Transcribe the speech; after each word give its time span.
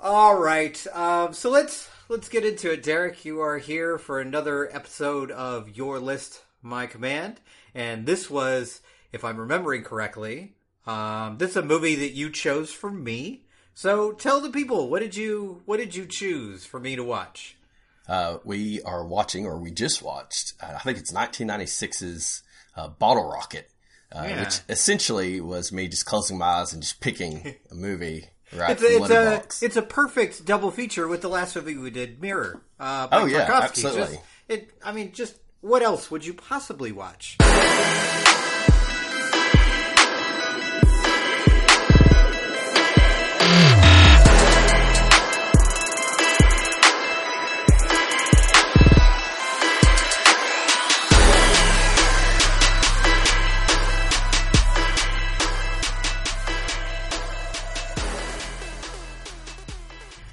All 0.00 0.36
right. 0.40 0.84
Um, 0.94 1.32
so 1.34 1.50
let's 1.50 1.88
let's 2.08 2.28
get 2.28 2.44
into 2.44 2.72
it. 2.72 2.82
Derek, 2.82 3.24
you 3.24 3.40
are 3.40 3.58
here 3.58 3.98
for 3.98 4.18
another 4.20 4.74
episode 4.74 5.30
of 5.30 5.76
Your 5.76 5.98
List, 5.98 6.42
My 6.62 6.86
Command, 6.86 7.40
and 7.74 8.06
this 8.06 8.30
was, 8.30 8.80
if 9.12 9.24
I'm 9.24 9.36
remembering 9.38 9.82
correctly, 9.84 10.54
um, 10.86 11.36
this 11.38 11.50
is 11.50 11.56
a 11.58 11.62
movie 11.62 11.96
that 11.96 12.12
you 12.12 12.30
chose 12.30 12.72
for 12.72 12.90
me. 12.90 13.42
So 13.74 14.12
tell 14.12 14.40
the 14.40 14.50
people 14.50 14.88
what 14.88 15.00
did 15.00 15.16
you 15.16 15.62
what 15.66 15.76
did 15.76 15.94
you 15.94 16.06
choose 16.06 16.64
for 16.64 16.80
me 16.80 16.96
to 16.96 17.04
watch? 17.04 17.56
Uh, 18.08 18.38
we 18.44 18.82
are 18.82 19.06
watching, 19.06 19.46
or 19.46 19.58
we 19.58 19.70
just 19.70 20.02
watched. 20.02 20.54
Uh, 20.62 20.72
I 20.76 20.78
think 20.78 20.98
it's 20.98 21.12
1996's 21.12 22.42
uh, 22.74 22.88
Bottle 22.88 23.30
Rocket, 23.30 23.68
uh, 24.10 24.24
Yeah. 24.26 24.40
which 24.40 24.60
essentially 24.68 25.40
was 25.40 25.70
me 25.70 25.86
just 25.88 26.06
closing 26.06 26.38
my 26.38 26.46
eyes 26.46 26.72
and 26.72 26.82
just 26.82 27.00
picking 27.00 27.54
a 27.70 27.74
movie 27.74 28.28
right 28.56 28.70
It's 28.72 28.82
a, 28.82 28.96
it's 28.96 29.10
a 29.10 29.64
it's 29.66 29.76
a 29.76 29.82
perfect 29.82 30.44
double 30.44 30.70
feature 30.70 31.06
with 31.08 31.20
the 31.22 31.28
last 31.28 31.54
movie 31.56 31.76
we 31.76 31.90
did, 31.90 32.20
Mirror. 32.20 32.60
Uh, 32.78 33.08
Oh, 33.12 33.26
yeah, 33.26 33.46
Tarkovsky. 33.46 33.62
absolutely. 33.62 34.00
Just- 34.16 34.18
it, 34.48 34.70
I 34.84 34.92
mean, 34.92 35.12
just 35.12 35.36
what 35.60 35.82
else 35.82 36.10
would 36.10 36.24
you 36.26 36.34
possibly 36.34 36.90
watch? 36.92 37.36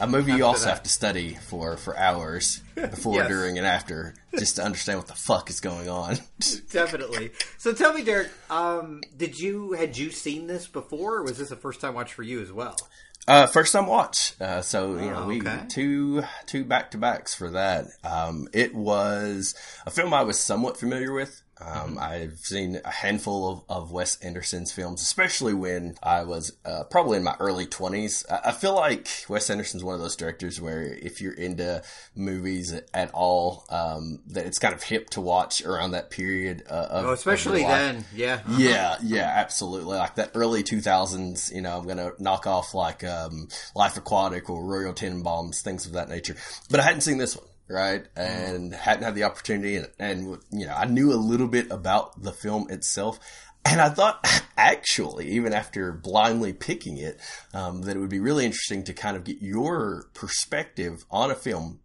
A 0.08 0.12
movie 0.12 0.34
you 0.34 0.46
also 0.46 0.66
that. 0.66 0.70
have 0.76 0.84
to 0.84 0.90
study 0.90 1.36
for 1.36 1.78
for 1.78 1.98
hours 1.98 2.62
before, 2.76 3.16
Yes. 3.16 3.28
during, 3.30 3.58
and 3.58 3.66
after, 3.68 4.14
just 4.38 4.56
to 4.58 4.64
understand 4.64 5.00
what 5.00 5.08
the 5.08 5.14
fuck 5.16 5.50
is 5.50 5.60
going 5.60 5.90
on. 5.90 6.18
Definitely. 6.72 7.32
So 7.58 7.74
tell 7.74 7.94
me, 7.94 8.04
Derek, 8.04 8.30
um, 8.50 9.02
did 9.16 9.40
you 9.40 9.74
had 9.74 9.98
you 9.98 10.12
seen 10.12 10.48
this 10.48 10.68
before, 10.68 11.18
or 11.18 11.24
was 11.24 11.38
this 11.38 11.52
a 11.52 11.56
first 11.56 11.82
time 11.82 11.94
watch 11.94 12.14
for 12.14 12.24
you 12.24 12.42
as 12.42 12.52
well? 12.52 12.76
Uh, 13.28 13.46
first 13.46 13.74
time 13.74 13.88
watch. 13.88 14.34
Uh, 14.40 14.62
so 14.62 14.94
you 14.98 15.10
know, 15.12 15.24
Oh, 15.24 15.28
we 15.28 15.42
okay. 15.42 15.62
two 15.70 16.24
two 16.46 16.64
back 16.64 16.92
to 16.92 16.98
backs 16.98 17.36
for 17.36 17.50
that. 17.52 17.88
Um, 18.04 18.48
it 18.54 18.74
was 18.74 19.54
a 19.86 19.92
film 19.92 20.14
I 20.14 20.24
was 20.24 20.40
somewhat 20.40 20.78
familiar 20.78 21.12
with. 21.12 21.42
Um, 21.60 21.98
I've 22.00 22.38
seen 22.40 22.80
a 22.86 22.92
handful 22.92 23.52
of, 23.52 23.64
of 23.70 23.92
Wes 23.92 24.18
Anderson's 24.18 24.72
films, 24.72 25.02
especially 25.02 25.54
when 25.54 25.96
I 26.04 26.24
was 26.24 26.54
uh, 26.66 26.84
probably 26.84 27.18
in 27.18 27.24
my 27.24 27.36
early 27.40 27.66
twenties. 27.66 28.26
I, 28.30 28.50
I 28.50 28.52
feel 28.52 28.76
like 28.76 29.08
Wes 29.28 29.50
Anderson's 29.50 29.84
one 29.84 29.96
of 29.96 30.02
those 30.02 30.16
directors 30.16 30.62
where 30.62 30.82
if 30.84 31.22
you're 31.22 31.34
into 31.34 31.82
movies 32.16 32.74
at 32.94 33.12
all, 33.14 33.66
um, 33.70 34.20
that 34.28 34.46
it's 34.46 34.60
kind 34.60 34.74
of 34.74 34.84
hip 34.84 35.10
to 35.12 35.22
watch 35.22 35.64
around 35.64 35.92
that 35.92 36.10
period. 36.12 36.64
Uh, 36.70 36.88
of, 36.90 37.06
Oh, 37.06 37.12
especially 37.12 37.64
of 37.64 37.70
then, 37.70 38.06
yeah. 38.14 38.42
Yeah, 38.50 38.98
yeah, 39.04 39.32
absolutely. 39.36 39.98
Like 39.98 40.16
that 40.16 40.32
early 40.36 40.64
2000s, 40.64 41.54
you 41.54 41.62
know, 41.62 41.78
I'm 41.78 41.86
going 41.86 41.98
to 41.98 42.14
knock 42.20 42.48
off 42.48 42.74
like 42.74 43.04
um, 43.04 43.48
Life 43.76 43.98
Aquatic 43.98 44.50
or 44.50 44.64
Royal 44.64 44.94
Tenenbaums, 44.94 45.62
things 45.62 45.86
of 45.86 45.94
that 45.94 46.10
nature. 46.10 46.36
But 46.70 46.80
I 46.80 46.84
hadn't 46.84 47.02
seen 47.02 47.18
this 47.18 47.36
one, 47.36 47.46
right? 47.70 48.06
And 48.16 48.74
hadn't 48.74 49.04
had 49.04 49.16
the 49.16 49.24
opportunity. 49.24 49.76
And, 49.76 49.88
and, 50.00 50.38
you 50.52 50.66
know, 50.66 50.74
I 50.74 50.86
knew 50.86 51.12
a 51.12 51.16
little 51.16 51.48
bit 51.48 51.72
about 51.72 52.22
the 52.22 52.32
film 52.32 52.68
itself. 52.70 53.20
And 53.66 53.82
I 53.82 53.90
thought, 53.90 54.26
actually, 54.58 55.30
even 55.30 55.54
after 55.54 55.92
blindly 55.92 56.54
picking 56.54 56.98
it, 56.98 57.20
um, 57.54 57.82
that 57.82 57.96
it 57.96 58.00
would 58.00 58.10
be 58.10 58.20
really 58.20 58.46
interesting 58.46 58.84
to 58.86 58.94
kind 58.94 59.18
of 59.18 59.24
get 59.24 59.42
your 59.42 60.10
perspective 60.14 61.06
on 61.12 61.32
a 61.32 61.36
film 61.36 61.80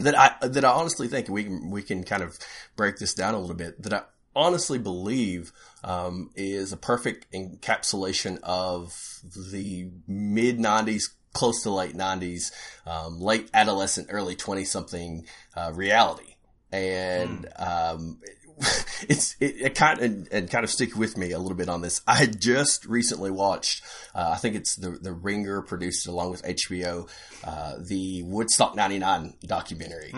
that 0.00 0.18
I 0.18 0.46
that 0.46 0.64
I 0.64 0.70
honestly 0.70 1.08
think 1.08 1.28
we 1.28 1.44
can 1.44 1.70
we 1.70 1.82
can 1.82 2.04
kind 2.04 2.22
of 2.22 2.38
break 2.76 2.96
this 2.96 3.14
down 3.14 3.34
a 3.34 3.38
little 3.38 3.56
bit. 3.56 3.82
That 3.82 3.92
I 3.92 4.02
honestly 4.34 4.78
believe 4.78 5.52
um, 5.84 6.30
is 6.34 6.72
a 6.72 6.76
perfect 6.76 7.30
encapsulation 7.32 8.38
of 8.42 8.92
the 9.22 9.90
mid 10.06 10.58
'90s, 10.58 11.10
close 11.32 11.62
to 11.62 11.70
late 11.70 11.94
'90s, 11.94 12.52
um, 12.86 13.20
late 13.20 13.48
adolescent, 13.54 14.08
early 14.10 14.36
twenty 14.36 14.64
something 14.64 15.26
uh, 15.56 15.72
reality, 15.74 16.34
and 16.72 17.48
um, 17.58 18.18
it's 19.08 19.36
it, 19.40 19.56
it 19.60 19.74
kind 19.74 20.00
of 20.00 20.28
and 20.32 20.50
kind 20.50 20.64
of 20.64 20.70
stick 20.70 20.94
with 20.96 21.16
me 21.16 21.32
a 21.32 21.38
little 21.38 21.56
bit 21.56 21.68
on 21.68 21.80
this. 21.80 22.02
I 22.06 22.16
had 22.16 22.40
just 22.40 22.84
recently 22.84 23.30
watched. 23.30 23.82
Uh, 24.14 24.32
I 24.34 24.36
think 24.36 24.56
it's 24.56 24.76
the 24.76 24.90
the 24.90 25.12
Ringer 25.12 25.62
produced 25.62 26.06
along 26.06 26.30
with 26.30 26.42
HBO, 26.42 27.08
uh, 27.44 27.76
the 27.78 28.22
Woodstock 28.24 28.74
'99 28.74 29.34
documentary, 29.44 30.10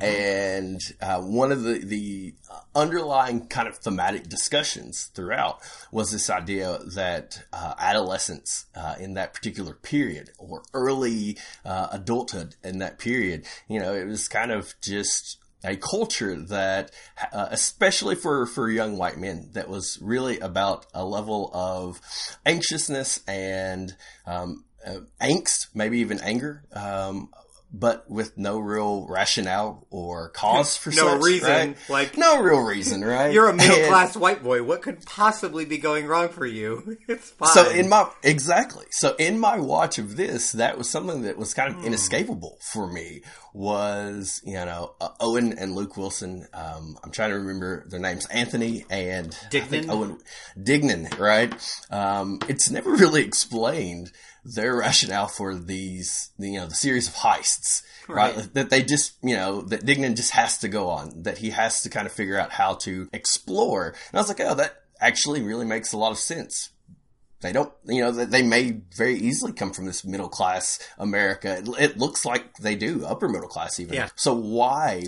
and 0.00 0.80
uh, 1.00 1.20
one 1.20 1.52
of 1.52 1.62
the 1.64 1.78
the 1.78 2.34
underlying 2.74 3.46
kind 3.48 3.68
of 3.68 3.76
thematic 3.76 4.28
discussions 4.28 5.10
throughout 5.14 5.60
was 5.90 6.10
this 6.10 6.30
idea 6.30 6.78
that 6.94 7.42
uh, 7.52 7.74
adolescence 7.78 8.66
uh, 8.74 8.94
in 8.98 9.14
that 9.14 9.34
particular 9.34 9.74
period 9.74 10.30
or 10.38 10.62
early 10.72 11.36
uh, 11.64 11.88
adulthood 11.92 12.56
in 12.64 12.78
that 12.78 12.98
period, 12.98 13.44
you 13.68 13.78
know, 13.78 13.92
it 13.92 14.06
was 14.06 14.28
kind 14.28 14.50
of 14.50 14.74
just 14.80 15.41
a 15.64 15.76
culture 15.76 16.36
that, 16.36 16.90
uh, 17.32 17.48
especially 17.50 18.14
for, 18.14 18.46
for 18.46 18.70
young 18.70 18.96
white 18.96 19.18
men, 19.18 19.50
that 19.52 19.68
was 19.68 19.98
really 20.00 20.38
about 20.40 20.86
a 20.94 21.04
level 21.04 21.50
of 21.54 22.00
anxiousness 22.44 23.20
and 23.26 23.96
um, 24.26 24.64
uh, 24.86 25.00
angst, 25.20 25.68
maybe 25.74 25.98
even 25.98 26.20
anger, 26.20 26.64
um, 26.72 27.28
but 27.72 28.08
with 28.10 28.36
no 28.36 28.58
real 28.58 29.06
rationale 29.08 29.86
or 29.90 30.28
cause 30.30 30.76
for 30.76 30.90
No 30.94 31.14
such, 31.14 31.22
reason, 31.22 31.50
right? 31.50 31.76
like- 31.88 32.16
no 32.18 32.40
real 32.42 32.60
reason, 32.60 33.02
right? 33.04 33.32
You're 33.32 33.48
a 33.48 33.54
middle 33.54 33.86
class 33.88 34.16
white 34.16 34.42
boy. 34.42 34.62
What 34.62 34.82
could 34.82 35.04
possibly 35.06 35.64
be 35.64 35.78
going 35.78 36.06
wrong 36.06 36.28
for 36.28 36.44
you? 36.46 36.98
It's 37.08 37.30
fine. 37.30 37.48
So 37.48 37.70
in 37.70 37.88
my 37.88 38.10
exactly. 38.22 38.86
So 38.90 39.14
in 39.18 39.38
my 39.38 39.58
watch 39.58 39.98
of 39.98 40.16
this, 40.16 40.52
that 40.52 40.76
was 40.76 40.90
something 40.90 41.22
that 41.22 41.38
was 41.38 41.54
kind 41.54 41.74
of 41.74 41.84
inescapable 41.84 42.58
for 42.60 42.86
me. 42.92 43.22
Was 43.54 44.40
you 44.44 44.54
know 44.54 44.94
uh, 45.00 45.10
Owen 45.20 45.58
and 45.58 45.74
Luke 45.74 45.96
Wilson. 45.96 46.46
Um, 46.54 46.98
I'm 47.02 47.10
trying 47.10 47.30
to 47.30 47.36
remember 47.36 47.86
their 47.88 48.00
names. 48.00 48.26
Anthony 48.26 48.84
and 48.90 49.30
Dignan? 49.50 49.88
Owen 49.90 50.18
Dignan. 50.58 51.18
Right. 51.18 51.52
Um, 51.90 52.38
it's 52.48 52.70
never 52.70 52.90
really 52.92 53.22
explained 53.22 54.10
their 54.44 54.76
rationale 54.76 55.28
for 55.28 55.54
these. 55.54 56.30
You 56.38 56.60
know 56.60 56.66
the 56.66 56.74
series 56.74 57.08
of 57.08 57.14
heists. 57.14 57.82
Right. 58.08 58.36
Right. 58.36 58.54
That 58.54 58.70
they 58.70 58.82
just, 58.82 59.14
you 59.22 59.36
know, 59.36 59.62
that 59.62 59.86
Dignan 59.86 60.16
just 60.16 60.32
has 60.32 60.58
to 60.58 60.68
go 60.68 60.88
on, 60.88 61.22
that 61.22 61.38
he 61.38 61.50
has 61.50 61.82
to 61.82 61.88
kind 61.88 62.06
of 62.06 62.12
figure 62.12 62.38
out 62.38 62.50
how 62.50 62.74
to 62.74 63.08
explore. 63.12 63.88
And 63.88 64.14
I 64.14 64.18
was 64.18 64.28
like, 64.28 64.40
oh, 64.40 64.54
that 64.54 64.82
actually 65.00 65.40
really 65.42 65.64
makes 65.64 65.92
a 65.92 65.98
lot 65.98 66.10
of 66.10 66.18
sense 66.18 66.70
they 67.42 67.52
don't, 67.52 67.72
you 67.84 68.00
know, 68.00 68.12
they 68.12 68.42
may 68.42 68.80
very 68.96 69.16
easily 69.16 69.52
come 69.52 69.72
from 69.72 69.84
this 69.84 70.04
middle 70.04 70.28
class 70.28 70.78
America. 70.96 71.62
It, 71.78 71.98
looks 71.98 72.24
like 72.24 72.56
they 72.56 72.76
do, 72.76 73.04
upper 73.04 73.28
middle 73.28 73.48
class 73.48 73.78
even. 73.80 73.94
Yeah. 73.94 74.08
So 74.14 74.32
why, 74.32 75.06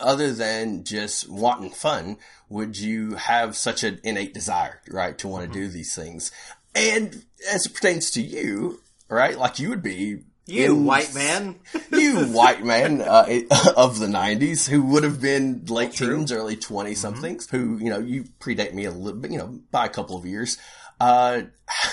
other 0.00 0.32
than 0.32 0.84
just 0.84 1.28
wanting 1.28 1.70
fun, 1.70 2.18
would 2.50 2.78
you 2.78 3.14
have 3.14 3.56
such 3.56 3.82
an 3.82 3.98
innate 4.04 4.34
desire, 4.34 4.82
right, 4.90 5.16
to 5.18 5.28
want 5.28 5.44
to 5.44 5.50
mm-hmm. 5.50 5.66
do 5.66 5.68
these 5.68 5.94
things? 5.94 6.30
And 6.74 7.24
as 7.52 7.66
it 7.66 7.74
pertains 7.74 8.10
to 8.12 8.22
you, 8.22 8.80
right, 9.08 9.36
like 9.38 9.58
you 9.58 9.68
would 9.70 9.82
be. 9.82 10.20
you 10.46 10.64
in- 10.64 10.84
white 10.84 11.14
man. 11.14 11.56
you 11.92 12.26
white 12.26 12.64
man 12.64 13.00
uh, 13.00 13.26
of 13.76 13.98
the 13.98 14.06
90s 14.06 14.68
who 14.68 14.82
would 14.82 15.04
have 15.04 15.20
been 15.20 15.64
late 15.66 15.92
True. 15.92 16.16
teens, 16.16 16.32
early 16.32 16.56
20 16.56 16.94
somethings, 16.94 17.48
who, 17.50 17.78
you 17.78 17.90
know, 17.90 17.98
you 17.98 18.24
predate 18.40 18.74
me 18.74 18.84
a 18.84 18.90
little 18.90 19.20
bit, 19.20 19.30
you 19.30 19.38
know, 19.38 19.58
by 19.70 19.86
a 19.86 19.90
couple 19.90 20.16
of 20.16 20.24
years. 20.26 20.58
Uh, 21.00 21.42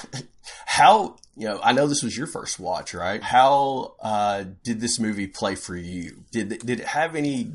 how, 0.65 1.15
you 1.35 1.47
know, 1.47 1.59
I 1.63 1.73
know 1.73 1.87
this 1.87 2.03
was 2.03 2.17
your 2.17 2.27
first 2.27 2.59
watch, 2.59 2.93
right? 2.93 3.21
How, 3.21 3.95
uh, 4.01 4.45
did 4.63 4.79
this 4.81 4.99
movie 4.99 5.27
play 5.27 5.55
for 5.55 5.75
you? 5.75 6.23
Did, 6.31 6.49
did 6.49 6.79
it 6.79 6.87
have 6.87 7.15
any, 7.15 7.53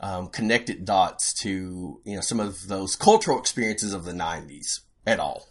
um, 0.00 0.28
connected 0.28 0.84
dots 0.84 1.32
to, 1.42 2.00
you 2.04 2.14
know, 2.14 2.20
some 2.20 2.38
of 2.40 2.68
those 2.68 2.96
cultural 2.96 3.38
experiences 3.38 3.92
of 3.94 4.04
the 4.04 4.12
90s 4.12 4.80
at 5.06 5.18
all? 5.20 5.46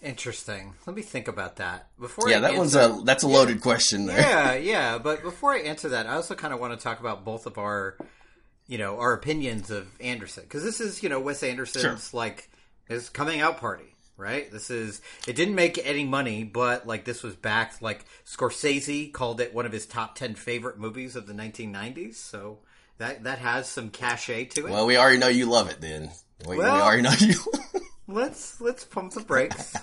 Interesting. 0.00 0.74
Let 0.86 0.94
me 0.94 1.02
think 1.02 1.26
about 1.26 1.56
that. 1.56 1.88
Before 1.98 2.28
Yeah, 2.30 2.38
I 2.38 2.40
that 2.40 2.54
one's 2.56 2.76
a, 2.76 3.00
that's 3.04 3.24
a 3.24 3.28
loaded 3.28 3.60
question 3.60 4.06
there. 4.06 4.20
yeah, 4.20 4.54
yeah. 4.54 4.98
But 4.98 5.22
before 5.22 5.52
I 5.54 5.58
answer 5.60 5.88
that, 5.90 6.06
I 6.06 6.14
also 6.14 6.34
kind 6.34 6.54
of 6.54 6.60
want 6.60 6.78
to 6.78 6.82
talk 6.82 7.00
about 7.00 7.24
both 7.24 7.46
of 7.46 7.58
our, 7.58 7.96
you 8.68 8.78
know, 8.78 8.98
our 8.98 9.12
opinions 9.12 9.70
of 9.70 9.88
Anderson 10.00 10.44
because 10.44 10.62
this 10.62 10.80
is, 10.80 11.02
you 11.02 11.08
know, 11.08 11.18
Wes 11.20 11.42
Anderson's 11.42 12.14
like 12.14 12.48
his 12.88 13.08
coming 13.08 13.40
out 13.40 13.58
party, 13.58 13.92
right? 14.16 14.48
This 14.52 14.70
is 14.70 15.00
it 15.26 15.34
didn't 15.34 15.56
make 15.56 15.84
any 15.84 16.04
money, 16.04 16.44
but 16.44 16.86
like 16.86 17.04
this 17.04 17.24
was 17.24 17.34
backed. 17.34 17.82
Like 17.82 18.04
Scorsese 18.24 19.12
called 19.12 19.40
it 19.40 19.52
one 19.52 19.66
of 19.66 19.72
his 19.72 19.84
top 19.84 20.14
ten 20.14 20.36
favorite 20.36 20.78
movies 20.78 21.16
of 21.16 21.26
the 21.26 21.34
1990s, 21.34 22.14
so 22.14 22.58
that 22.98 23.24
that 23.24 23.40
has 23.40 23.68
some 23.68 23.90
cachet 23.90 24.44
to 24.46 24.66
it. 24.66 24.70
Well, 24.70 24.86
we 24.86 24.96
already 24.96 25.18
know 25.18 25.28
you 25.28 25.46
love 25.46 25.68
it 25.70 25.80
then. 25.80 26.10
We, 26.46 26.56
we 26.56 26.64
already 26.64 27.02
know 27.02 27.14
you. 27.18 27.34
let's 28.08 28.60
let's 28.60 28.84
pump 28.84 29.12
the 29.12 29.20
brakes. 29.20 29.76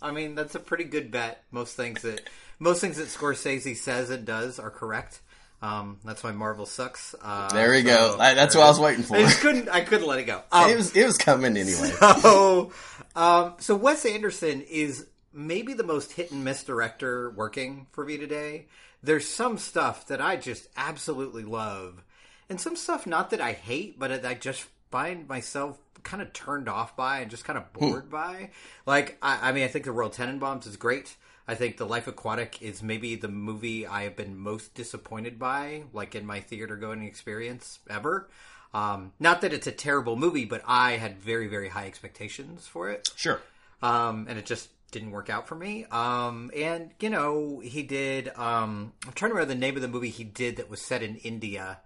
I 0.00 0.12
mean, 0.12 0.34
that's 0.34 0.54
a 0.54 0.60
pretty 0.60 0.84
good 0.84 1.10
bet. 1.10 1.42
Most 1.50 1.76
things 1.76 2.02
that 2.02 2.20
most 2.58 2.80
things 2.80 2.98
that 2.98 3.08
Scorsese 3.08 3.76
says 3.76 4.10
and 4.10 4.24
does 4.24 4.58
are 4.58 4.70
correct. 4.70 5.20
Um, 5.62 5.98
that's 6.04 6.22
why 6.22 6.32
Marvel 6.32 6.66
sucks. 6.66 7.14
Uh, 7.22 7.48
there 7.48 7.70
we 7.70 7.82
so, 7.82 8.16
go. 8.16 8.16
I, 8.20 8.34
that's 8.34 8.54
what 8.54 8.64
I 8.64 8.68
was 8.68 8.78
waiting 8.78 9.02
for. 9.02 9.16
I 9.16 9.22
just 9.22 9.40
couldn't. 9.40 9.68
I 9.70 9.80
couldn't 9.80 10.06
let 10.06 10.18
it 10.18 10.24
go. 10.24 10.42
Um, 10.52 10.70
it 10.70 10.76
was. 10.76 10.94
It 10.94 11.06
was 11.06 11.16
coming 11.16 11.56
anyway. 11.56 11.90
So, 12.20 12.72
um, 13.16 13.54
so 13.58 13.74
Wes 13.74 14.04
Anderson 14.04 14.60
is 14.60 15.06
maybe 15.32 15.72
the 15.72 15.82
most 15.82 16.12
hit 16.12 16.30
and 16.32 16.44
miss 16.44 16.64
director 16.64 17.30
working 17.30 17.86
for 17.92 18.04
me 18.04 18.18
today. 18.18 18.66
There's 19.02 19.26
some 19.26 19.56
stuff 19.56 20.06
that 20.08 20.20
I 20.20 20.36
just 20.36 20.68
absolutely 20.76 21.44
love, 21.44 22.04
and 22.50 22.60
some 22.60 22.76
stuff 22.76 23.06
not 23.06 23.30
that 23.30 23.40
I 23.40 23.52
hate, 23.52 23.98
but 23.98 24.24
I 24.26 24.34
just 24.34 24.66
find 24.90 25.26
myself 25.26 25.78
kind 26.04 26.22
of 26.22 26.32
turned 26.32 26.68
off 26.68 26.96
by 26.96 27.20
and 27.20 27.30
just 27.30 27.44
kind 27.44 27.58
of 27.58 27.64
hmm. 27.74 27.90
bored 27.90 28.04
hmm. 28.04 28.10
by. 28.10 28.50
Like, 28.86 29.18
I, 29.22 29.50
I, 29.50 29.52
mean, 29.52 29.64
I 29.64 29.68
think 29.68 29.84
the 29.84 29.92
Royal 29.92 30.10
Tenenbaums 30.10 30.66
is 30.66 30.76
great. 30.76 31.16
I 31.46 31.54
think 31.54 31.76
The 31.76 31.86
Life 31.86 32.06
Aquatic 32.06 32.62
is 32.62 32.82
maybe 32.82 33.16
the 33.16 33.28
movie 33.28 33.86
I 33.86 34.04
have 34.04 34.16
been 34.16 34.38
most 34.38 34.74
disappointed 34.74 35.38
by, 35.38 35.84
like 35.92 36.14
in 36.14 36.24
my 36.24 36.40
theater 36.40 36.76
going 36.76 37.02
experience 37.02 37.80
ever. 37.90 38.28
Um, 38.72 39.12
not 39.20 39.42
that 39.42 39.52
it's 39.52 39.66
a 39.66 39.72
terrible 39.72 40.16
movie, 40.16 40.46
but 40.46 40.62
I 40.66 40.92
had 40.92 41.18
very, 41.18 41.46
very 41.46 41.68
high 41.68 41.86
expectations 41.86 42.66
for 42.66 42.90
it. 42.90 43.08
Sure. 43.14 43.40
Um, 43.82 44.26
and 44.28 44.38
it 44.38 44.46
just 44.46 44.70
didn't 44.90 45.10
work 45.10 45.28
out 45.28 45.46
for 45.46 45.54
me. 45.54 45.84
Um, 45.90 46.50
and 46.56 46.90
you 47.00 47.10
know, 47.10 47.60
he 47.60 47.82
did. 47.82 48.28
Um, 48.36 48.92
I'm 49.06 49.12
trying 49.12 49.30
to 49.30 49.34
remember 49.34 49.54
the 49.54 49.60
name 49.60 49.76
of 49.76 49.82
the 49.82 49.88
movie 49.88 50.10
he 50.10 50.24
did 50.24 50.56
that 50.56 50.70
was 50.70 50.80
set 50.80 51.02
in 51.02 51.16
India. 51.16 51.78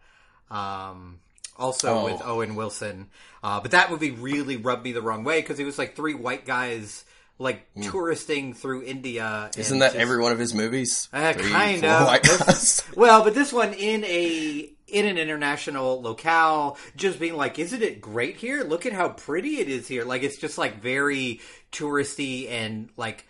Um, 0.50 1.18
also 1.58 2.00
oh. 2.00 2.04
with 2.04 2.22
Owen 2.24 2.54
Wilson. 2.54 3.08
Uh, 3.42 3.60
but 3.60 3.72
that 3.72 3.90
movie 3.90 4.10
really 4.10 4.56
rubbed 4.56 4.84
me 4.84 4.92
the 4.92 5.02
wrong 5.02 5.24
way 5.24 5.40
because 5.40 5.58
it 5.58 5.64
was 5.64 5.78
like 5.78 5.96
three 5.96 6.14
white 6.14 6.46
guys 6.46 7.04
like 7.38 7.72
mm. 7.74 7.88
touristing 7.90 8.54
through 8.54 8.82
India. 8.82 9.50
Isn't 9.56 9.78
that 9.78 9.92
just, 9.92 9.96
every 9.96 10.20
one 10.20 10.32
of 10.32 10.38
his 10.38 10.54
movies? 10.54 11.08
Uh, 11.12 11.32
kind 11.34 11.84
of. 11.84 12.92
well, 12.96 13.22
but 13.22 13.34
this 13.34 13.52
one 13.52 13.72
in 13.74 14.04
a 14.04 14.72
in 14.88 15.04
an 15.06 15.18
international 15.18 16.00
locale, 16.02 16.78
just 16.96 17.20
being 17.20 17.34
like, 17.34 17.58
"Isn't 17.58 17.82
it 17.82 18.00
great 18.00 18.36
here? 18.36 18.64
Look 18.64 18.86
at 18.86 18.92
how 18.92 19.10
pretty 19.10 19.58
it 19.58 19.68
is 19.68 19.86
here." 19.86 20.04
Like 20.04 20.22
it's 20.22 20.36
just 20.36 20.58
like 20.58 20.82
very 20.82 21.40
touristy 21.70 22.50
and 22.50 22.88
like 22.96 23.26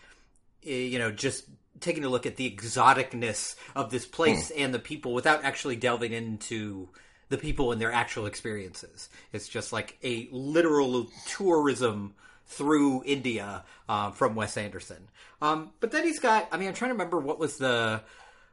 you 0.62 0.98
know 0.98 1.10
just 1.10 1.44
taking 1.80 2.04
a 2.04 2.08
look 2.08 2.26
at 2.26 2.36
the 2.36 2.50
exoticness 2.50 3.54
of 3.76 3.90
this 3.90 4.06
place 4.06 4.50
mm. 4.50 4.64
and 4.64 4.74
the 4.74 4.78
people 4.78 5.12
without 5.12 5.44
actually 5.44 5.76
delving 5.76 6.12
into 6.12 6.88
the 7.28 7.38
people 7.38 7.72
and 7.72 7.80
their 7.80 7.92
actual 7.92 8.26
experiences. 8.26 9.08
It's 9.32 9.48
just 9.48 9.72
like 9.72 9.98
a 10.02 10.28
literal 10.32 11.08
tourism 11.26 12.14
through 12.46 13.02
India 13.04 13.64
uh, 13.88 14.10
from 14.10 14.34
Wes 14.34 14.56
Anderson. 14.56 15.08
Um, 15.40 15.70
but 15.80 15.90
then 15.90 16.04
he's 16.04 16.18
got. 16.18 16.48
I 16.50 16.56
mean, 16.56 16.68
I'm 16.68 16.74
trying 16.74 16.90
to 16.90 16.94
remember 16.94 17.18
what 17.18 17.38
was 17.38 17.58
the 17.58 18.02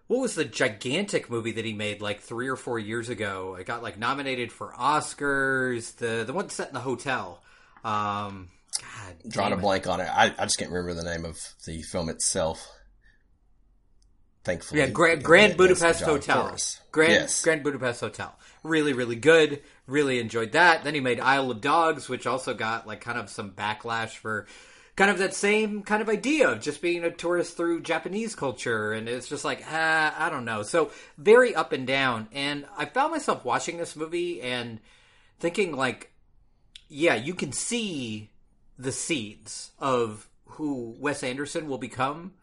what 0.08 0.20
was 0.20 0.36
the 0.36 0.46
gigantic 0.46 1.30
movie 1.30 1.54
that 1.54 1.66
he 1.66 1.74
made 1.74 2.02
like 2.02 2.22
three 2.22 2.48
or 2.48 2.56
four 2.56 2.78
years 2.78 3.10
ago? 3.10 3.58
It 3.60 3.66
got 3.66 3.82
like 3.82 3.98
nominated 3.98 4.52
for 4.52 4.72
Oscars. 4.74 5.96
The 5.96 6.24
the 6.26 6.34
one 6.34 6.50
set 6.50 6.68
in 6.68 6.74
the 6.74 6.82
hotel. 6.82 7.42
Um, 7.84 8.50
God, 8.80 9.32
drawing 9.32 9.54
a 9.54 9.58
blank 9.58 9.88
on 9.88 10.02
it. 10.02 10.10
I, 10.12 10.34
I 10.38 10.46
just 10.46 10.58
can't 10.58 10.72
remember 10.72 10.94
the 10.94 11.10
name 11.10 11.26
of 11.26 11.38
the 11.66 11.82
film 11.82 12.10
itself. 12.10 12.68
Thankfully, 14.44 14.82
yeah, 14.82 14.90
Grand, 14.90 15.24
Grand 15.24 15.58
Budapest 15.58 16.02
Hotel. 16.02 16.56
Grand 16.92 17.12
yes. 17.14 17.42
Grand 17.42 17.64
Budapest 17.64 18.02
Hotel 18.02 18.38
really, 18.66 18.94
really 18.94 19.16
good. 19.16 19.62
Really 19.88 20.20
enjoyed 20.20 20.54
that. 20.54 20.84
Then 20.84 20.96
he 20.96 21.00
made 21.00 21.20
Isle 21.20 21.52
of 21.52 21.62
Dogs, 21.62 22.10
which 22.10 22.28
also 22.28 22.54
got 22.54 22.88
like 22.88 23.02
kind 23.02 23.18
of 23.18 23.30
some 23.30 23.52
backlash 23.52 24.18
for 24.18 24.48
kind 24.96 25.12
of 25.12 25.18
that 25.20 25.34
same 25.34 25.84
kind 25.84 26.02
of 26.02 26.10
idea 26.10 26.50
of 26.50 26.62
just 26.62 26.82
being 26.82 27.04
a 27.04 27.12
tourist 27.12 27.56
through 27.56 27.82
Japanese 27.82 28.36
culture. 28.36 28.92
And 28.92 29.08
it's 29.08 29.28
just 29.28 29.46
like, 29.46 29.64
ah, 29.70 30.16
I 30.18 30.30
don't 30.30 30.46
know. 30.46 30.64
So 30.64 30.92
very 31.18 31.54
up 31.54 31.72
and 31.72 31.86
down. 31.86 32.28
And 32.32 32.66
I 32.78 32.86
found 32.86 33.12
myself 33.12 33.46
watching 33.46 33.78
this 33.78 33.96
movie 33.96 34.42
and 34.42 34.80
thinking, 35.40 35.76
like, 35.76 36.12
yeah, 36.88 37.16
you 37.16 37.34
can 37.34 37.52
see 37.52 38.30
the 38.78 38.92
seeds 38.92 39.72
of 39.80 40.28
who 40.46 40.96
Wes 41.00 41.24
Anderson 41.24 41.68
will 41.68 41.78
become. 41.78 42.34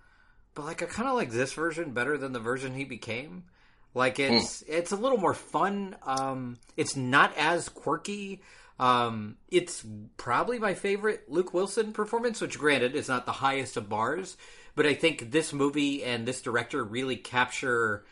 But 0.54 0.66
like, 0.66 0.82
I 0.82 0.86
kind 0.86 1.08
of 1.08 1.14
like 1.14 1.30
this 1.30 1.54
version 1.54 1.92
better 1.92 2.18
than 2.18 2.32
the 2.32 2.40
version 2.40 2.74
he 2.74 2.84
became. 2.84 3.44
Like 3.94 4.16
hmm. 4.16 4.34
it's 4.34 4.62
mm. 4.62 4.68
it's 4.68 4.92
a 4.92 4.96
little 4.96 5.18
more 5.18 5.34
fun. 5.34 5.96
Um, 6.04 6.58
it's 6.76 6.96
not 6.96 7.36
as 7.36 7.68
quirky. 7.68 8.42
Um, 8.78 9.36
it's 9.50 9.84
probably 10.16 10.58
my 10.58 10.74
favorite 10.74 11.30
Luke 11.30 11.54
Wilson 11.54 11.92
performance, 11.92 12.40
which 12.40 12.58
granted 12.58 12.94
is 12.94 13.08
not 13.08 13.26
the 13.26 13.32
highest 13.32 13.76
of 13.76 13.88
bars, 13.88 14.36
but 14.74 14.86
I 14.86 14.94
think 14.94 15.30
this 15.30 15.52
movie 15.52 16.02
and 16.02 16.26
this 16.26 16.42
director 16.42 16.82
really 16.82 17.16
capture 17.16 18.04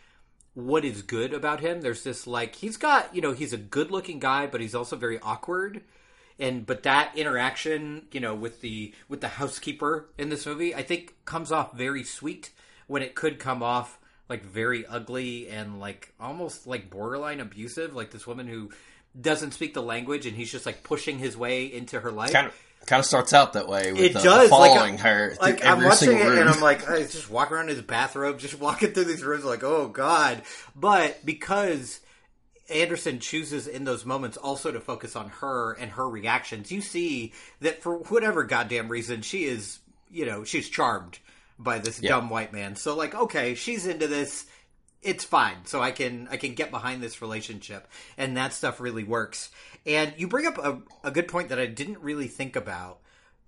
what 0.55 0.85
is 0.85 1.03
good 1.03 1.33
about 1.33 1.61
him. 1.61 1.81
There's 1.81 2.05
this 2.05 2.27
like 2.27 2.57
he's 2.57 2.77
got 2.77 3.15
you 3.15 3.21
know 3.21 3.33
he's 3.33 3.53
a 3.53 3.59
good 3.59 3.91
looking 3.91 4.19
guy, 4.19 4.47
but 4.47 4.61
he's 4.61 4.75
also 4.75 4.97
very 4.97 5.19
awkward. 5.21 5.83
And 6.39 6.65
but 6.65 6.85
that 6.85 7.17
interaction, 7.17 8.07
you 8.13 8.21
know, 8.21 8.35
with 8.35 8.61
the 8.61 8.95
with 9.09 9.21
the 9.21 9.29
housekeeper 9.29 10.09
in 10.19 10.29
this 10.29 10.47
movie, 10.47 10.75
I 10.75 10.83
think 10.83 11.15
comes 11.25 11.53
off 11.53 11.75
very 11.75 12.03
sweet 12.03 12.51
when 12.87 13.03
it 13.03 13.15
could 13.15 13.39
come 13.39 13.63
off 13.63 14.00
like 14.31 14.45
very 14.45 14.87
ugly 14.87 15.49
and 15.49 15.81
like 15.81 16.15
almost 16.21 16.67
like 16.67 16.89
borderline 16.89 17.41
abusive. 17.41 17.95
Like 17.95 18.13
this 18.13 18.27
woman 18.27 18.47
who 18.47 18.71
doesn't 19.21 19.51
speak 19.51 19.75
the 19.75 19.83
language 19.83 20.25
and 20.25 20.37
he's 20.37 20.51
just 20.51 20.65
like 20.65 20.85
pushing 20.85 21.19
his 21.19 21.37
way 21.37 21.67
into 21.67 21.99
her 21.99 22.13
life. 22.13 22.33
Kind 22.33 22.47
of, 22.47 22.55
kind 22.87 23.01
of 23.01 23.07
starts 23.07 23.33
out 23.33 23.55
that 23.55 23.69
way. 23.69 23.93
With, 23.93 24.01
it 24.01 24.17
uh, 24.17 24.23
does 24.23 24.49
following 24.49 24.95
like, 24.95 25.01
her. 25.01 25.37
Like 25.41 25.67
I'm 25.67 25.83
watching 25.83 26.13
it 26.13 26.25
room. 26.25 26.39
and 26.39 26.49
I'm 26.49 26.61
like, 26.61 26.89
I 26.89 27.01
just 27.01 27.29
walk 27.29 27.51
around 27.51 27.69
in 27.69 27.77
his 27.77 27.85
bathrobe, 27.85 28.39
just 28.39 28.55
walking 28.61 28.93
through 28.93 29.05
these 29.05 29.25
rooms, 29.25 29.45
like, 29.45 29.65
oh 29.65 29.89
god. 29.89 30.43
But 30.77 31.27
because 31.27 31.99
Anderson 32.71 33.19
chooses 33.19 33.67
in 33.67 33.83
those 33.83 34.07
moments 34.07 34.37
also 34.37 34.71
to 34.71 34.81
focus 34.81 35.17
on 35.17 35.29
her 35.41 35.73
and 35.73 35.91
her 35.91 36.09
reactions, 36.09 36.71
you 36.71 36.81
see 36.81 37.33
that 37.61 37.83
for 37.83 37.99
whatever 37.99 38.45
goddamn 38.45 38.89
reason, 38.89 39.23
she 39.23 39.45
is, 39.45 39.81
you 40.09 40.25
know, 40.25 40.45
she's 40.45 40.69
charmed 40.69 41.19
by 41.63 41.79
this 41.79 42.01
yeah. 42.01 42.11
dumb 42.11 42.31
white 42.31 42.53
man. 42.53 42.75
So 42.75 42.97
like, 42.97 43.15
okay, 43.15 43.55
she's 43.55 43.87
into 43.87 44.09
this. 44.09 44.47
It's 45.03 45.25
fine. 45.25 45.65
So 45.65 45.81
I 45.81 45.93
can 45.93 46.29
I 46.31 46.37
can 46.37 46.55
get 46.55 46.71
behind 46.71 47.03
this 47.03 47.23
relationship, 47.23 47.89
and 48.19 48.37
that 48.37 48.53
stuff 48.53 48.81
really 48.81 49.05
works. 49.05 49.51
And 49.87 50.13
you 50.17 50.29
bring 50.29 50.47
up 50.47 50.59
a, 50.59 50.83
a 51.05 51.11
good 51.11 51.29
point 51.29 51.49
that 51.51 51.59
I 51.59 51.67
didn't 51.67 52.01
really 52.01 52.29
think 52.29 52.57
about. 52.57 52.99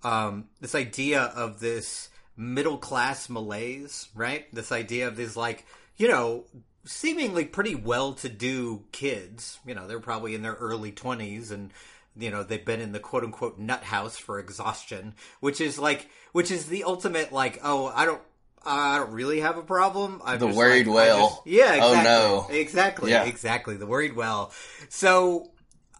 Um, 0.03 0.49
this 0.59 0.75
idea 0.75 1.21
of 1.21 1.59
this 1.59 2.09
middle 2.35 2.77
class 2.77 3.29
malaise, 3.29 4.09
right? 4.15 4.45
This 4.53 4.71
idea 4.71 5.07
of 5.07 5.15
these 5.15 5.37
like, 5.37 5.65
you 5.95 6.07
know, 6.07 6.45
seemingly 6.85 7.45
pretty 7.45 7.75
well 7.75 8.13
to 8.13 8.29
do 8.29 8.83
kids. 8.91 9.59
You 9.65 9.75
know, 9.75 9.87
they're 9.87 9.99
probably 9.99 10.35
in 10.35 10.41
their 10.41 10.55
early 10.55 10.91
twenties 10.91 11.51
and 11.51 11.71
you 12.17 12.31
know 12.31 12.43
they've 12.43 12.63
been 12.63 12.81
in 12.81 12.91
the 12.91 12.99
quote 12.99 13.23
unquote 13.23 13.57
nut 13.57 13.83
house 13.83 14.17
for 14.17 14.39
exhaustion, 14.39 15.15
which 15.39 15.61
is 15.61 15.79
like 15.79 16.09
which 16.31 16.51
is 16.51 16.67
the 16.67 16.83
ultimate 16.83 17.31
like 17.31 17.59
oh 17.63 17.87
I 17.87 18.05
don't 18.05 18.21
I 18.65 18.97
don't 18.97 19.11
really 19.11 19.41
have 19.41 19.57
a 19.57 19.61
problem. 19.61 20.21
I'm 20.23 20.39
the 20.39 20.47
worried 20.47 20.87
like, 20.87 20.95
whale. 20.95 21.29
Just, 21.29 21.47
yeah, 21.47 21.79
oh, 21.81 21.91
exactly. 21.91 22.11
Oh 22.11 22.47
no. 22.49 22.55
Exactly. 22.55 23.11
Yeah. 23.11 23.23
Exactly. 23.25 23.77
The 23.77 23.85
worried 23.85 24.15
whale. 24.15 24.51
So 24.89 25.51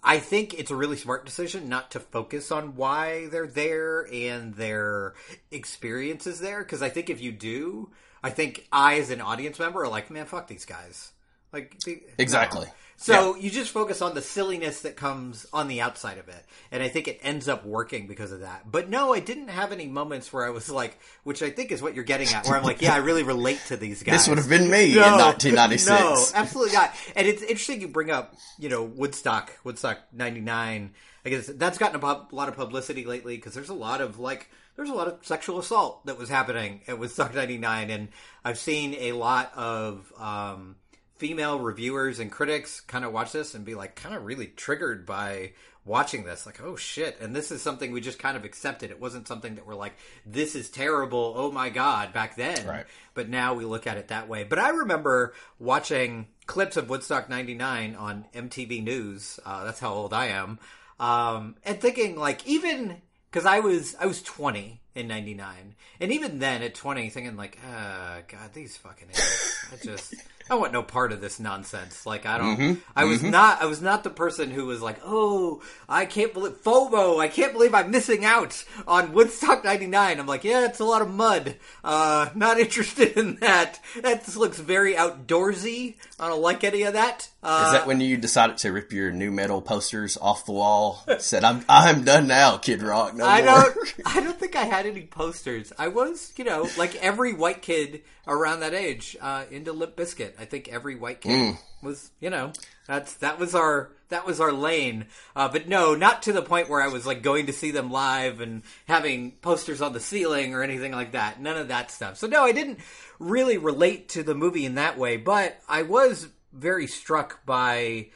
I 0.03 0.19
think 0.19 0.53
it's 0.53 0.71
a 0.71 0.75
really 0.75 0.97
smart 0.97 1.25
decision 1.25 1.69
not 1.69 1.91
to 1.91 1.99
focus 1.99 2.51
on 2.51 2.75
why 2.75 3.27
they're 3.27 3.47
there 3.47 4.07
and 4.11 4.53
their 4.53 5.13
experiences 5.51 6.39
there. 6.39 6.59
Because 6.59 6.81
I 6.81 6.89
think 6.89 7.09
if 7.09 7.21
you 7.21 7.31
do, 7.31 7.91
I 8.23 8.29
think 8.29 8.67
I, 8.71 8.99
as 8.99 9.09
an 9.09 9.21
audience 9.21 9.59
member, 9.59 9.83
are 9.83 9.89
like, 9.89 10.09
man, 10.09 10.25
fuck 10.25 10.47
these 10.47 10.65
guys. 10.65 11.11
Like 11.51 11.77
exactly. 12.17 12.65
No. 12.65 12.71
So 12.97 13.35
yeah. 13.35 13.41
you 13.41 13.49
just 13.49 13.71
focus 13.71 14.01
on 14.01 14.13
the 14.13 14.21
silliness 14.21 14.81
that 14.81 14.95
comes 14.95 15.45
on 15.51 15.67
the 15.67 15.81
outside 15.81 16.17
of 16.17 16.29
it. 16.29 16.45
And 16.71 16.81
I 16.81 16.87
think 16.87 17.07
it 17.07 17.19
ends 17.21 17.47
up 17.47 17.65
working 17.65 18.07
because 18.07 18.31
of 18.31 18.41
that. 18.41 18.71
But 18.71 18.89
no, 18.89 19.13
I 19.13 19.19
didn't 19.19 19.49
have 19.49 19.71
any 19.71 19.87
moments 19.87 20.31
where 20.31 20.45
I 20.45 20.51
was 20.51 20.69
like, 20.69 20.97
which 21.23 21.43
I 21.43 21.49
think 21.49 21.71
is 21.71 21.81
what 21.81 21.95
you're 21.95 22.03
getting 22.03 22.27
at, 22.29 22.45
where 22.47 22.57
I'm 22.57 22.63
like, 22.63 22.81
yeah, 22.81 22.93
I 22.93 22.97
really 22.97 23.23
relate 23.23 23.59
to 23.67 23.77
these 23.77 24.03
guys. 24.03 24.13
This 24.23 24.29
would 24.29 24.37
have 24.37 24.47
been 24.47 24.69
me 24.69 24.95
no, 24.95 25.05
in 25.05 25.11
1996. 25.19 25.89
No, 25.89 26.25
absolutely 26.39 26.73
not. 26.73 26.93
And 27.15 27.27
it's 27.27 27.41
interesting 27.41 27.81
you 27.81 27.87
bring 27.87 28.11
up, 28.11 28.35
you 28.57 28.69
know, 28.69 28.83
Woodstock, 28.83 29.51
Woodstock 29.63 29.99
99. 30.13 30.93
I 31.25 31.29
guess 31.29 31.47
that's 31.47 31.77
gotten 31.77 32.01
a 32.01 32.35
lot 32.35 32.47
of 32.47 32.55
publicity 32.55 33.05
lately 33.05 33.35
because 33.35 33.53
there's 33.53 33.69
a 33.69 33.73
lot 33.73 34.01
of 34.01 34.19
like, 34.19 34.49
there's 34.75 34.89
a 34.89 34.93
lot 34.93 35.07
of 35.07 35.25
sexual 35.25 35.59
assault 35.59 36.05
that 36.05 36.17
was 36.17 36.29
happening 36.29 36.81
at 36.87 36.99
Woodstock 36.99 37.33
99. 37.33 37.89
And 37.89 38.09
I've 38.45 38.57
seen 38.57 38.95
a 38.95 39.11
lot 39.13 39.51
of, 39.55 40.13
um, 40.17 40.75
female 41.23 41.57
reviewers 41.57 42.19
and 42.19 42.29
critics 42.29 42.81
kind 42.81 43.05
of 43.05 43.13
watch 43.13 43.31
this 43.31 43.55
and 43.55 43.63
be 43.63 43.75
like 43.75 43.95
kind 43.95 44.13
of 44.13 44.25
really 44.25 44.47
triggered 44.47 45.05
by 45.05 45.53
watching 45.85 46.25
this 46.25 46.45
like 46.45 46.61
oh 46.61 46.75
shit. 46.75 47.17
And 47.21 47.33
this 47.33 47.49
is 47.49 47.61
something 47.61 47.93
we 47.93 48.01
just 48.01 48.19
kind 48.19 48.35
of 48.35 48.43
accepted. 48.43 48.91
It 48.91 48.99
wasn't 48.99 49.29
something 49.29 49.55
that 49.55 49.65
we're 49.65 49.73
like 49.73 49.93
this 50.25 50.53
is 50.53 50.69
terrible. 50.69 51.33
Oh 51.37 51.49
my 51.49 51.69
god 51.69 52.11
back 52.11 52.35
then. 52.35 52.67
Right. 52.67 52.85
but 53.13 53.29
now 53.29 53.53
we 53.53 53.63
look 53.63 53.87
at 53.87 53.95
it 53.95 54.09
that 54.09 54.27
way. 54.27 54.43
But 54.43 54.59
i 54.59 54.71
remember 54.71 55.33
watching 55.59 56.27
clips 56.45 56.75
of 56.75 56.89
woodstock 56.89 57.29
99 57.29 57.95
on 57.95 58.25
mtv 58.33 58.83
news. 58.83 59.39
Uh, 59.45 59.63
that's 59.63 59.79
how 59.79 59.93
old 59.93 60.11
i 60.11 60.25
am. 60.25 60.59
Um, 60.99 61.55
and 61.63 61.79
thinking 61.79 62.17
like 62.17 62.45
even 62.45 63.01
because 63.31 63.45
i 63.45 63.61
was 63.61 63.95
i 63.97 64.07
was 64.07 64.21
20 64.21 64.81
in 64.95 65.07
'99, 65.07 65.75
and 65.99 66.11
even 66.11 66.39
then 66.39 66.61
at 66.61 66.75
20, 66.75 67.09
thinking 67.09 67.35
like, 67.35 67.57
ah, 67.67 68.19
God, 68.27 68.53
these 68.53 68.77
fucking 68.77 69.09
idiots. 69.09 69.65
I 69.71 69.75
just, 69.83 70.15
I 70.53 70.55
want 70.55 70.71
no 70.71 70.83
part 70.83 71.11
of 71.11 71.19
this 71.19 71.39
nonsense. 71.39 72.05
Like, 72.05 72.27
I 72.27 72.37
don't. 72.37 72.57
Mm-hmm. 72.57 72.79
I 72.95 73.05
was 73.05 73.23
not. 73.23 73.59
I 73.63 73.65
was 73.65 73.81
not 73.81 74.03
the 74.03 74.11
person 74.11 74.51
who 74.51 74.65
was 74.67 74.83
like, 74.83 74.99
oh, 75.03 75.63
I 75.89 76.05
can't 76.05 76.31
believe 76.31 76.61
FOMO. 76.63 77.19
I 77.19 77.27
can't 77.27 77.53
believe 77.53 77.73
I'm 77.73 77.89
missing 77.89 78.23
out 78.23 78.63
on 78.87 79.13
Woodstock 79.13 79.63
'99. 79.63 80.19
I'm 80.19 80.27
like, 80.27 80.43
yeah, 80.43 80.65
it's 80.65 80.79
a 80.79 80.85
lot 80.85 81.01
of 81.01 81.09
mud. 81.09 81.55
Uh, 81.83 82.29
not 82.35 82.59
interested 82.65 83.17
in 83.17 83.37
that. 83.37 83.79
That 84.03 84.25
just 84.25 84.37
looks 84.37 84.59
very 84.59 84.93
outdoorsy. 84.93 85.95
I 86.19 86.29
don't 86.29 86.41
like 86.41 86.63
any 86.63 86.83
of 86.83 86.93
that. 86.93 87.29
Uh, 87.41 87.63
Is 87.65 87.73
that 87.73 87.87
when 87.87 87.99
you 87.99 88.15
decided 88.15 88.57
to 88.59 88.71
rip 88.71 88.93
your 88.93 89.11
nu 89.11 89.31
metal 89.31 89.61
posters 89.61 90.17
off 90.17 90.45
the 90.45 90.51
wall? 90.51 91.03
Said, 91.17 91.43
"I'm 91.43 91.65
I'm 91.67 92.03
done 92.03 92.27
now, 92.27 92.57
Kid 92.57 92.83
Rock. 92.83 93.15
No 93.15 93.25
I 93.25 93.41
more." 93.41 93.73
don't. 93.73 93.93
I 94.05 94.19
don't 94.21 94.39
think 94.39 94.55
I 94.55 94.65
had 94.65 94.85
any 94.85 95.01
posters. 95.07 95.73
I 95.79 95.87
was, 95.87 96.31
you 96.37 96.43
know, 96.45 96.69
like 96.77 96.95
every 96.97 97.33
white 97.33 97.63
kid 97.63 98.03
around 98.27 98.61
that 98.61 98.73
age, 98.73 99.17
uh, 99.21 99.43
into 99.51 99.73
Limp 99.73 99.95
Bizkit. 99.95 100.33
I 100.39 100.45
think 100.45 100.67
every 100.69 100.95
white 100.95 101.21
kid 101.21 101.31
Mm. 101.31 101.57
was, 101.81 102.11
you 102.19 102.29
know, 102.29 102.53
that's 102.87 103.15
that 103.15 103.39
was 103.39 103.53
our 103.55 103.89
that 104.09 104.25
was 104.25 104.39
our 104.39 104.51
lane. 104.51 105.07
Uh, 105.35 105.49
but 105.49 105.67
no, 105.67 105.95
not 105.95 106.23
to 106.23 106.33
the 106.33 106.41
point 106.41 106.69
where 106.69 106.81
I 106.81 106.87
was 106.87 107.05
like 107.05 107.21
going 107.23 107.47
to 107.47 107.53
see 107.53 107.71
them 107.71 107.91
live 107.91 108.41
and 108.41 108.61
having 108.87 109.31
posters 109.41 109.81
on 109.81 109.93
the 109.93 109.99
ceiling 109.99 110.53
or 110.53 110.61
anything 110.63 110.91
like 110.91 111.13
that. 111.13 111.41
None 111.41 111.57
of 111.57 111.69
that 111.69 111.89
stuff. 111.91 112.17
So 112.17 112.27
no, 112.27 112.43
I 112.43 112.51
didn't 112.51 112.79
really 113.19 113.57
relate 113.57 114.09
to 114.09 114.23
the 114.23 114.35
movie 114.35 114.65
in 114.65 114.75
that 114.75 114.97
way. 114.97 115.17
But 115.17 115.59
I 115.67 115.81
was 115.81 116.27
very 116.53 116.85
struck 116.87 117.43
by 117.45 118.09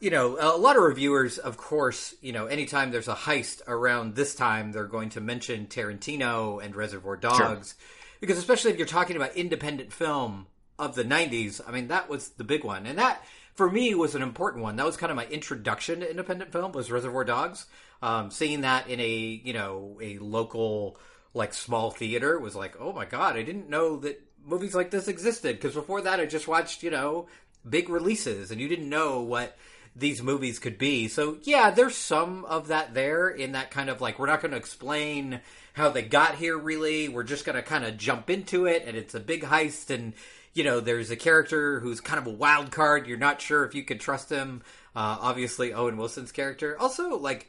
you 0.00 0.10
know, 0.10 0.38
a 0.40 0.56
lot 0.56 0.76
of 0.76 0.82
reviewers, 0.82 1.36
of 1.36 1.58
course, 1.58 2.14
you 2.22 2.32
know, 2.32 2.46
anytime 2.46 2.90
there's 2.90 3.06
a 3.06 3.14
heist 3.14 3.60
around 3.68 4.14
this 4.14 4.34
time, 4.34 4.72
they're 4.72 4.86
going 4.86 5.10
to 5.10 5.20
mention 5.20 5.66
Tarantino 5.66 6.64
and 6.64 6.74
Reservoir 6.74 7.16
Dogs. 7.16 7.74
Because 8.18 8.38
especially 8.38 8.70
if 8.70 8.78
you're 8.78 8.86
talking 8.86 9.16
about 9.16 9.36
independent 9.36 9.92
film 9.92 10.46
of 10.78 10.94
the 10.94 11.04
90s, 11.04 11.60
I 11.66 11.70
mean, 11.70 11.88
that 11.88 12.08
was 12.08 12.30
the 12.30 12.44
big 12.44 12.64
one. 12.64 12.86
And 12.86 12.98
that, 12.98 13.22
for 13.54 13.70
me, 13.70 13.94
was 13.94 14.14
an 14.14 14.22
important 14.22 14.62
one. 14.62 14.76
That 14.76 14.86
was 14.86 14.96
kind 14.96 15.10
of 15.10 15.16
my 15.16 15.26
introduction 15.26 16.00
to 16.00 16.10
independent 16.10 16.50
film, 16.50 16.72
was 16.72 16.90
Reservoir 16.90 17.24
Dogs. 17.24 17.66
Um, 18.02 18.30
seeing 18.30 18.62
that 18.62 18.88
in 18.88 19.00
a, 19.00 19.42
you 19.44 19.52
know, 19.52 19.98
a 20.00 20.16
local, 20.18 20.98
like, 21.34 21.52
small 21.52 21.90
theater 21.90 22.38
was 22.38 22.56
like, 22.56 22.74
oh 22.80 22.94
my 22.94 23.04
god, 23.04 23.36
I 23.36 23.42
didn't 23.42 23.68
know 23.68 23.98
that 23.98 24.22
movies 24.46 24.74
like 24.74 24.90
this 24.90 25.08
existed. 25.08 25.56
Because 25.56 25.74
before 25.74 26.00
that, 26.00 26.20
I 26.20 26.24
just 26.24 26.48
watched, 26.48 26.82
you 26.82 26.90
know, 26.90 27.26
big 27.68 27.90
releases, 27.90 28.50
and 28.50 28.58
you 28.60 28.68
didn't 28.68 28.88
know 28.88 29.20
what 29.20 29.56
these 30.00 30.22
movies 30.22 30.58
could 30.58 30.78
be. 30.78 31.08
So 31.08 31.38
yeah, 31.42 31.70
there's 31.70 31.96
some 31.96 32.44
of 32.46 32.68
that 32.68 32.94
there 32.94 33.28
in 33.28 33.52
that 33.52 33.70
kind 33.70 33.88
of 33.88 34.00
like 34.00 34.18
we're 34.18 34.26
not 34.26 34.40
going 34.40 34.50
to 34.50 34.56
explain 34.56 35.40
how 35.74 35.90
they 35.90 36.02
got 36.02 36.34
here 36.34 36.58
really. 36.58 37.08
We're 37.08 37.22
just 37.22 37.44
going 37.44 37.56
to 37.56 37.62
kind 37.62 37.84
of 37.84 37.96
jump 37.96 38.30
into 38.30 38.66
it 38.66 38.84
and 38.86 38.96
it's 38.96 39.14
a 39.14 39.20
big 39.20 39.42
heist 39.42 39.94
and 39.94 40.14
you 40.52 40.64
know, 40.64 40.80
there's 40.80 41.12
a 41.12 41.16
character 41.16 41.78
who's 41.78 42.00
kind 42.00 42.18
of 42.18 42.26
a 42.26 42.36
wild 42.36 42.72
card. 42.72 43.06
You're 43.06 43.18
not 43.18 43.40
sure 43.40 43.64
if 43.64 43.74
you 43.74 43.84
can 43.84 43.98
trust 43.98 44.30
him. 44.30 44.62
Uh, 44.96 45.16
obviously 45.20 45.72
Owen 45.72 45.96
Wilson's 45.96 46.32
character. 46.32 46.76
Also 46.80 47.16
like 47.16 47.48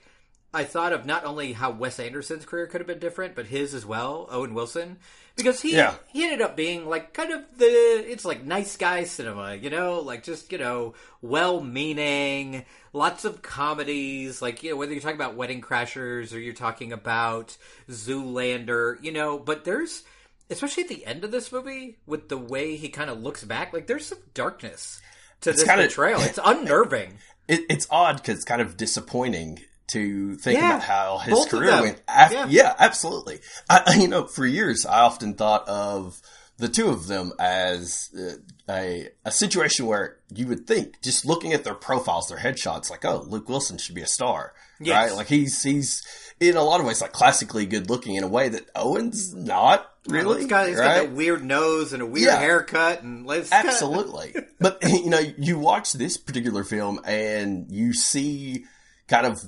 I 0.53 0.65
thought 0.65 0.93
of 0.93 1.05
not 1.05 1.25
only 1.25 1.53
how 1.53 1.71
Wes 1.71 1.99
Anderson's 1.99 2.45
career 2.45 2.67
could 2.67 2.81
have 2.81 2.87
been 2.87 2.99
different, 2.99 3.35
but 3.35 3.47
his 3.47 3.73
as 3.73 3.85
well, 3.85 4.27
Owen 4.29 4.53
Wilson, 4.53 4.97
because 5.35 5.61
he 5.61 5.75
Yeah. 5.75 5.95
he 6.11 6.23
ended 6.23 6.41
up 6.41 6.55
being 6.55 6.87
like 6.87 7.13
kind 7.13 7.31
of 7.31 7.41
the 7.57 7.65
it's 7.65 8.25
like 8.25 8.43
nice 8.43 8.77
guy 8.77 9.03
cinema, 9.05 9.55
you 9.55 9.69
know, 9.69 9.99
like 9.99 10.23
just 10.23 10.51
you 10.51 10.57
know 10.57 10.93
well 11.21 11.61
meaning, 11.61 12.65
lots 12.93 13.25
of 13.25 13.41
comedies, 13.41 14.41
like 14.41 14.63
you 14.63 14.71
know 14.71 14.77
whether 14.77 14.91
you're 14.93 15.01
talking 15.01 15.15
about 15.15 15.35
Wedding 15.35 15.61
Crashers 15.61 16.33
or 16.33 16.39
you're 16.39 16.53
talking 16.53 16.91
about 16.93 17.57
Zoolander, 17.89 19.01
you 19.03 19.11
know, 19.11 19.37
but 19.39 19.63
there's 19.65 20.03
especially 20.49 20.83
at 20.83 20.89
the 20.89 21.05
end 21.05 21.23
of 21.23 21.31
this 21.31 21.51
movie 21.51 21.97
with 22.05 22.27
the 22.29 22.37
way 22.37 22.75
he 22.75 22.89
kind 22.89 23.09
of 23.09 23.21
looks 23.21 23.43
back, 23.43 23.71
like 23.73 23.87
there's 23.87 24.05
some 24.07 24.17
darkness 24.33 25.01
to 25.41 25.51
this 25.53 25.63
kinda- 25.63 25.83
betrayal. 25.87 26.21
It's 26.21 26.39
unnerving. 26.43 27.17
It, 27.47 27.61
it's 27.69 27.87
odd 27.89 28.17
because 28.17 28.35
it's 28.37 28.45
kind 28.45 28.61
of 28.61 28.77
disappointing 28.77 29.59
to 29.91 30.35
think 30.35 30.59
Yeah, 30.59 30.75
about 30.75 30.83
how 30.83 31.17
his 31.19 31.45
career 31.45 31.81
went. 31.81 32.01
Af- 32.07 32.31
Yeah. 32.31 32.45
yeah. 32.49 32.75
absolutely. 32.79 33.39
I, 33.69 33.83
I- 33.87 33.95
you 33.95 34.07
know, 34.07 34.25
for 34.27 34.45
years 34.45 34.85
I 34.85 35.01
often 35.01 35.33
thought 35.35 35.67
of 35.67 36.21
the 36.57 36.67
two 36.69 36.89
of 36.89 37.07
them 37.07 37.33
as 37.39 38.09
uh, 38.15 38.33
a 38.71 39.09
a 39.25 39.31
situation 39.31 39.87
where 39.87 40.17
you 40.33 40.45
would 40.47 40.67
think, 40.67 41.01
just 41.01 41.25
looking 41.25 41.53
at 41.53 41.63
their 41.63 41.73
profiles, 41.73 42.27
their 42.27 42.37
headshots, 42.37 42.89
like, 42.91 43.03
oh, 43.03 43.23
Luke 43.27 43.49
Wilson 43.49 43.77
should 43.79 43.95
be 43.95 44.01
a 44.01 44.07
star, 44.07 44.53
Yes. 44.79 45.09
right? 45.09 45.17
Like 45.17 45.27
he's 45.27 45.63
he's 45.63 46.03
in 46.39 46.55
a 46.57 46.63
lot 46.63 46.79
of 46.79 46.85
ways 46.85 47.01
like 47.01 47.11
classically 47.13 47.65
good 47.65 47.89
looking 47.89 48.15
in 48.15 48.23
a 48.23 48.27
way 48.27 48.49
that 48.49 48.69
Owen's 48.75 49.33
not 49.33 49.87
really. 50.07 50.39
He's 50.41 50.47
got, 50.49 50.67
he's 50.67 50.77
got 50.77 50.95
that 51.03 51.11
weird 51.11 51.43
nose 51.43 51.93
and 51.93 52.01
a 52.01 52.05
weird 52.05 52.25
Yeah. 52.27 52.37
haircut 52.39 53.01
and 53.03 53.27
Absolutely. 53.51 54.35
but 54.59 54.83
you 54.87 55.09
know, 55.09 55.19
you 55.37 55.57
watch 55.59 55.93
this 55.93 56.17
particular 56.17 56.63
film 56.63 56.99
and 57.05 57.71
you 57.71 57.93
see 57.93 58.65
kind 59.11 59.27
of 59.27 59.39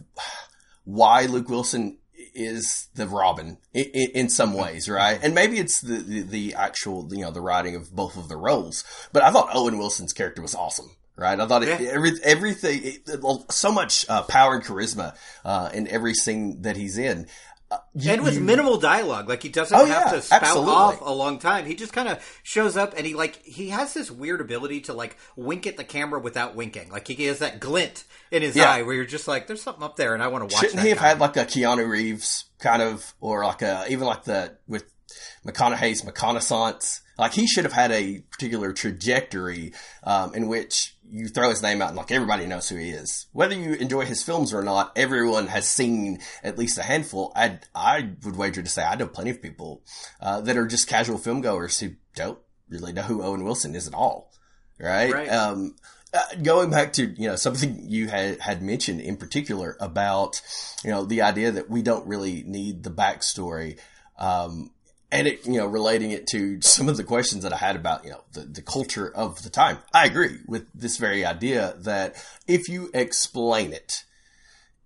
why 0.84 1.25
Luke 1.25 1.50
Wilson 1.50 1.98
is 2.36 2.88
the 2.96 3.08
Robin 3.08 3.58
in, 3.74 3.86
in, 3.93 4.10
in 4.15 4.29
some 4.29 4.53
ways, 4.53 4.89
right? 4.89 5.20
And 5.24 5.34
maybe 5.34 5.58
it's 5.60 5.82
the, 5.82 5.98
the 5.98 6.22
the 6.22 6.55
actual 6.55 7.08
you 7.12 7.22
know 7.24 7.32
the 7.32 7.41
writing 7.41 7.75
of 7.75 7.91
both 7.96 8.17
of 8.17 8.27
the 8.29 8.38
roles. 8.38 8.84
But 9.13 9.24
I 9.24 9.32
thought 9.32 9.50
Owen 9.53 9.77
Wilson's 9.77 10.13
character 10.13 10.41
was 10.41 10.53
awesome. 10.55 10.91
Right, 11.15 11.39
I 11.39 11.46
thought 11.46 11.62
it, 11.62 11.79
Yeah. 11.79 11.91
every 11.91 12.12
everything, 12.24 12.82
it, 12.84 13.24
so 13.51 13.72
much 13.72 14.03
uh, 14.10 14.24
power 14.24 14.55
and 14.55 14.63
charisma 14.63 15.15
uh, 15.46 15.70
in 15.72 15.88
every 15.88 16.15
scene 16.15 16.63
that 16.63 16.75
he's 16.75 16.98
in, 16.98 17.27
you- 17.96 18.12
and 18.12 18.24
with 18.24 18.36
you- 18.36 18.42
minimal 18.42 18.77
dialogue. 18.77 19.27
Like 19.30 19.44
he 19.44 19.50
doesn't 19.50 19.77
Oh, 19.77 19.86
have 19.86 20.08
yeah, 20.08 20.12
to 20.13 20.22
spout 20.22 20.44
absolutely. 20.44 20.74
off 20.74 21.01
a 21.01 21.12
long 21.13 21.39
time. 21.39 21.65
He 21.65 21.75
just 21.75 21.94
kind 21.94 22.08
of 22.10 22.24
shows 22.44 22.75
up 22.77 22.94
and 22.98 23.06
he 23.06 23.13
like 23.13 23.42
he 23.44 23.70
has 23.70 23.94
this 23.94 24.10
weird 24.12 24.42
ability 24.42 24.82
to 24.82 24.94
like 24.94 25.18
wink 25.36 25.68
at 25.68 25.77
the 25.77 25.84
camera 25.84 26.20
without 26.20 26.56
winking. 26.56 26.89
Like 26.92 27.08
he 27.08 27.24
has 27.25 27.39
that 27.39 27.60
glint 27.60 28.03
in 28.32 28.42
his 28.42 28.56
Yeah. 28.56 28.72
eye 28.72 28.82
where 28.84 28.96
you're 28.96 29.06
just 29.06 29.27
like, 29.27 29.48
"There's 29.48 29.62
something 29.62 29.84
up 29.84 29.96
there," 29.96 30.13
and 30.13 30.22
I 30.24 30.27
want 30.27 30.48
to 30.50 30.53
watch. 30.53 30.62
Shouldn't 30.63 30.82
he 30.82 30.89
have 30.89 31.00
guy. 31.00 31.08
had 31.10 31.20
like 31.20 31.38
a 31.38 31.46
Keanu 31.46 31.88
Reeves 31.88 32.46
kind 32.60 32.82
of, 32.82 33.13
or 33.22 33.44
like 33.46 33.62
a 33.62 33.86
even 33.89 34.06
like 34.06 34.24
the 34.24 34.58
with 34.68 34.86
McConaughey's 35.46 36.01
McConaissance? 36.03 37.01
Like 37.17 37.34
he 37.34 37.48
should 37.48 37.63
have 37.63 37.74
had 37.74 37.91
a 37.91 38.22
particular 38.32 38.74
trajectory 38.74 39.74
um, 40.03 40.34
in 40.34 40.48
which 40.48 40.96
you 41.10 41.27
throw 41.27 41.50
his 41.50 41.62
name 41.62 41.82
out 41.82 41.89
and 41.89 41.98
like 41.98 42.12
everybody 42.12 42.48
knows 42.48 42.70
who 42.70 42.75
he 42.75 42.89
is. 42.89 43.27
Whether 43.34 43.55
you 43.55 43.74
enjoy 43.74 44.05
his 44.05 44.24
films 44.24 44.53
or 44.53 44.63
not, 44.63 44.93
everyone 44.96 45.48
has 45.48 45.67
seen 45.67 46.20
at 46.43 46.58
least 46.58 46.79
a 46.79 46.84
handful. 46.84 47.32
I 47.36 47.60
I 47.75 48.10
would 48.24 48.36
wager 48.36 48.63
to 48.63 48.70
say 48.70 48.84
I 48.84 48.96
know 48.96 49.08
plenty 49.08 49.29
of 49.29 49.41
people 49.41 49.84
uh, 50.20 50.41
that 50.41 50.58
are 50.58 50.65
just 50.65 50.88
casual 50.88 51.20
film 51.20 51.41
goers 51.41 51.79
who 51.79 51.91
don't 52.15 52.39
really 52.67 52.93
know 52.93 53.03
who 53.03 53.22
Owen 53.22 53.43
Wilson 53.43 53.75
is 53.75 53.88
at 53.88 53.93
all. 53.93 54.32
Right. 54.79 55.13
Right. 55.13 55.29
Um, 55.29 55.75
uh, 56.13 56.20
going 56.41 56.70
back 56.70 56.93
to 56.93 57.05
you 57.05 57.27
know 57.27 57.36
something 57.36 57.86
you 57.88 58.08
had 58.08 58.39
had 58.39 58.62
mentioned 58.62 59.01
in 59.01 59.17
particular 59.17 59.75
about 59.79 60.41
you 60.84 60.91
know 60.91 61.05
the 61.05 61.22
idea 61.22 61.51
that 61.51 61.70
we 61.70 61.82
don't 61.82 62.08
really 62.08 62.43
need 62.46 62.84
the 62.84 62.91
backstory 62.91 63.79
um, 64.20 64.72
and 65.13 65.27
it 65.27 65.46
you 65.46 65.53
know 65.53 65.65
relating 65.67 66.12
it 66.12 66.27
to 66.27 66.60
some 66.62 66.89
of 66.89 66.98
the 66.98 67.03
questions 67.03 67.43
that 67.43 67.53
I 67.53 67.58
had 67.58 67.75
about 67.75 68.03
you 68.03 68.12
know 68.12 68.24
the, 68.34 68.41
the 68.41 68.62
culture 68.62 69.10
of 69.15 69.43
the 69.43 69.50
time 69.50 69.77
I 69.93 70.05
agree 70.05 70.39
with 70.48 70.67
this 70.74 70.98
very 70.98 71.24
idea 71.25 71.75
that 71.79 72.15
if 72.48 72.67
you 72.67 72.89
explain 72.93 73.72
it 73.72 74.03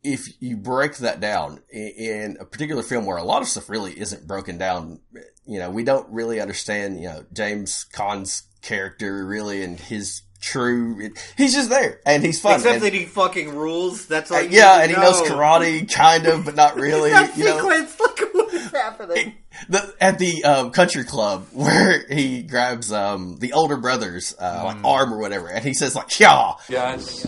if 0.03 0.27
you 0.39 0.55
break 0.55 0.97
that 0.97 1.19
down 1.19 1.61
in 1.71 2.37
a 2.39 2.45
particular 2.45 2.83
film 2.83 3.05
where 3.05 3.17
a 3.17 3.23
lot 3.23 3.41
of 3.41 3.47
stuff 3.47 3.69
really 3.69 3.99
isn't 3.99 4.25
broken 4.27 4.57
down, 4.57 4.99
you 5.45 5.59
know, 5.59 5.69
we 5.69 5.83
don't 5.83 6.07
really 6.09 6.39
understand, 6.39 7.01
you 7.01 7.07
know, 7.07 7.25
James 7.33 7.83
Caan's 7.91 8.43
character 8.61 9.25
really 9.25 9.63
and 9.63 9.77
his 9.79 10.21
true, 10.39 11.09
he's 11.35 11.53
just 11.55 11.69
there 11.69 11.99
and 12.05 12.23
he's 12.23 12.39
fun. 12.39 12.55
Except 12.55 12.75
And- 12.75 12.83
that 12.83 12.93
he 12.93 13.03
fucking 13.05 13.49
rules. 13.55 14.05
That's 14.05 14.31
all. 14.31 14.37
uh, 14.37 14.41
yeah, 14.41 14.81
and 14.81 14.89
to 14.93 14.95
he 14.95 15.01
knows 15.01 15.21
karate, 15.23 15.91
kind 15.91 16.25
of, 16.27 16.45
but 16.45 16.55
not 16.55 16.75
really. 16.79 17.09
That 17.09 17.35
you 17.35 17.45
know, 17.45 17.57
sequence. 17.57 17.99
Look 17.99 18.19
what 18.33 18.53
is 18.53 18.71
happening. 18.71 19.35
The, 19.69 19.93
at 19.99 20.19
the 20.19 20.43
um, 20.43 20.71
country 20.71 21.03
club 21.03 21.47
where 21.53 22.05
he 22.07 22.43
grabs 22.43 22.91
um, 22.91 23.37
the 23.37 23.53
older 23.53 23.77
brother's 23.77 24.35
uh, 24.39 24.61
like 24.63 24.83
arm 24.83 25.13
or 25.13 25.17
whatever, 25.17 25.49
and 25.49 25.63
he 25.63 25.73
says 25.73 25.95
like, 25.95 26.19
"Yeah, 26.19 26.53
Guys, 26.69 27.25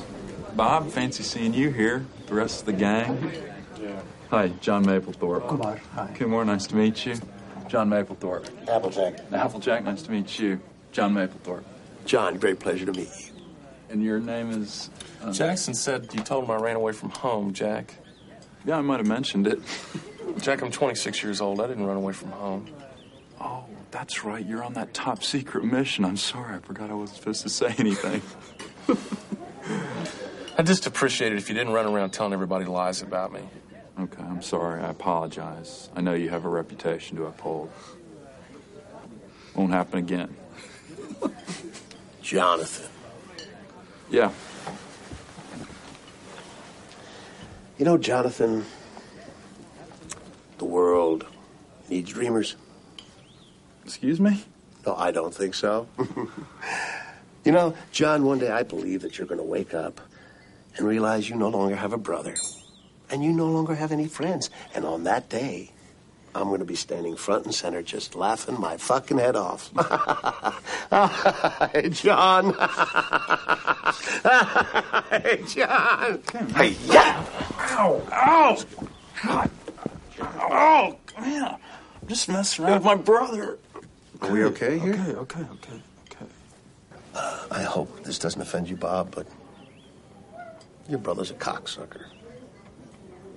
Bob, 0.55 0.89
fancy 0.91 1.23
seeing 1.23 1.53
you 1.53 1.71
here. 1.71 2.05
The 2.27 2.35
rest 2.35 2.61
of 2.61 2.65
the 2.67 2.73
gang. 2.73 3.31
Hi, 4.29 4.49
John 4.61 4.85
Mapplethorpe. 4.85 5.47
Kumar, 5.47 5.81
hi. 5.95 6.07
Kumar, 6.13 6.45
nice 6.45 6.67
to 6.67 6.75
meet 6.75 7.03
you. 7.03 7.15
John 7.67 7.89
Mapplethorpe. 7.89 8.47
Applejack. 8.67 9.19
Applejack, 9.31 9.83
nice 9.83 10.03
to 10.03 10.11
meet 10.11 10.37
you. 10.37 10.59
John 10.91 11.15
Mapplethorpe. 11.15 11.63
John, 12.05 12.37
great 12.37 12.59
pleasure 12.59 12.85
to 12.85 12.93
meet 12.93 13.09
you. 13.19 13.33
And 13.89 14.03
your 14.03 14.19
name 14.19 14.51
is? 14.51 14.89
Uh, 15.23 15.31
Jackson 15.31 15.73
said 15.73 16.13
you 16.13 16.21
told 16.21 16.43
him 16.43 16.51
I 16.51 16.57
ran 16.57 16.75
away 16.75 16.91
from 16.91 17.09
home, 17.09 17.53
Jack. 17.53 17.95
Yeah, 18.65 18.77
I 18.77 18.81
might 18.81 18.97
have 18.97 19.07
mentioned 19.07 19.47
it. 19.47 19.59
Jack, 20.41 20.61
I'm 20.61 20.71
26 20.71 21.23
years 21.23 21.41
old. 21.41 21.61
I 21.61 21.67
didn't 21.67 21.85
run 21.85 21.97
away 21.97 22.13
from 22.13 22.31
home. 22.31 22.67
Oh, 23.41 23.65
that's 23.91 24.23
right. 24.23 24.45
You're 24.45 24.63
on 24.63 24.73
that 24.73 24.93
top 24.93 25.23
secret 25.23 25.63
mission. 25.63 26.05
I'm 26.05 26.17
sorry. 26.17 26.55
I 26.55 26.59
forgot 26.59 26.89
I 26.89 26.93
wasn't 26.93 27.19
supposed 27.19 27.41
to 27.43 27.49
say 27.49 27.73
anything. 27.77 28.21
I 30.57 30.63
just 30.63 30.87
appreciate 30.87 31.31
it 31.31 31.37
if 31.37 31.49
you 31.49 31.55
didn't 31.55 31.73
run 31.73 31.85
around 31.85 32.11
telling 32.11 32.33
everybody 32.33 32.65
lies 32.65 33.01
about 33.01 33.31
me. 33.31 33.41
Okay, 33.99 34.23
I'm 34.23 34.41
sorry. 34.41 34.81
I 34.81 34.89
apologize. 34.89 35.89
I 35.95 36.01
know 36.01 36.13
you 36.13 36.29
have 36.29 36.45
a 36.45 36.49
reputation 36.49 37.17
to 37.17 37.25
uphold. 37.25 37.69
Won't 39.55 39.73
happen 39.73 39.99
again. 39.99 40.35
Jonathan. 42.21 42.89
Yeah. 44.09 44.31
You 47.77 47.85
know, 47.85 47.97
Jonathan, 47.97 48.59
the 48.59 48.65
world 50.79 51.25
needs 51.89 52.13
dreamers. 52.13 52.55
Excuse 53.83 54.21
me? 54.21 54.45
No, 54.85 54.95
I 54.95 55.11
don't 55.11 55.33
think 55.33 55.53
so. 55.53 55.89
you 57.43 57.51
know, 57.51 57.75
John, 57.91 58.23
one 58.23 58.39
day 58.39 58.49
I 58.49 58.63
believe 58.63 59.01
that 59.01 59.17
you're 59.17 59.27
going 59.27 59.41
to 59.41 59.51
wake 59.57 59.73
up 59.73 59.99
and 60.77 60.87
realize 60.87 61.29
you 61.29 61.35
no 61.35 61.49
longer 61.49 61.75
have 61.75 61.91
a 61.91 61.97
brother 61.97 62.33
and 63.09 63.21
you 63.21 63.33
no 63.33 63.47
longer 63.47 63.75
have 63.75 63.91
any 63.91 64.07
friends. 64.07 64.49
And 64.73 64.85
on 64.85 65.03
that 65.03 65.27
day, 65.27 65.71
I'm 66.33 66.47
going 66.47 66.59
to 66.59 66.65
be 66.65 66.75
standing 66.75 67.17
front 67.17 67.43
and 67.43 67.53
center 67.53 67.81
just 67.81 68.15
laughing 68.15 68.57
my 68.57 68.77
fucking 68.77 69.17
head 69.17 69.35
off. 69.35 69.71
hey, 71.73 71.89
John. 71.89 72.53
hey, 75.11 75.43
John. 75.45 76.23
Hey, 76.55 76.77
yeah. 76.85 77.25
Ow! 77.59 78.01
Ow! 78.13 78.57
God! 79.25 79.51
Oh, 80.49 80.97
man! 81.19 81.43
I'm 82.01 82.07
just 82.07 82.27
messing 82.27 82.65
around 82.65 82.75
with 82.75 82.83
my 82.83 82.95
brother. 82.95 83.59
Are 84.21 84.31
we 84.31 84.43
okay 84.45 84.79
here? 84.79 84.93
Okay, 84.93 85.11
okay, 85.11 85.41
okay, 85.41 85.81
okay. 86.11 86.25
Uh, 87.15 87.45
I 87.51 87.63
hope 87.63 88.03
this 88.03 88.19
doesn't 88.19 88.41
offend 88.41 88.69
you, 88.69 88.75
Bob, 88.75 89.13
but 89.13 89.27
your 90.87 90.99
brother's 90.99 91.31
a 91.31 91.35
cocksucker. 91.35 92.05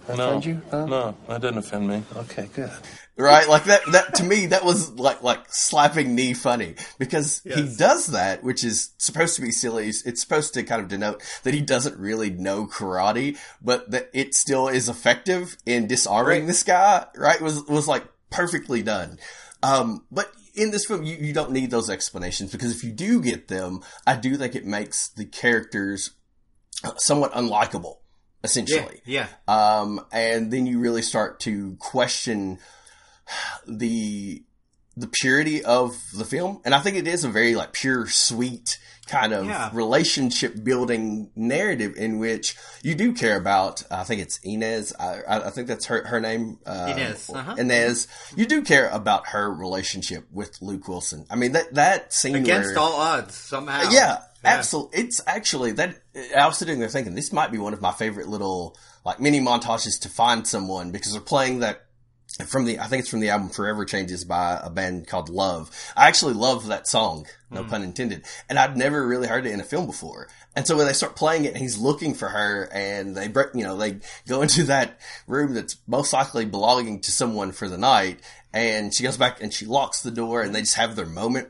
No, 0.09 0.15
Offend 0.15 0.45
you? 0.47 0.63
Huh? 0.71 0.87
no, 0.87 1.17
that 1.29 1.41
didn't 1.41 1.59
offend 1.59 1.87
me. 1.89 2.03
Okay, 2.17 2.49
good. 2.55 2.71
right? 3.17 3.49
Like 3.49 3.65
that, 3.65 3.83
that 3.93 4.15
to 4.17 4.25
me, 4.25 4.47
that 4.47 4.65
was 4.65 4.91
like, 4.99 5.23
like 5.23 5.45
slapping 5.49 6.15
knee 6.15 6.35
funny 6.35 6.75
because 6.99 7.41
he 7.45 7.75
does 7.77 8.09
that, 8.09 8.43
which 8.43 8.65
is 8.65 8.91
supposed 8.99 9.37
to 9.37 9.43
be 9.43 9.53
silly. 9.53 9.89
It's 9.89 10.21
supposed 10.21 10.55
to 10.55 10.65
kind 10.65 10.83
of 10.83 10.89
denote 10.89 11.23
that 11.45 11.55
he 11.55 11.61
doesn't 11.61 11.97
really 11.99 12.31
know 12.31 12.67
karate, 12.67 13.39
but 13.63 13.91
that 13.93 14.11
it 14.13 14.35
still 14.35 14.67
is 14.69 14.89
effective 14.89 15.57
in 15.67 15.87
disarming 15.87 16.41
Right. 16.41 16.47
this 16.47 16.63
guy, 16.65 17.07
right? 17.17 17.41
Was, 17.41 17.65
was 17.67 17.87
like 17.87 18.05
perfectly 18.31 18.83
done. 18.83 19.19
Um, 19.63 20.05
but 20.11 20.33
in 20.55 20.73
this 20.73 20.85
film, 20.87 21.05
you, 21.05 21.17
you 21.17 21.33
don't 21.33 21.53
need 21.53 21.71
those 21.71 21.89
explanations 21.89 22.51
because 22.51 22.75
if 22.75 22.83
you 22.83 22.91
do 22.91 23.23
get 23.23 23.47
them, 23.49 23.81
I 24.07 24.17
do 24.17 24.37
think 24.37 24.57
it 24.57 24.67
makes 24.67 25.09
the 25.09 25.25
characters 25.27 26.11
somewhat 26.97 27.33
unlikable, 27.33 27.99
Yeah, 28.01 28.02
essentially. 28.45 29.01
yeah. 29.05 29.29
Um, 29.49 30.05
and 30.13 30.53
then 30.53 30.67
you 30.67 30.79
really 30.79 31.03
start 31.03 31.41
to 31.41 31.77
question 31.79 32.59
the 33.67 34.43
the 34.95 35.07
purity 35.09 35.65
of 35.65 35.97
the 36.15 36.25
film. 36.25 36.61
And 36.67 36.75
I 36.75 36.81
think 36.81 36.99
it 36.99 37.09
is 37.09 37.25
a 37.25 37.29
very 37.31 37.55
like 37.55 37.73
pure, 37.73 38.07
sweet 38.09 38.79
kind 39.07 39.33
of 39.33 39.47
Yeah. 39.47 39.71
relationship 39.73 40.63
building 40.63 41.31
narrative 41.35 41.95
in 41.97 42.19
which 42.19 42.57
you 42.83 42.95
do 42.95 43.15
care 43.15 43.37
about. 43.39 43.83
I 43.91 44.05
think 44.05 44.21
it's 44.21 44.39
Inez. 44.45 44.93
I, 45.01 45.23
I 45.27 45.47
I 45.47 45.51
think 45.51 45.67
that's 45.69 45.87
her 45.87 46.07
her 46.07 46.21
name. 46.21 46.59
Uh, 46.67 46.93
Inez, 46.95 47.31
uh-huh. 47.31 47.55
Inez. 47.59 48.07
You 48.37 48.45
do 48.45 48.61
care 48.63 48.89
about 48.91 49.29
her 49.29 49.51
relationship 49.51 50.27
with 50.31 50.61
Luke 50.61 50.87
Wilson. 50.89 51.25
I 51.31 51.37
mean 51.37 51.53
that 51.53 51.73
that 51.75 52.13
scene 52.13 52.35
Against 52.37 52.71
where, 52.75 52.79
all 52.79 52.93
odds, 53.01 53.35
somehow. 53.35 53.91
yeah, 53.91 54.19
absolutely. 54.45 55.01
It's 55.01 55.21
actually 55.27 55.73
that 55.73 55.97
I 56.37 56.47
was 56.47 56.59
sitting 56.59 56.79
there 56.79 56.89
thinking 56.89 57.15
this 57.15 57.33
might 57.33 57.53
be 57.53 57.59
one 57.59 57.73
of 57.73 57.81
my 57.81 57.93
favorite 57.93 58.29
little 58.29 58.77
like 59.05 59.21
mini 59.21 59.41
montages 59.41 60.01
to 60.01 60.09
find 60.09 60.47
someone 60.47 60.91
because 60.91 61.13
they're 61.13 61.21
playing 61.21 61.61
that 61.61 61.87
from 62.47 62.65
the 62.65 62.79
I 62.79 62.87
think 62.87 63.01
it's 63.01 63.11
from 63.11 63.21
the 63.21 63.29
album 63.29 63.51
Forever 63.51 63.85
Changes 63.85 64.25
by 64.25 64.59
a 64.63 64.71
band 64.71 65.07
called 65.07 65.29
Love. 65.29 65.71
I 65.97 66.09
actually 66.09 66.35
love 66.35 66.67
that 66.69 66.87
song, 66.87 67.27
no 67.51 67.63
mm. 67.63 67.69
pun 67.69 67.83
intended, 67.83 68.25
and 68.49 68.59
I'd 68.59 68.77
never 68.77 69.07
really 69.07 69.29
heard 69.29 69.47
it 69.47 69.53
in 69.53 69.61
a 69.61 69.65
film 69.65 69.87
before. 69.87 70.29
And 70.57 70.67
so 70.67 70.77
when 70.77 70.87
they 70.87 70.93
start 70.93 71.17
playing 71.17 71.45
it, 71.45 71.53
and 71.53 71.59
he's 71.59 71.79
looking 71.79 72.15
for 72.15 72.29
her, 72.29 72.69
and 72.73 73.17
they 73.17 73.29
break, 73.29 73.49
you 73.55 73.65
know, 73.65 73.77
they 73.77 73.99
go 74.27 74.43
into 74.43 74.65
that 74.65 74.99
room 75.27 75.55
that's 75.55 75.77
most 75.87 76.13
likely 76.13 76.45
belonging 76.45 77.01
to 77.01 77.13
someone 77.13 77.53
for 77.53 77.69
the 77.69 77.79
night, 77.79 78.21
and 78.53 78.95
she 78.95 79.03
goes 79.03 79.17
back 79.17 79.43
and 79.43 79.53
she 79.53 79.67
locks 79.67 80.03
the 80.03 80.11
door, 80.11 80.43
and 80.43 80.55
they 80.55 80.61
just 80.61 80.77
have 80.77 80.97
their 80.97 81.07
moment. 81.07 81.49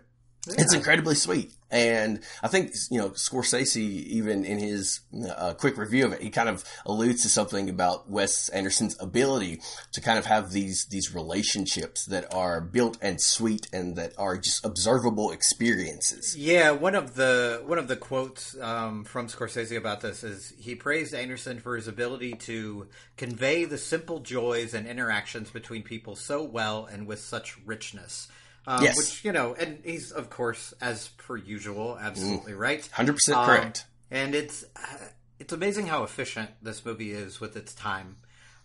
It's 0.49 0.75
incredibly 0.75 1.15
sweet. 1.15 1.53
And 1.71 2.21
I 2.43 2.49
think, 2.49 2.75
you 2.91 2.99
know, 2.99 3.11
Scorsese, 3.11 3.77
even 3.77 4.45
in 4.45 4.59
his 4.59 5.01
uh, 5.37 5.55
quick 5.55 5.79
review 5.79 6.05
of 6.05 6.13
it, 6.13 6.21
he 6.21 6.29
kind 6.29 6.49
of 6.49 6.65
alludes 6.85 7.23
to 7.23 7.31
something 7.31 7.71
about 7.71 8.11
Wes 8.11 8.51
Anderson's 8.51 9.01
ability 9.01 9.63
to 9.93 10.01
kind 10.03 10.19
of 10.19 10.27
have 10.27 10.53
these, 10.53 10.85
these 10.87 11.15
relationships 11.15 12.05
that 12.07 12.33
are 12.35 12.61
built 12.61 12.99
and 13.01 13.21
sweet 13.21 13.69
and 13.73 13.97
that 13.97 14.13
are 14.19 14.37
just 14.37 14.67
observable 14.67 15.31
experiences. 15.31 16.37
Yeah, 16.37 16.73
one 16.73 16.95
of 16.95 17.15
the 17.15 17.63
one 17.65 17.79
of 17.79 17.89
the 17.89 17.97
quotes 17.97 18.55
um, 18.61 19.05
from 19.05 19.29
Scorsese 19.29 19.77
about 19.77 20.03
this 20.03 20.25
is 20.25 20.53
he 20.59 20.75
praised 20.75 21.15
Anderson 21.15 21.59
for 21.61 21.77
his 21.77 21.89
ability 21.89 22.35
to 22.35 22.89
convey 23.17 23.65
the 23.65 23.79
simple 23.79 24.19
joys 24.21 24.75
and 24.75 24.87
interactions 24.87 25.51
between 25.51 25.83
people 25.83 26.17
so 26.17 26.43
well 26.43 26.85
and 26.85 27.07
with 27.07 27.21
such 27.21 27.57
richness. 27.65 28.29
Um, 28.67 28.83
Yes. 28.85 28.97
which 28.97 29.25
you 29.25 29.33
know, 29.33 29.55
and 29.55 29.81
he's 29.85 30.13
of 30.13 30.31
course, 30.31 30.73
as 30.81 31.09
per 31.09 31.37
usual, 31.37 31.99
absolutely 32.01 32.55
right, 32.55 32.89
100% 32.95 33.35
Um, 33.35 33.45
correct. 33.45 33.87
and 34.11 34.35
it's 34.35 34.65
uh, 34.77 35.09
it's 35.41 35.53
amazing 35.53 35.87
how 35.89 36.05
efficient 36.05 36.51
this 36.63 36.85
movie 36.85 37.11
is 37.13 37.41
with 37.41 37.57
its 37.57 37.75
time. 37.75 38.17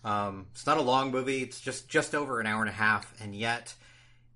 Um, 0.03 0.47
it's 0.51 0.65
not 0.67 0.77
a 0.77 0.81
long 0.81 1.09
movie; 1.11 1.41
it's 1.41 1.59
just 1.59 1.89
just 1.89 2.13
over 2.13 2.39
an 2.39 2.45
hour 2.45 2.61
and 2.61 2.69
a 2.69 2.73
half, 2.73 3.11
and 3.19 3.33
yet, 3.35 3.73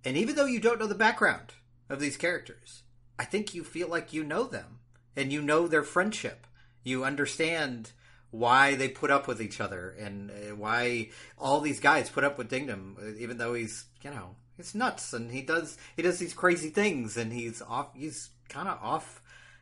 and 0.04 0.18
even 0.18 0.36
though 0.36 0.46
you 0.46 0.60
don't 0.60 0.80
know 0.80 0.88
the 0.88 0.96
background 0.96 1.54
of 1.90 2.00
these 2.00 2.18
characters, 2.18 2.82
I 3.20 3.26
think 3.26 3.54
you 3.54 3.64
feel 3.64 3.88
like 3.88 4.14
you 4.14 4.24
know 4.24 4.46
them 4.46 4.80
and 5.16 5.32
you 5.32 5.42
know 5.44 5.68
their 5.68 5.84
friendship. 5.84 6.48
You 6.84 7.04
understand 7.06 7.92
why 8.32 8.74
they 8.76 8.88
put 8.88 9.12
up 9.12 9.28
with 9.28 9.42
each 9.42 9.62
other 9.62 9.92
and 10.00 10.32
uh, 10.32 10.56
why 10.56 11.10
all 11.38 11.62
these 11.62 11.80
guys 11.80 12.10
put 12.10 12.24
up 12.24 12.38
with 12.40 12.50
Dignan, 12.50 12.98
uh, 12.98 13.16
even 13.20 13.38
though 13.38 13.54
he's 13.54 13.86
you 14.02 14.10
know 14.10 14.36
he's 14.62 14.76
nuts 14.76 15.14
and 15.14 15.32
he 15.32 15.42
does 15.42 15.78
he 15.96 16.02
does 16.02 16.20
these 16.20 16.34
crazy 16.34 16.70
things 16.70 17.18
and 17.18 17.34
he's 17.34 17.62
off 17.62 17.88
he's 17.96 18.30
kind 18.50 18.68
of 18.68 18.78
off 18.82 19.22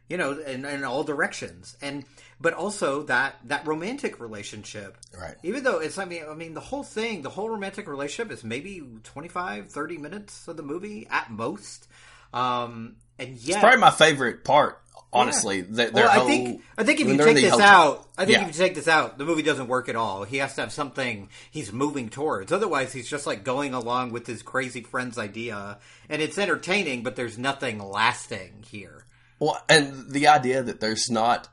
you 0.10 0.18
know 0.18 0.38
in, 0.40 0.66
in 0.66 0.84
all 0.84 1.04
directions. 1.04 1.78
And 1.82 2.04
but 2.42 2.54
also 2.54 3.04
that 3.04 3.36
that 3.46 3.66
romantic 3.66 4.20
relationship. 4.20 4.98
Right. 5.18 5.36
even 5.44 5.64
though 5.64 5.80
it's 5.80 5.98
i 5.98 6.06
mean 6.06 6.24
i 6.30 6.34
mean 6.34 6.54
the 6.54 6.60
whole 6.60 6.84
thing 6.84 7.22
the 7.22 7.30
whole 7.30 7.50
romantic 7.50 7.88
relationship 7.88 8.32
is 8.32 8.44
maybe 8.44 8.84
25 9.04 9.70
30 9.70 9.98
minutes 9.98 10.48
of 10.48 10.58
the 10.58 10.64
movie 10.64 11.08
at 11.10 11.32
most. 11.32 11.88
Um 12.34 12.98
and 13.18 13.38
yet 13.38 13.60
Probably 13.60 13.80
my 13.80 13.92
favorite 13.92 14.44
part, 14.44 14.82
honestly. 15.12 15.62
Their 15.62 15.92
well, 15.92 16.10
I 16.10 16.26
think 16.28 16.62
I 16.78 16.84
think 16.84 17.00
if 17.00 17.08
you 17.08 17.18
take 17.18 17.36
this 17.36 17.60
out, 17.60 18.08
I 18.18 18.26
think 18.26 18.38
Yeah. 18.38 18.42
if 18.48 18.56
you 18.56 18.64
take 18.64 18.76
this 18.76 18.88
out, 18.88 19.18
the 19.18 19.26
movie 19.26 19.42
doesn't 19.42 19.68
work 19.68 19.90
at 19.90 19.96
all. 19.96 20.24
He 20.24 20.38
has 20.38 20.56
to 20.56 20.62
have 20.62 20.72
something 20.72 21.30
he's 21.50 21.72
moving 21.74 22.10
towards. 22.10 22.52
Otherwise, 22.52 22.94
he's 22.94 23.10
just 23.10 23.26
like 23.28 23.44
going 23.44 23.74
along 23.74 24.12
with 24.12 24.28
his 24.28 24.42
crazy 24.42 24.82
friend's 24.82 25.18
idea, 25.18 25.80
and 26.10 26.22
it's 26.22 26.38
entertaining, 26.38 27.04
but 27.04 27.16
there's 27.16 27.38
nothing 27.38 27.80
lasting 27.80 28.64
here. 28.70 29.06
Well, 29.40 29.62
and 29.70 30.12
the 30.12 30.28
idea 30.28 30.62
that 30.64 30.80
there's 30.82 31.10
not 31.10 31.48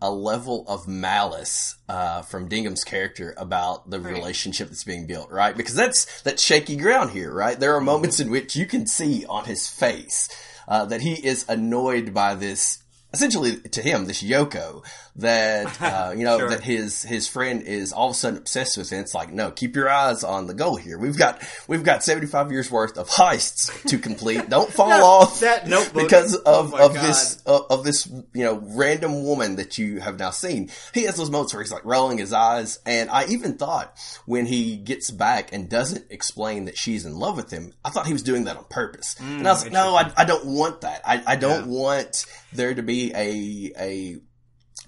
a 0.00 0.10
level 0.10 0.64
of 0.66 0.88
malice 0.88 1.76
uh, 1.88 2.22
from 2.22 2.48
Dignan's 2.48 2.82
character 2.82 3.34
about 3.36 3.88
the 3.88 4.00
relationship 4.00 4.68
that's 4.68 4.82
being 4.82 5.06
built, 5.06 5.30
right? 5.30 5.56
Because 5.56 5.76
that's 5.76 6.22
that's 6.22 6.42
shaky 6.42 6.76
ground 6.76 7.10
here, 7.10 7.32
right? 7.32 7.58
There 7.58 7.74
are 7.74 7.78
Mm-hmm. 7.78 7.86
moments 7.86 8.18
in 8.20 8.30
which 8.30 8.56
you 8.56 8.66
can 8.66 8.86
see 8.86 9.24
on 9.26 9.44
his 9.44 9.68
face 9.68 10.28
uh, 10.66 10.86
that 10.86 11.02
he 11.02 11.12
is 11.14 11.44
annoyed 11.48 12.12
by 12.12 12.34
this. 12.34 12.81
Essentially, 13.12 13.56
to 13.56 13.82
him, 13.82 14.06
this 14.06 14.22
Yoko 14.22 14.84
that 15.16 15.80
uh, 15.82 16.12
you 16.16 16.24
know 16.24 16.38
Sure. 16.38 16.48
that 16.50 16.62
his 16.62 17.02
his 17.02 17.28
friend 17.28 17.62
is 17.62 17.92
all 17.92 18.06
of 18.08 18.12
a 18.12 18.14
sudden 18.14 18.38
obsessed 18.38 18.78
with, 18.78 18.90
and 18.92 19.00
it's 19.02 19.14
like, 19.14 19.30
no, 19.32 19.50
keep 19.50 19.76
your 19.76 19.88
eyes 19.90 20.24
on 20.24 20.46
the 20.46 20.54
goal 20.54 20.76
here. 20.76 20.98
We've 20.98 21.18
got 21.18 21.42
we've 21.68 21.84
got 21.84 22.02
seventy 22.02 22.26
five 22.26 22.50
years 22.50 22.70
worth 22.70 22.96
of 22.96 23.08
heists 23.08 23.70
to 23.88 23.98
complete. 23.98 24.48
Don't 24.48 24.72
fall 24.72 24.88
No, 24.88 25.04
off 25.04 25.40
that 25.40 25.68
notebook- 25.68 26.04
because 26.04 26.34
of 26.36 26.72
oh 26.74 26.86
of 26.86 26.94
this 26.94 27.42
of, 27.44 27.66
of 27.70 27.84
this 27.84 28.06
you 28.06 28.44
know 28.44 28.60
random 28.74 29.24
woman 29.24 29.56
that 29.56 29.76
you 29.78 30.00
have 30.00 30.18
now 30.18 30.30
seen. 30.30 30.70
He 30.94 31.02
has 31.04 31.16
those 31.16 31.30
moments 31.30 31.52
where 31.52 31.62
he's 31.62 31.72
like 31.72 31.84
rolling 31.84 32.18
his 32.18 32.32
eyes, 32.32 32.78
and 32.86 33.10
I 33.10 33.26
even 33.26 33.58
thought 33.58 33.98
when 34.26 34.46
he 34.46 34.76
gets 34.76 35.10
back 35.10 35.52
and 35.52 35.68
doesn't 35.68 36.10
explain 36.10 36.64
that 36.64 36.78
she's 36.78 37.04
in 37.04 37.16
love 37.16 37.36
with 37.36 37.50
him, 37.50 37.74
I 37.84 37.90
thought 37.90 38.06
he 38.06 38.12
was 38.14 38.22
doing 38.22 38.44
that 38.44 38.56
on 38.56 38.64
purpose. 38.70 39.16
and 39.20 39.46
I 39.46 39.52
was 39.52 39.64
like, 39.64 39.72
no, 39.72 39.94
I, 39.94 40.10
I 40.16 40.24
don't 40.24 40.46
want 40.46 40.80
that. 40.82 41.02
I, 41.04 41.22
I 41.26 41.36
don't 41.36 41.66
want 41.68 42.24
there 42.54 42.74
to 42.74 42.82
be 42.82 43.12
a 43.14 43.72
a 43.78 44.16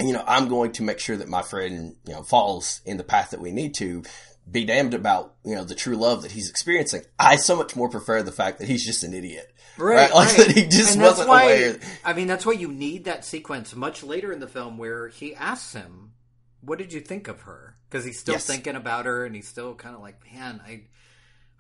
you 0.01 0.13
know 0.13 0.25
I'm 0.27 0.49
going 0.49 0.73
to 0.73 0.83
make 0.83 0.99
sure 0.99 1.17
that 1.17 1.29
my 1.29 1.43
friend 1.43 1.97
you 2.07 2.13
know 2.15 2.23
falls 2.23 2.81
in 2.85 2.97
the 2.97 3.05
path 3.05 3.31
that 3.31 3.41
we 3.41 3.53
need 3.53 3.75
to. 3.75 4.03
Be 4.51 4.67
damned 4.67 4.93
about 4.93 5.37
you 5.43 5.55
know 5.55 5.65
the 5.65 5.75
true 5.75 5.97
love 5.97 6.21
that 6.21 6.33
he's 6.33 6.51
experiencing. 6.51 7.01
I 7.19 7.37
so 7.37 7.57
much 7.57 7.75
more 7.75 7.89
prefer 7.89 8.23
the 8.23 8.31
fact 8.31 8.59
that 8.59 8.69
he's 8.69 8.85
just 8.85 9.03
an 9.03 9.15
idiot. 9.15 9.51
Right, 9.79 10.11
like 10.15 10.37
that 10.37 10.51
he 10.51 10.65
just 10.65 10.95
and 10.97 11.03
wasn't 11.03 11.31
why, 11.31 11.45
aware. 11.45 11.79
I 12.05 12.13
mean, 12.13 12.27
that's 12.27 12.45
why 12.45 12.53
you 12.53 12.69
need 12.69 13.05
that 13.05 13.25
sequence 13.25 13.75
much 13.75 14.03
later 14.03 14.33
in 14.33 14.41
the 14.41 14.47
film 14.47 14.77
where 14.77 15.09
he 15.09 15.35
asks 15.35 15.73
him, 15.73 16.13
what 16.61 16.79
did 16.79 16.93
you 16.93 17.01
think 17.01 17.27
of 17.27 17.41
her? 17.43 17.77
Because 17.89 18.05
he's 18.05 18.19
still 18.21 18.35
Yes. 18.35 18.47
thinking 18.47 18.77
about 18.77 19.07
her, 19.07 19.25
and 19.25 19.35
he's 19.35 19.49
still 19.49 19.75
kind 19.75 19.95
of 19.95 20.03
like, 20.03 20.17
man, 20.31 20.61
I, 20.67 20.83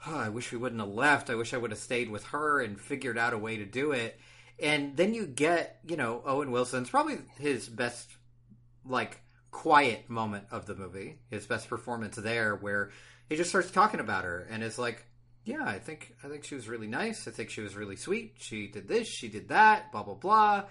oh, 0.06 0.18
I 0.18 0.28
wish 0.28 0.52
we 0.52 0.58
wouldn't 0.58 0.80
have 0.82 0.90
left. 0.90 1.30
I 1.30 1.36
wish 1.36 1.54
I 1.54 1.56
would 1.56 1.70
have 1.70 1.80
stayed 1.80 2.10
with 2.10 2.24
her 2.26 2.60
and 2.60 2.78
figured 2.78 3.16
out 3.16 3.32
a 3.32 3.38
way 3.38 3.56
to 3.56 3.64
do 3.64 3.92
it. 3.92 4.20
And 4.62 4.94
then 4.94 5.14
you 5.14 5.26
get, 5.26 5.80
you 5.88 5.96
know, 5.96 6.22
Owen 6.26 6.50
Wilson's 6.50 6.90
probably 6.90 7.16
his 7.38 7.66
best, 7.66 8.10
like, 8.86 9.20
quiet 9.50 10.10
moment 10.10 10.44
of 10.50 10.66
the 10.66 10.74
movie, 10.74 11.18
his 11.30 11.46
best 11.46 11.68
performance 11.68 12.16
there, 12.16 12.56
where 12.56 12.90
he 13.28 13.36
just 13.36 13.50
starts 13.50 13.70
talking 13.70 14.00
about 14.00 14.24
her 14.24 14.46
and 14.50 14.62
is 14.62 14.78
like, 14.78 15.06
yeah, 15.44 15.64
I 15.64 15.78
think 15.78 16.14
I 16.24 16.28
think 16.28 16.44
she 16.44 16.54
was 16.54 16.68
really 16.68 16.86
nice. 16.86 17.28
I 17.28 17.30
think 17.30 17.50
she 17.50 17.60
was 17.60 17.76
really 17.76 17.96
sweet. 17.96 18.34
She 18.38 18.66
did 18.66 18.88
this, 18.88 19.06
she 19.06 19.28
did 19.28 19.48
that, 19.48 19.92
blah 19.92 20.02
blah 20.02 20.14
blah. 20.14 20.64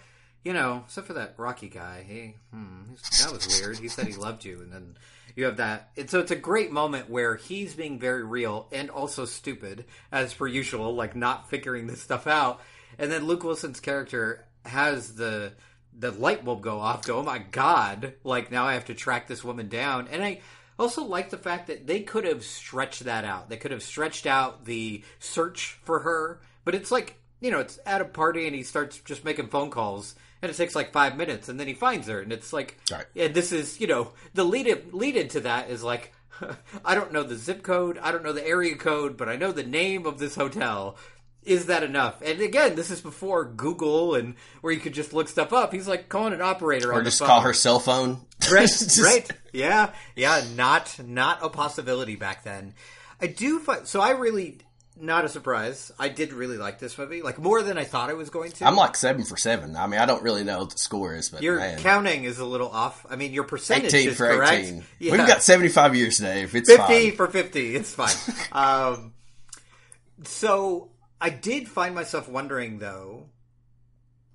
You 0.43 0.51
know, 0.51 0.83
except 0.85 1.07
for 1.07 1.13
that 1.13 1.35
Rocky 1.37 1.69
guy. 1.69 2.03
He, 2.05 2.35
hmm, 2.51 2.93
that 3.21 3.31
was 3.31 3.61
weird. 3.61 3.79
He 3.79 3.87
said 3.87 4.07
he 4.07 4.15
loved 4.15 4.43
you, 4.43 4.59
and 4.59 4.73
then 4.73 4.97
you 5.37 5.45
have 5.45 5.57
that. 5.57 5.91
And 5.95 6.09
so 6.09 6.19
it's 6.19 6.31
a 6.31 6.35
great 6.35 6.71
moment 6.71 7.09
where 7.09 7.37
he's 7.37 7.75
being 7.75 7.97
very 7.97 8.23
real 8.23 8.67
and 8.73 8.89
also 8.89 9.23
stupid, 9.23 9.85
as 10.11 10.33
per 10.33 10.45
usual, 10.47 10.93
like 10.95 11.15
not 11.15 11.49
figuring 11.49 11.87
this 11.87 12.01
stuff 12.01 12.27
out. 12.27 12.59
And 12.99 13.09
then 13.09 13.25
Luke 13.25 13.43
Wilson's 13.43 13.79
character 13.79 14.45
has 14.65 15.15
the 15.15 15.53
the 15.97 16.11
light 16.11 16.43
bulb 16.43 16.61
go 16.61 16.79
off. 16.79 17.05
Go, 17.05 17.19
oh 17.19 17.23
my 17.23 17.39
god! 17.39 18.13
Like 18.23 18.51
now 18.51 18.65
I 18.65 18.73
have 18.73 18.85
to 18.85 18.93
track 18.93 19.27
this 19.27 19.43
woman 19.43 19.67
down. 19.69 20.07
And 20.09 20.23
I 20.23 20.41
also 20.79 21.03
like 21.03 21.29
the 21.29 21.37
fact 21.37 21.67
that 21.67 21.87
they 21.87 22.01
could 22.01 22.25
have 22.25 22.43
stretched 22.43 23.03
that 23.05 23.25
out. 23.25 23.49
They 23.49 23.57
could 23.57 23.71
have 23.71 23.83
stretched 23.83 24.25
out 24.25 24.65
the 24.65 25.03
search 25.19 25.77
for 25.83 25.99
her, 25.99 26.41
but 26.65 26.75
it's 26.75 26.91
like 26.91 27.19
you 27.41 27.51
know, 27.51 27.59
it's 27.59 27.77
at 27.85 27.99
a 28.01 28.05
party 28.05 28.47
and 28.47 28.55
he 28.55 28.63
starts 28.63 28.99
just 28.99 29.25
making 29.25 29.47
phone 29.49 29.69
calls, 29.69 30.15
and 30.41 30.49
it 30.49 30.55
takes 30.55 30.75
like 30.75 30.93
five 30.93 31.17
minutes, 31.17 31.49
and 31.49 31.59
then 31.59 31.67
he 31.67 31.73
finds 31.73 32.07
her, 32.07 32.21
and 32.21 32.31
it's 32.31 32.53
like, 32.53 32.77
Right. 32.89 33.05
yeah, 33.13 33.27
this 33.27 33.51
is 33.51 33.81
you 33.81 33.87
know, 33.87 34.13
the 34.33 34.45
lead 34.45 34.93
lead 34.93 35.17
into 35.17 35.41
that 35.41 35.69
is 35.69 35.83
like, 35.83 36.13
I 36.85 36.95
don't 36.95 37.11
know 37.11 37.23
the 37.23 37.35
zip 37.35 37.61
code, 37.61 37.97
I 38.01 38.11
don't 38.13 38.23
know 38.23 38.31
the 38.33 38.47
area 38.47 38.75
code, 38.75 39.17
but 39.17 39.27
I 39.29 39.35
know 39.35 39.51
the 39.51 39.63
name 39.63 40.05
of 40.05 40.19
this 40.19 40.35
hotel. 40.35 40.95
Is 41.45 41.65
that 41.67 41.83
enough? 41.83 42.21
And 42.21 42.39
again, 42.41 42.75
this 42.75 42.89
is 42.91 43.01
before 43.01 43.45
Google 43.45 44.15
and 44.15 44.35
where 44.61 44.71
you 44.73 44.79
could 44.79 44.93
just 44.93 45.13
look 45.13 45.27
stuff 45.27 45.51
up. 45.53 45.73
He's 45.73 45.87
like 45.87 46.09
calling 46.09 46.33
an 46.33 46.41
operator 46.41 46.91
Or 46.91 46.95
on 46.95 47.03
just 47.05 47.19
the 47.19 47.25
phone. 47.25 47.27
call 47.29 47.41
her 47.41 47.53
cell 47.53 47.79
phone. 47.79 48.21
right, 48.51 48.61
Just- 48.67 49.01
right, 49.01 49.29
yeah, 49.51 49.91
yeah. 50.15 50.43
Not 50.55 50.97
not 51.05 51.39
a 51.43 51.49
possibility 51.49 52.15
back 52.15 52.43
then. 52.43 52.73
I 53.21 53.27
do 53.27 53.59
find 53.59 53.87
so. 53.87 54.01
I 54.01 54.11
really 54.11 54.59
not 54.95 55.25
a 55.25 55.29
surprise. 55.29 55.91
I 55.97 56.07
did 56.09 56.33
really 56.33 56.57
like 56.57 56.77
this 56.77 56.97
movie, 56.97 57.21
like 57.23 57.39
more 57.39 57.63
than 57.63 57.77
I 57.79 57.83
thought 57.83 58.09
I 58.11 58.13
was 58.13 58.29
going 58.29 58.51
to. 58.53 58.65
I'm 58.65 58.75
like 58.75 58.95
seven 58.95 59.23
for 59.23 59.35
seven. 59.37 59.75
I 59.75 59.87
mean, 59.87 59.99
I 59.99 60.05
don't 60.05 60.21
really 60.21 60.43
know 60.43 60.59
what 60.59 60.69
the 60.71 60.77
score 60.77 61.15
is, 61.15 61.29
but 61.29 61.41
your 61.41 61.57
man, 61.57 61.79
counting 61.79 62.25
is 62.25 62.37
a 62.39 62.45
little 62.45 62.69
off. 62.69 63.05
I 63.09 63.15
mean, 63.15 63.33
your 63.33 63.43
percentage 63.43 63.93
eighteen 63.93 64.09
is 64.09 64.17
for 64.17 64.27
correct. 64.27 64.51
eighteen. 64.53 64.83
Yeah. 64.99 65.13
We've 65.13 65.25
got 65.27 65.41
seventy 65.41 65.69
five 65.69 65.95
years, 65.95 66.19
Dave. 66.19 66.53
It's 66.55 66.69
50 66.69 67.09
fine. 67.09 67.15
for 67.17 67.27
50 67.27 67.75
it's 67.75 67.93
fine 67.93 68.15
um, 68.51 69.13
so 70.25 70.89
i 71.23 71.29
did 71.31 71.67
find 71.67 71.95
myself 71.95 72.29
wondering 72.29 72.77
though 72.77 73.25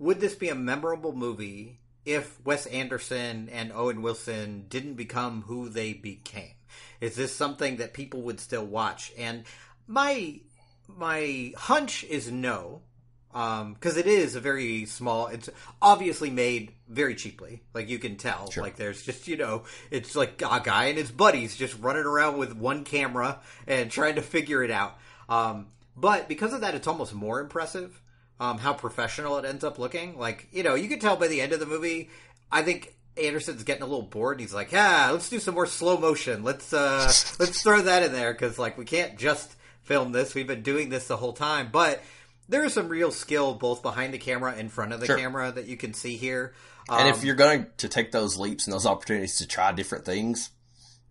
would 0.00 0.18
this 0.18 0.34
be 0.34 0.48
a 0.48 0.54
memorable 0.56 1.12
movie 1.12 1.78
if 2.04 2.44
wes 2.44 2.66
anderson 2.66 3.48
and 3.50 3.70
owen 3.72 4.02
wilson 4.02 4.64
didn't 4.68 4.94
become 4.94 5.42
who 5.42 5.68
they 5.68 5.92
became? 5.92 6.54
Is 7.00 7.16
this 7.16 7.34
something 7.34 7.76
that 7.76 7.92
people 7.94 8.22
would 8.22 8.40
still 8.40 8.64
watch? 8.64 9.12
And 9.16 9.44
my 9.86 10.40
my 10.86 11.52
hunch 11.56 12.04
is 12.04 12.30
no 12.30 12.82
because 13.30 13.96
it 13.96 14.06
is 14.06 14.34
a 14.34 14.40
very 14.40 14.86
small 14.86 15.26
it's 15.26 15.50
obviously 15.80 16.30
made 16.30 16.72
very 16.88 17.14
cheaply 17.14 17.62
like 17.74 17.88
you 17.88 17.98
can 17.98 18.16
tell. 18.16 18.48
Like 18.62 18.76
there's 18.76 19.02
just 19.02 19.28
you 19.28 19.36
know 19.36 19.64
it's 19.90 20.16
like 20.16 20.42
a 20.42 20.60
guy 20.60 20.86
and 20.86 20.98
his 20.98 21.10
buddies 21.10 21.56
just 21.56 21.78
running 21.80 22.04
around 22.04 22.38
with 22.38 22.54
one 22.56 22.84
camera 22.84 23.40
and 23.66 23.90
trying 23.90 24.16
to 24.16 24.22
figure 24.22 24.62
it 24.62 24.70
out. 24.70 24.98
Um, 25.28 25.66
but 26.00 26.28
because 26.28 26.52
of 26.52 26.60
that 26.60 26.74
it's 26.74 26.86
almost 26.86 27.14
more 27.14 27.40
impressive 27.40 28.00
um, 28.40 28.58
how 28.58 28.72
professional 28.72 29.36
it 29.38 29.44
ends 29.44 29.64
up 29.64 29.78
looking 29.78 30.16
like 30.18 30.48
you 30.52 30.62
know 30.62 30.74
you 30.74 30.88
can 30.88 30.98
tell 30.98 31.16
by 31.16 31.28
the 31.28 31.40
end 31.40 31.52
of 31.52 31.60
the 31.60 31.66
movie 31.66 32.08
i 32.52 32.62
think 32.62 32.94
Anderson's 33.20 33.64
getting 33.64 33.82
a 33.82 33.86
little 33.86 34.02
bored. 34.06 34.36
And 34.36 34.42
he's 34.42 34.54
like, 34.54 34.70
"Yeah, 34.70 35.10
let's 35.10 35.28
do 35.28 35.40
some 35.40 35.54
more 35.54 35.66
slow 35.66 35.98
motion. 35.98 36.44
Let's 36.44 36.72
uh, 36.72 37.00
let's 37.40 37.62
throw 37.62 37.82
that 37.82 38.04
in 38.04 38.12
there 38.12 38.32
because 38.32 38.60
like 38.60 38.78
we 38.78 38.84
can't 38.84 39.18
just 39.18 39.56
film 39.82 40.12
this. 40.12 40.36
We've 40.36 40.46
been 40.46 40.62
doing 40.62 40.88
this 40.88 41.08
the 41.08 41.16
whole 41.16 41.32
time, 41.32 41.70
but 41.72 42.00
there 42.48 42.64
is 42.64 42.74
some 42.74 42.88
real 42.88 43.10
skill 43.10 43.54
both 43.54 43.82
behind 43.82 44.14
the 44.14 44.18
camera 44.18 44.52
and 44.52 44.60
in 44.60 44.68
front 44.68 44.92
of 44.92 45.00
the 45.00 45.06
Sure. 45.06 45.18
camera 45.18 45.50
that 45.50 45.66
you 45.66 45.76
can 45.76 45.94
see 45.94 46.16
here. 46.16 46.54
and 46.88 47.08
Um, 47.08 47.14
if 47.14 47.24
you're 47.24 47.34
going 47.34 47.66
to 47.78 47.88
take 47.88 48.12
those 48.12 48.36
leaps 48.36 48.66
and 48.66 48.72
those 48.72 48.86
opportunities 48.86 49.38
to 49.38 49.48
try 49.48 49.72
different 49.72 50.04
things, 50.04 50.50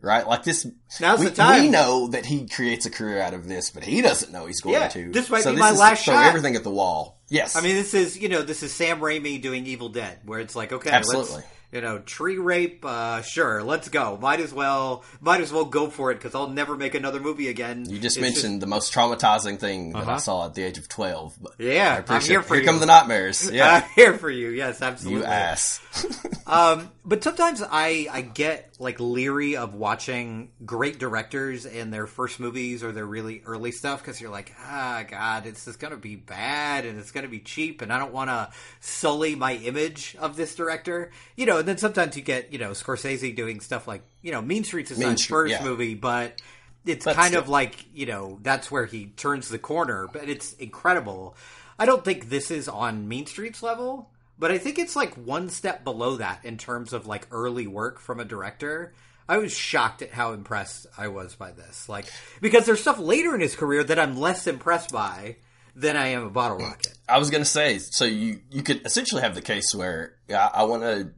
right? 0.01 0.27
Like 0.27 0.43
this, 0.43 0.67
Now's 0.99 1.19
we, 1.19 1.25
the 1.27 1.31
time. 1.35 1.61
we 1.63 1.69
know 1.69 2.07
that 2.09 2.25
he 2.25 2.47
creates 2.47 2.85
a 2.85 2.89
career 2.89 3.21
out 3.21 3.33
of 3.33 3.47
this, 3.47 3.69
but 3.71 3.83
he 3.83 4.01
doesn't 4.01 4.31
know 4.31 4.45
he's 4.45 4.61
going 4.61 4.75
Yeah, 4.75 4.87
to. 4.89 5.11
this 5.11 5.29
might 5.29 5.41
so 5.43 5.51
be 5.51 5.55
this 5.55 5.59
my 5.61 5.71
is 5.71 5.79
last 5.79 6.05
throw 6.05 6.13
shot. 6.13 6.25
everything 6.27 6.55
at 6.55 6.63
the 6.63 6.69
wall. 6.71 7.19
Yes, 7.29 7.55
I 7.55 7.61
mean, 7.61 7.75
this 7.75 7.93
is 7.93 8.17
you 8.17 8.29
know 8.29 8.41
this 8.41 8.63
is 8.63 8.71
Sam 8.73 8.99
Raimi 8.99 9.41
doing 9.41 9.65
Evil 9.65 9.89
Dead, 9.89 10.19
where 10.25 10.39
it's 10.39 10.55
like, 10.55 10.71
okay, 10.71 10.89
Absolutely. 10.91 11.43
Let's 11.71 11.73
you 11.73 11.81
know 11.81 11.99
tree 11.99 12.37
rape, 12.37 12.83
uh, 12.85 13.21
sure, 13.21 13.63
let's 13.63 13.89
go. 13.89 14.17
Might 14.21 14.39
as 14.39 14.53
well, 14.53 15.03
might 15.21 15.41
as 15.41 15.51
well 15.51 15.65
go 15.65 15.89
for 15.89 16.11
it 16.11 16.15
because 16.15 16.33
I'll 16.35 16.49
never 16.49 16.75
make 16.77 16.95
another 16.95 17.19
movie 17.19 17.47
again. 17.49 17.85
you 17.89 17.99
just 17.99 18.17
It's 18.17 18.21
mentioned 18.21 18.61
the 18.61 18.67
most 18.67 18.93
traumatizing 18.93 19.59
thing 19.59 19.91
that 19.91 19.99
I 19.99 20.01
Uh-huh. 20.01 20.17
saw 20.19 20.45
at 20.45 20.53
the 20.55 20.63
age 20.63 20.77
of 20.77 20.87
twelve. 20.87 21.37
Yeah, 21.57 21.91
I 21.91 21.95
I'm 21.95 21.99
appreciate 22.03 22.29
here 22.29 22.39
it. 22.39 22.43
for 22.45 22.55
Here 22.55 22.63
you. 22.63 22.69
come 22.69 22.79
the 22.79 22.85
nightmares. 22.85 23.49
Yeah, 23.57 23.83
I'm 23.83 23.89
here 23.95 24.13
for 24.17 24.29
you. 24.29 24.49
Yes, 24.49 24.81
absolutely. 24.81 25.21
you 25.21 25.25
ass. 25.27 25.79
Um, 26.47 26.91
but 27.03 27.25
sometimes 27.25 27.61
I 27.61 28.07
I 28.09 28.21
get 28.21 28.73
like 28.79 29.01
leery 29.01 29.57
of 29.57 29.73
watching 29.73 30.49
great 30.65 30.97
directors 30.97 31.65
in 31.65 31.91
their 31.91 32.07
first 32.07 32.39
movies 32.39 32.83
or 32.83 32.93
their 32.93 33.05
really 33.05 33.41
early 33.45 33.73
stuff 33.73 34.01
because 34.01 34.21
you're 34.21 34.31
like, 34.31 34.53
ah, 34.63 35.03
God, 35.09 35.45
it's 35.45 35.65
just 35.65 35.77
gonna 35.77 35.97
be 35.97 36.15
bad 36.15 36.85
and 36.85 36.97
it's 36.99 37.11
gonna 37.11 37.27
be 37.27 37.39
cheap, 37.41 37.81
and 37.81 37.91
I 37.91 37.99
don't 37.99 38.13
want 38.13 38.29
to 38.29 38.49
sully 38.79 39.35
my 39.35 39.55
image 39.55 40.15
of 40.19 40.37
this 40.37 40.55
director, 40.55 41.11
you 41.35 41.45
know. 41.45 41.56
And 41.57 41.67
then 41.67 41.77
sometimes 41.77 42.15
you 42.15 42.23
get 42.23 42.51
you 42.51 42.59
know 42.59 42.71
Scorsese 42.71 43.35
doing 43.35 43.59
stuff 43.59 43.87
like 43.87 44.01
you 44.21 44.31
know 44.31 44.41
Mean 44.41 44.63
Streets 44.63 44.91
is 44.91 44.97
Mean 44.97 45.07
not 45.07 45.11
his 45.13 45.23
Street, 45.23 45.35
first 45.35 45.51
yeah. 45.51 45.63
movie, 45.63 45.95
but 45.95 46.41
it's 46.85 47.05
kind 47.05 47.35
of 47.35 47.49
like 47.49 47.85
you 47.93 48.05
know 48.05 48.39
that's 48.41 48.71
where 48.71 48.85
he 48.85 49.07
turns 49.07 49.49
the 49.49 49.59
corner, 49.59 50.07
but 50.11 50.29
it's 50.29 50.53
incredible. 50.53 51.35
I 51.79 51.85
don't 51.85 52.03
think 52.03 52.29
this 52.29 52.49
is 52.49 52.67
on 52.67 53.07
Mean 53.07 53.25
Streets 53.25 53.61
level, 53.61 54.09
but 54.39 54.51
I 54.51 54.57
think 54.57 54.79
it's 54.79 54.95
like 54.95 55.13
one 55.15 55.49
step 55.49 55.83
below 55.83 56.17
that 56.17 56.43
in 56.43 56.57
terms 56.57 56.93
of 56.93 57.07
like 57.07 57.27
early 57.31 57.67
work 57.67 57.99
from 57.99 58.19
a 58.19 58.25
director. 58.25 58.93
I 59.29 59.39
was 59.39 59.53
shocked 59.53 60.01
at 60.01 60.11
how 60.11 60.31
impressed 60.31 60.87
I 60.97 61.09
was 61.09 61.35
by 61.35 61.51
this, 61.51 61.89
like 61.89 62.05
because 62.39 62.65
there's 62.65 62.79
stuff 62.79 62.97
later 62.97 63.35
in 63.35 63.41
his 63.41 63.55
career 63.55 63.83
that 63.83 63.99
I'm 63.99 64.15
less 64.15 64.47
impressed 64.47 64.91
by 64.91 65.35
than 65.75 65.95
I 65.95 66.07
am 66.07 66.23
a 66.23 66.29
Bottle 66.29 66.57
Rocket. 66.57 66.97
I 67.07 67.19
was 67.19 67.29
going 67.29 67.43
to 67.43 67.49
say, 67.49 67.77
so 67.79 68.05
you 68.05 68.41
you 68.49 68.63
could 68.63 68.85
essentially 68.85 69.21
have 69.21 69.35
the 69.35 69.41
case 69.41 69.75
where 69.75 70.15
yeah, 70.27 70.49
I 70.51 70.63
want 70.63 70.83
to 70.83 71.11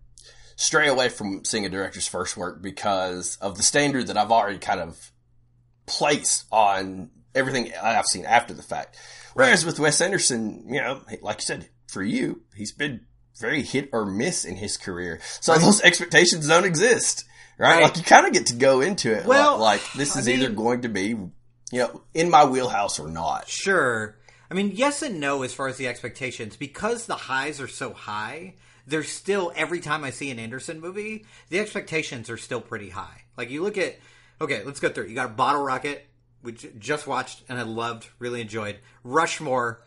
stray 0.59 0.89
away 0.89 1.07
from 1.07 1.45
seeing 1.45 1.65
a 1.65 1.69
director's 1.69 2.05
first 2.05 2.35
work 2.35 2.61
because 2.61 3.37
of 3.39 3.55
the 3.55 3.63
standard 3.63 4.07
that 4.07 4.17
I've 4.17 4.29
already 4.31 4.57
kind 4.59 4.81
of 4.81 5.11
placed 5.85 6.45
on 6.51 7.09
everything 7.33 7.71
I've 7.81 8.05
seen 8.05 8.25
after 8.25 8.53
the 8.53 8.61
fact. 8.61 8.97
Whereas 9.33 9.65
with 9.65 9.79
Wes 9.79 10.01
Anderson, 10.01 10.65
you 10.67 10.81
know, 10.81 11.01
like 11.21 11.37
you 11.37 11.41
said, 11.45 11.69
for 11.87 12.03
you, 12.03 12.41
he's 12.55 12.73
been 12.73 13.05
very 13.39 13.61
hit 13.63 13.89
or 13.93 14.05
miss 14.05 14.43
in 14.43 14.57
his 14.57 14.75
career, 14.75 15.21
so 15.39 15.55
those 15.57 15.81
expectations 15.81 16.47
don't 16.47 16.65
exist, 16.65 17.23
right? 17.57 17.75
Right. 17.75 17.83
Like 17.83 17.95
you 17.97 18.03
kind 18.03 18.27
of 18.27 18.33
get 18.33 18.47
to 18.47 18.55
go 18.55 18.81
into 18.81 19.13
it, 19.15 19.25
Well, 19.25 19.57
like, 19.57 19.81
like 19.81 19.93
this 19.93 20.17
I 20.17 20.19
is 20.19 20.27
either 20.29 20.47
mean- 20.49 20.55
going 20.57 20.81
to 20.81 20.89
be, 20.89 21.07
you 21.07 21.31
know, 21.71 22.01
in 22.13 22.29
my 22.29 22.43
wheelhouse 22.45 22.99
or 22.99 23.07
not. 23.07 23.47
Sure. 23.47 24.17
I 24.51 24.55
mean, 24.55 24.71
yes 24.73 25.03
and 25.03 25.19
no 25.21 25.43
as 25.43 25.53
far 25.53 25.67
as 25.69 25.77
the 25.77 25.87
expectations. 25.87 26.57
Because 26.57 27.05
the 27.05 27.15
highs 27.15 27.61
are 27.61 27.67
so 27.67 27.93
high, 27.93 28.55
there's 28.89 29.09
still, 29.09 29.51
every 29.55 29.79
time 29.79 30.03
I 30.03 30.09
see 30.09 30.31
an 30.31 30.39
Anderson 30.39 30.79
movie, 30.79 31.25
the 31.49 31.59
expectations 31.59 32.29
are 32.29 32.37
still 32.37 32.61
pretty 32.61 32.89
high. 32.89 33.23
Like, 33.37 33.49
you 33.49 33.63
look 33.63 33.77
at, 33.77 33.97
okay, 34.41 34.63
let's 34.63 34.79
go 34.79 34.89
through. 34.89 35.07
You 35.07 35.15
got 35.15 35.37
Bottle 35.37 35.63
Rocket, 35.63 36.07
which 36.41 36.65
just 36.77 37.07
watched 37.07 37.43
and 37.49 37.59
I 37.59 37.63
loved, 37.63 38.07
really 38.17 38.41
enjoyed. 38.41 38.79
Rushmore, 39.03 39.81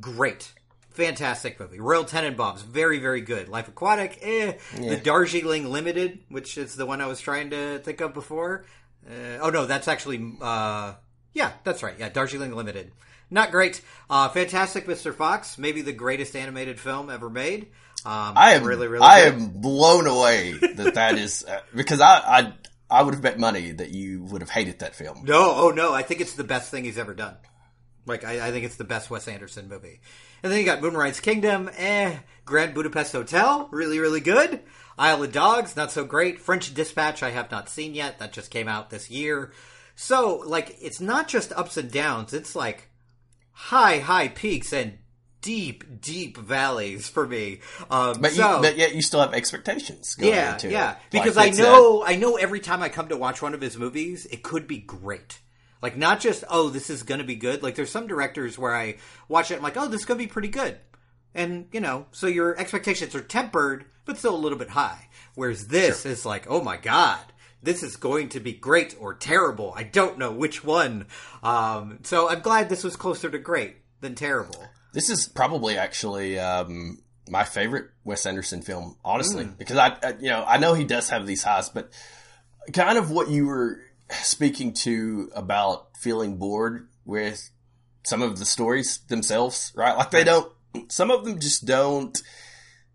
great. 0.00 0.52
Fantastic 0.90 1.60
movie. 1.60 1.78
Royal 1.78 2.04
Tenenbaums, 2.04 2.64
very, 2.64 2.98
very 2.98 3.20
good. 3.20 3.48
Life 3.48 3.68
Aquatic, 3.68 4.18
eh. 4.22 4.54
The 4.76 4.96
Darjeeling 4.96 5.70
Limited, 5.70 6.20
which 6.30 6.56
is 6.56 6.74
the 6.74 6.86
one 6.86 7.00
I 7.00 7.06
was 7.06 7.20
trying 7.20 7.50
to 7.50 7.78
think 7.80 8.00
of 8.00 8.14
before. 8.14 8.64
Uh, 9.06 9.38
oh 9.42 9.50
no, 9.50 9.66
that's 9.66 9.88
actually, 9.88 10.34
uh, 10.40 10.94
yeah, 11.34 11.52
that's 11.64 11.82
right. 11.82 11.94
Yeah, 11.98 12.08
Darjeeling 12.08 12.56
Limited. 12.56 12.92
Not 13.30 13.50
great. 13.50 13.82
Uh, 14.08 14.28
Fantastic 14.30 14.86
Mr. 14.86 15.14
Fox, 15.14 15.58
maybe 15.58 15.82
the 15.82 15.92
greatest 15.92 16.34
animated 16.34 16.80
film 16.80 17.10
ever 17.10 17.28
made. 17.28 17.68
Um, 18.06 18.34
I 18.36 18.52
am 18.52 18.62
really, 18.62 18.86
really 18.86 19.04
I 19.04 19.24
good. 19.24 19.34
am 19.34 19.48
blown 19.48 20.06
away 20.06 20.52
that 20.52 20.94
that 20.94 21.18
is 21.18 21.44
uh, 21.44 21.58
because 21.74 22.00
I 22.00 22.06
I 22.24 22.52
I 22.88 23.02
would 23.02 23.14
have 23.14 23.22
bet 23.22 23.36
money 23.36 23.72
that 23.72 23.90
you 23.90 24.22
would 24.22 24.42
have 24.42 24.50
hated 24.50 24.78
that 24.78 24.94
film. 24.94 25.24
No, 25.24 25.52
oh 25.56 25.70
no, 25.70 25.92
I 25.92 26.02
think 26.02 26.20
it's 26.20 26.34
the 26.34 26.44
best 26.44 26.70
thing 26.70 26.84
he's 26.84 26.98
ever 26.98 27.14
done. 27.14 27.36
Like 28.06 28.24
I, 28.24 28.46
I 28.46 28.52
think 28.52 28.64
it's 28.64 28.76
the 28.76 28.84
best 28.84 29.10
Wes 29.10 29.26
Anderson 29.26 29.68
movie. 29.68 30.00
And 30.44 30.52
then 30.52 30.60
you 30.60 30.64
got 30.64 30.82
Moonrise 30.82 31.18
Kingdom, 31.18 31.68
eh. 31.76 32.16
Grand 32.44 32.74
Budapest 32.74 33.10
Hotel, 33.10 33.68
really 33.72 33.98
really 33.98 34.20
good. 34.20 34.60
Isle 34.96 35.24
of 35.24 35.32
Dogs, 35.32 35.74
not 35.74 35.90
so 35.90 36.04
great. 36.04 36.38
French 36.38 36.72
Dispatch, 36.72 37.24
I 37.24 37.30
have 37.30 37.50
not 37.50 37.68
seen 37.68 37.92
yet. 37.92 38.20
That 38.20 38.32
just 38.32 38.52
came 38.52 38.68
out 38.68 38.88
this 38.88 39.10
year. 39.10 39.52
So 39.96 40.44
like 40.46 40.76
it's 40.80 41.00
not 41.00 41.26
just 41.26 41.52
ups 41.54 41.76
and 41.76 41.90
downs. 41.90 42.32
It's 42.32 42.54
like 42.54 42.88
high 43.50 43.98
high 43.98 44.28
peaks 44.28 44.72
and 44.72 44.98
deep, 45.40 46.00
deep 46.00 46.36
valleys 46.36 47.08
for 47.08 47.26
me. 47.26 47.60
Um, 47.90 48.20
But, 48.20 48.32
so, 48.32 48.56
you, 48.56 48.62
but 48.62 48.76
yet 48.76 48.94
you 48.94 49.02
still 49.02 49.20
have 49.20 49.34
expectations. 49.34 50.14
Going 50.14 50.32
yeah, 50.34 50.52
into 50.54 50.70
yeah. 50.70 50.92
It. 50.92 50.98
Because 51.10 51.36
Like, 51.36 51.54
I 51.54 51.56
know, 51.56 52.04
I 52.04 52.16
know 52.16 52.36
every 52.36 52.60
time 52.60 52.82
I 52.82 52.88
come 52.88 53.08
to 53.08 53.16
watch 53.16 53.42
one 53.42 53.54
of 53.54 53.60
his 53.60 53.76
movies, 53.76 54.26
it 54.26 54.42
could 54.42 54.66
be 54.66 54.78
great. 54.78 55.40
Like 55.82 55.96
not 55.96 56.20
just 56.20 56.42
oh, 56.50 56.68
this 56.68 56.90
is 56.90 57.02
going 57.02 57.20
to 57.20 57.26
be 57.26 57.36
good. 57.36 57.62
Like 57.62 57.74
there's 57.74 57.90
some 57.90 58.06
directors 58.06 58.58
where 58.58 58.74
I 58.74 58.96
watch 59.28 59.50
it, 59.50 59.58
I'm 59.58 59.62
like, 59.62 59.76
oh, 59.76 59.88
this 59.88 60.00
is 60.00 60.06
going 60.06 60.18
to 60.18 60.24
be 60.24 60.32
pretty 60.32 60.48
good, 60.48 60.78
and 61.34 61.66
you 61.70 61.80
know, 61.80 62.06
so 62.12 62.26
your 62.26 62.58
expectations 62.58 63.14
are 63.14 63.20
tempered, 63.20 63.84
but 64.04 64.18
still 64.18 64.34
a 64.34 64.36
little 64.36 64.58
bit 64.58 64.70
high. 64.70 65.08
Whereas 65.34 65.68
this 65.68 66.06
is 66.06 66.26
like, 66.26 66.46
oh 66.48 66.62
my 66.62 66.76
god. 66.76 67.20
This 67.62 67.82
is 67.82 67.96
going 67.96 68.28
to 68.28 68.40
be 68.40 68.52
great 68.52 68.94
or 69.00 69.14
terrible. 69.14 69.72
I 69.74 69.82
don't 69.82 70.18
know 70.18 70.30
which 70.30 70.62
one. 70.62 71.06
Um, 71.42 71.98
so 72.04 72.28
I'm 72.28 72.40
glad 72.40 72.68
this 72.68 72.84
was 72.84 72.94
closer 72.94 73.28
to 73.28 73.38
great 73.38 73.76
than 74.00 74.14
terrible. 74.14 74.68
This 74.92 75.10
is 75.10 75.28
probably 75.28 75.76
actually 75.76 76.38
um, 76.38 77.02
my 77.28 77.44
favorite 77.44 77.86
Wes 78.04 78.24
Anderson 78.26 78.62
film, 78.62 78.96
honestly, 79.04 79.44
Mm. 79.44 79.58
because 79.58 79.76
I, 79.76 79.88
I, 80.02 80.14
you 80.20 80.28
know, 80.30 80.44
I 80.46 80.58
know 80.58 80.74
he 80.74 80.84
does 80.84 81.10
have 81.10 81.26
these 81.26 81.42
highs, 81.42 81.68
but 81.68 81.90
kind 82.72 82.96
of 82.98 83.10
what 83.10 83.28
you 83.28 83.46
were 83.46 83.80
speaking 84.10 84.72
to 84.72 85.30
about 85.34 85.88
feeling 85.98 86.36
bored 86.36 86.88
with 87.04 87.50
some 88.04 88.22
of 88.22 88.38
the 88.38 88.44
stories 88.44 88.98
themselves, 89.08 89.72
right? 89.74 89.96
Like 89.96 90.10
they 90.12 90.24
don't, 90.24 90.50
some 90.88 91.10
of 91.10 91.24
them 91.24 91.38
just 91.40 91.64
don't. 91.66 92.16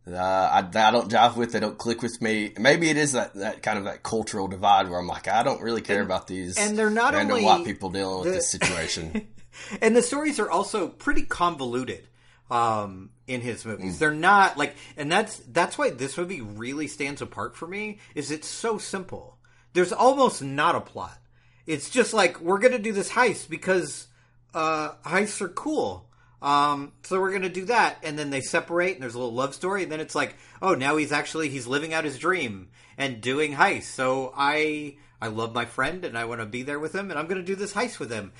Uh, 0.07 0.15
I, 0.15 0.59
I 0.59 0.91
don't 0.91 1.11
jive 1.11 1.35
with. 1.35 1.51
They 1.51 1.59
don't 1.59 1.77
click 1.77 2.01
with 2.01 2.21
me. 2.21 2.53
Maybe 2.57 2.89
it 2.89 2.97
is 2.97 3.11
that, 3.11 3.35
that 3.35 3.61
kind 3.61 3.77
of 3.77 3.83
that 3.83 4.01
cultural 4.01 4.47
divide 4.47 4.89
where 4.89 4.97
I'm 4.99 5.07
like, 5.07 5.27
I 5.27 5.43
don't 5.43 5.61
really 5.61 5.81
care 5.81 6.01
about 6.01 6.25
these 6.27 6.57
and 6.57 6.75
they're 6.77 6.89
not 6.89 7.13
random 7.13 7.35
only 7.35 7.45
white 7.45 7.65
people 7.65 7.91
dealing 7.91 8.25
with 8.25 8.33
this 8.33 8.49
situation. 8.49 9.27
and 9.81 9.95
the 9.95 10.01
stories 10.01 10.39
are 10.39 10.49
also 10.49 10.87
pretty 10.87 11.23
convoluted 11.23 12.07
um, 12.51 13.11
in 13.27 13.41
his 13.41 13.65
movies. 13.65 13.97
They're 13.97 14.11
not 14.11 14.57
like, 14.57 14.75
and 14.97 15.11
that's 15.11 15.37
that's 15.37 15.77
why 15.77 15.89
this 15.89 16.17
movie 16.17 16.41
really 16.41 16.87
stands 16.87 17.21
apart 17.21 17.55
for 17.55 17.67
me. 17.67 17.99
Is 18.13 18.29
it's 18.29 18.47
so 18.47 18.77
simple. 18.77 19.37
There's 19.73 19.93
almost 19.93 20.43
not 20.43 20.75
a 20.75 20.81
plot. 20.81 21.17
It's 21.65 21.89
just 21.89 22.13
like 22.13 22.41
we're 22.41 22.59
gonna 22.59 22.79
do 22.79 22.91
this 22.91 23.09
heist 23.09 23.49
because 23.49 24.07
uh, 24.53 24.91
heists 25.05 25.41
are 25.41 25.49
cool. 25.49 26.09
Um, 26.41 26.91
so 27.03 27.21
we're 27.21 27.31
gonna 27.31 27.49
do 27.49 27.65
that, 27.65 27.99
and 28.03 28.17
then 28.17 28.31
they 28.31 28.41
separate, 28.41 28.93
and 28.93 29.01
there's 29.01 29.15
a 29.15 29.19
little 29.19 29.33
love 29.33 29.53
story, 29.55 29.83
and 29.83 29.91
then 29.91 29.99
it's 29.99 30.15
like, 30.15 30.35
oh, 30.61 30.73
now 30.73 30.97
he's 30.97 31.11
actually 31.11 31.49
he's 31.49 31.67
living 31.67 31.93
out 31.93 32.03
his 32.03 32.17
dream 32.17 32.69
and 32.97 33.21
doing 33.21 33.53
heists. 33.53 33.83
So 33.83 34.33
I 34.35 34.97
I 35.21 35.27
love 35.27 35.53
my 35.53 35.65
friend, 35.65 36.03
and 36.03 36.17
I 36.17 36.25
want 36.25 36.41
to 36.41 36.47
be 36.47 36.63
there 36.63 36.79
with 36.79 36.93
him, 36.93 37.11
and 37.11 37.19
I'm 37.19 37.27
gonna 37.27 37.43
do 37.43 37.55
this 37.55 37.73
heist 37.73 37.99
with 37.99 38.11
him, 38.11 38.33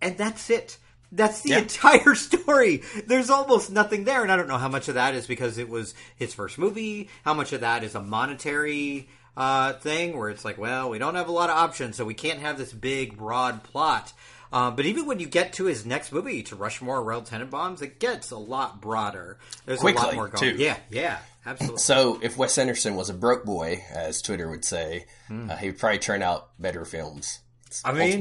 and 0.00 0.16
that's 0.18 0.50
it. 0.50 0.78
That's 1.12 1.42
the 1.42 1.50
Yeah. 1.50 1.58
entire 1.58 2.14
story. 2.16 2.82
There's 3.06 3.30
almost 3.30 3.70
nothing 3.70 4.04
there, 4.04 4.22
and 4.22 4.30
I 4.32 4.36
don't 4.36 4.48
know 4.48 4.58
how 4.58 4.68
much 4.68 4.88
of 4.88 4.94
that 4.94 5.14
is 5.14 5.26
because 5.26 5.56
it 5.58 5.68
was 5.68 5.94
his 6.16 6.34
first 6.34 6.58
movie. 6.58 7.08
How 7.24 7.32
much 7.34 7.52
of 7.52 7.60
that 7.60 7.84
is 7.84 7.94
a 7.94 8.02
monetary 8.02 9.08
uh, 9.36 9.74
thing 9.74 10.16
where 10.16 10.30
it's 10.30 10.44
like, 10.44 10.58
well, 10.58 10.90
we 10.90 10.98
don't 10.98 11.14
have 11.14 11.28
a 11.28 11.32
lot 11.32 11.50
of 11.50 11.56
options, 11.56 11.96
so 11.96 12.04
we 12.04 12.14
can't 12.14 12.40
have 12.40 12.58
this 12.58 12.72
big, 12.72 13.16
broad 13.16 13.62
plot. 13.62 14.12
Um, 14.52 14.76
but 14.76 14.86
even 14.86 15.06
when 15.06 15.18
you 15.20 15.26
get 15.26 15.52
to 15.54 15.64
his 15.66 15.84
next 15.84 16.12
movie, 16.12 16.42
to 16.44 16.56
Rushmore, 16.56 17.02
Royal 17.02 17.22
Tenenbaums, 17.22 17.82
it 17.82 17.98
gets 18.00 18.30
a 18.30 18.36
lot 18.38 18.80
broader. 18.80 19.38
There's 19.66 19.82
a 19.82 19.84
lot 19.86 19.94
Quickly, 19.96 20.14
more 20.16 20.28
going. 20.28 20.56
too. 20.56 20.62
Yeah, 20.62 20.76
yeah, 20.90 21.18
absolutely. 21.44 21.78
So, 21.78 22.18
if 22.22 22.36
Wes 22.36 22.56
Anderson 22.56 22.94
was 22.94 23.10
a 23.10 23.14
broke 23.14 23.44
boy, 23.44 23.84
as 23.92 24.22
Twitter 24.22 24.48
would 24.48 24.64
say, 24.64 25.06
uh, 25.30 25.56
he 25.56 25.66
would 25.68 25.78
probably 25.78 25.98
turn 25.98 26.22
out 26.22 26.48
better 26.58 26.84
films. 26.84 27.40
It's. 27.66 27.82
I 27.84 27.92
mean-. 27.92 28.18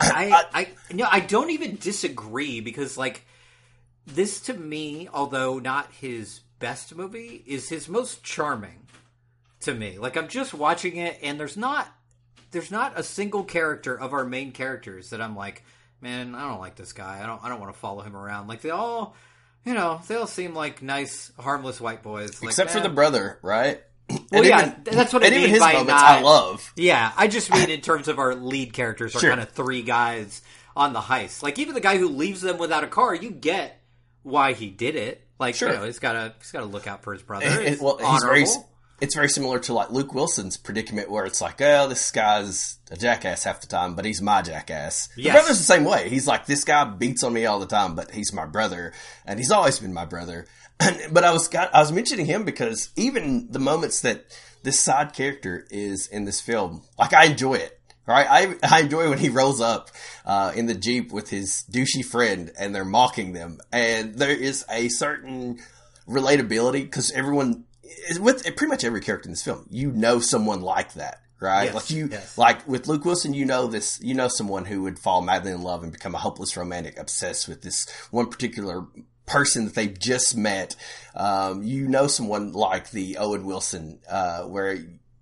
I, 0.00 0.44
I, 0.52 0.68
no, 0.92 1.06
I 1.10 1.20
don't 1.20 1.50
even 1.50 1.76
disagree 1.76 2.60
because, 2.60 2.96
like, 2.96 3.24
this 4.06 4.40
to 4.42 4.54
me, 4.54 5.08
although 5.12 5.58
not 5.58 5.92
his 5.92 6.40
best 6.58 6.94
movie, 6.94 7.42
is 7.46 7.68
his 7.68 7.88
most 7.88 8.22
charming 8.22 8.86
to 9.60 9.74
me. 9.74 9.98
Like, 9.98 10.16
I'm 10.16 10.28
just 10.28 10.54
watching 10.54 10.96
it, 10.96 11.18
and 11.22 11.40
there's 11.40 11.56
not, 11.56 11.88
there's 12.50 12.70
not 12.70 12.98
a 12.98 13.02
single 13.02 13.44
character 13.44 13.98
of 13.98 14.12
our 14.12 14.24
main 14.24 14.52
characters 14.52 15.10
that 15.10 15.20
I'm 15.20 15.36
like, 15.36 15.64
man, 16.00 16.34
I 16.34 16.48
don't 16.48 16.60
like 16.60 16.76
this 16.76 16.92
guy. 16.92 17.20
I 17.22 17.26
don't, 17.26 17.42
I 17.42 17.48
don't 17.48 17.60
want 17.60 17.72
to 17.72 17.78
follow 17.78 18.02
him 18.02 18.16
around. 18.16 18.48
Like, 18.48 18.60
they 18.60 18.70
all, 18.70 19.16
you 19.64 19.74
know, 19.74 20.00
they 20.06 20.14
all 20.14 20.26
seem 20.26 20.54
like 20.54 20.82
nice, 20.82 21.32
harmless 21.38 21.80
white 21.80 22.02
boys. 22.02 22.42
Like, 22.42 22.50
Except 22.50 22.70
for 22.70 22.80
the 22.80 22.88
brother, 22.88 23.38
right? 23.42 23.80
Well, 24.32 24.40
And 24.42 24.48
yeah, 24.48 24.74
that's 24.84 25.12
what 25.12 25.24
I 25.24 25.30
mean 25.30 25.48
his 25.48 25.60
by 25.60 25.72
moments 25.74 25.90
not- 25.90 26.02
I 26.04 26.20
love. 26.22 26.72
Yeah, 26.76 27.12
I 27.16 27.28
just 27.28 27.50
mean 27.52 27.70
in 27.70 27.80
terms 27.80 28.08
of 28.08 28.18
our 28.18 28.34
lead 28.34 28.72
characters 28.72 29.14
are 29.14 29.20
Sure. 29.20 29.30
kind 29.30 29.40
of 29.40 29.50
three 29.50 29.82
guys 29.82 30.42
on 30.76 30.92
the 30.92 31.00
heist. 31.00 31.42
Like 31.42 31.58
even 31.58 31.74
the 31.74 31.80
guy 31.80 31.96
who 31.98 32.08
leaves 32.08 32.40
them 32.40 32.58
without 32.58 32.84
a 32.84 32.88
car, 32.88 33.14
you 33.14 33.30
get 33.30 33.80
why 34.22 34.52
he 34.52 34.68
did 34.68 34.96
it. 34.96 35.22
Like 35.38 35.54
Sure. 35.54 35.70
you 35.70 35.76
know, 35.76 35.84
he's 35.84 35.98
got 35.98 36.12
to 36.14 36.34
he's 36.40 36.50
got 36.50 36.60
to 36.60 36.66
look 36.66 36.86
out 36.86 37.02
for 37.02 37.12
his 37.12 37.22
brother. 37.22 37.76
Well, 37.80 37.98
he's 37.98 38.22
very. 38.24 38.44
It's 38.98 39.14
very 39.14 39.28
similar 39.28 39.58
to 39.58 39.74
like 39.74 39.90
Luke 39.90 40.14
Wilson's 40.14 40.56
predicament, 40.56 41.10
where 41.10 41.26
it's 41.26 41.42
like, 41.42 41.60
oh, 41.60 41.86
this 41.86 42.10
guy's 42.10 42.78
a 42.90 42.96
jackass 42.96 43.44
half 43.44 43.60
the 43.60 43.66
time, 43.66 43.94
but 43.94 44.06
he's 44.06 44.22
my 44.22 44.40
jackass. 44.40 45.10
The 45.16 45.24
brother's 45.32 45.58
the 45.58 45.64
same 45.64 45.84
way. 45.84 46.08
He's 46.08 46.26
like, 46.26 46.46
this 46.46 46.64
guy 46.64 46.84
beats 46.84 47.22
on 47.22 47.34
me 47.34 47.44
all 47.44 47.58
the 47.60 47.66
time, 47.66 47.94
but 47.94 48.10
he's 48.10 48.32
my 48.32 48.46
brother, 48.46 48.94
and 49.26 49.38
he's 49.38 49.50
always 49.50 49.78
been 49.80 49.92
my 49.92 50.06
brother. 50.06 50.46
But 51.10 51.24
I 51.24 51.32
was 51.32 51.48
got, 51.48 51.74
I 51.74 51.80
was 51.80 51.92
mentioning 51.92 52.26
him 52.26 52.44
because 52.44 52.90
even 52.96 53.48
the 53.50 53.58
moments 53.58 54.00
that 54.00 54.24
this 54.62 54.78
side 54.78 55.12
character 55.12 55.66
is 55.70 56.06
in 56.08 56.24
this 56.24 56.40
film, 56.40 56.82
like 56.98 57.12
I 57.12 57.26
enjoy 57.26 57.54
it. 57.54 57.72
Right, 58.08 58.26
I 58.30 58.54
I 58.62 58.82
enjoy 58.82 59.08
when 59.08 59.18
he 59.18 59.30
rolls 59.30 59.60
up 59.60 59.90
uh, 60.24 60.52
in 60.54 60.66
the 60.66 60.74
jeep 60.74 61.12
with 61.12 61.28
his 61.28 61.64
douchey 61.68 62.04
friend, 62.04 62.52
and 62.56 62.72
they're 62.72 62.84
mocking 62.84 63.32
them, 63.32 63.58
and 63.72 64.14
there 64.14 64.30
is 64.30 64.64
a 64.70 64.88
certain 64.90 65.58
relatability 66.08 66.82
because 66.82 67.10
everyone 67.10 67.64
with 68.20 68.44
pretty 68.44 68.66
much 68.66 68.84
every 68.84 69.00
character 69.00 69.26
in 69.26 69.32
this 69.32 69.42
film, 69.42 69.66
you 69.70 69.90
know 69.90 70.20
someone 70.20 70.60
like 70.60 70.94
that, 70.94 71.20
right? 71.40 71.64
Yes, 71.64 71.74
like 71.74 71.90
you, 71.90 72.08
yes. 72.10 72.38
like 72.38 72.66
with 72.66 72.86
Luke 72.86 73.04
Wilson, 73.04 73.34
you 73.34 73.44
know 73.44 73.66
this, 73.66 74.00
you 74.02 74.14
know 74.14 74.28
someone 74.28 74.64
who 74.64 74.82
would 74.82 74.98
fall 74.98 75.22
madly 75.22 75.52
in 75.52 75.62
love 75.62 75.82
and 75.82 75.92
become 75.92 76.14
a 76.14 76.18
hopeless 76.18 76.56
romantic, 76.56 76.98
obsessed 76.98 77.48
with 77.48 77.62
this 77.62 77.88
one 78.10 78.28
particular 78.28 78.86
person 79.26 79.64
that 79.66 79.74
they've 79.74 79.98
just 79.98 80.36
met. 80.36 80.76
Um, 81.14 81.62
you 81.62 81.88
know 81.88 82.06
someone 82.06 82.52
like 82.52 82.90
the 82.90 83.16
Owen 83.18 83.44
Wilson, 83.46 83.98
uh, 84.08 84.42
where 84.42 84.78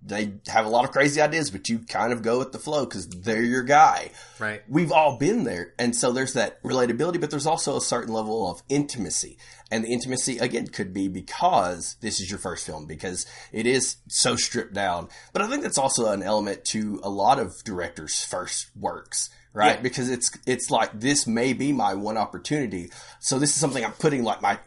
they 0.07 0.35
have 0.49 0.67
a 0.67 0.69
lot 0.69 0.85
of 0.85 0.91
crazy 0.91 1.21
ideas, 1.21 1.51
but 1.51 1.69
you 1.71 1.79
kind 1.79 2.13
of 2.13 2.21
go 2.21 2.39
with 2.39 2.53
the 2.53 2.59
flow 2.59 2.85
because 2.85 3.09
they're 3.09 3.43
your 3.43 3.63
guy 3.63 4.11
Right. 4.39 4.63
we've 4.69 4.93
all 4.93 5.17
been 5.17 5.45
there. 5.45 5.73
And 5.79 5.97
so 5.97 6.13
there's 6.13 6.35
that 6.35 6.63
relatability, 6.63 7.19
but 7.19 7.31
there's 7.31 7.47
also 7.47 7.77
a 7.77 7.81
certain 7.81 8.13
level 8.13 8.51
of 8.51 8.63
intimacy. 8.69 9.39
And 9.71 9.83
the 9.83 9.89
intimacy, 9.89 10.37
again, 10.39 10.67
could 10.67 10.93
be 10.93 11.09
because 11.09 11.97
this 12.03 12.21
is 12.21 12.29
your 12.29 12.39
first 12.39 12.67
film, 12.67 12.87
because 12.87 13.25
it 13.51 13.67
is 13.67 13.97
so 14.09 14.37
stripped 14.37 14.75
down. 14.75 15.09
But 15.33 15.41
I 15.41 15.49
think 15.49 15.63
that's 15.63 15.79
also 15.79 16.13
an 16.13 16.23
element 16.23 16.67
to 16.67 17.01
a 17.03 17.09
lot 17.09 17.39
of 17.39 17.65
directors' 17.65 18.23
first 18.23 18.67
works. 18.77 19.31
Right, 19.55 19.77
Yeah. 19.77 19.83
because 19.83 20.11
it's 20.11 20.37
it's 20.47 20.69
like 20.69 20.99
this 20.99 21.27
may 21.29 21.53
be 21.53 21.73
my 21.73 21.95
one 21.95 22.17
opportunity. 22.19 22.91
So 23.21 23.39
this 23.39 23.51
is 23.51 23.57
something 23.57 23.85
I'm 23.85 23.93
putting 23.93 24.25
like 24.25 24.43
my 24.43 24.59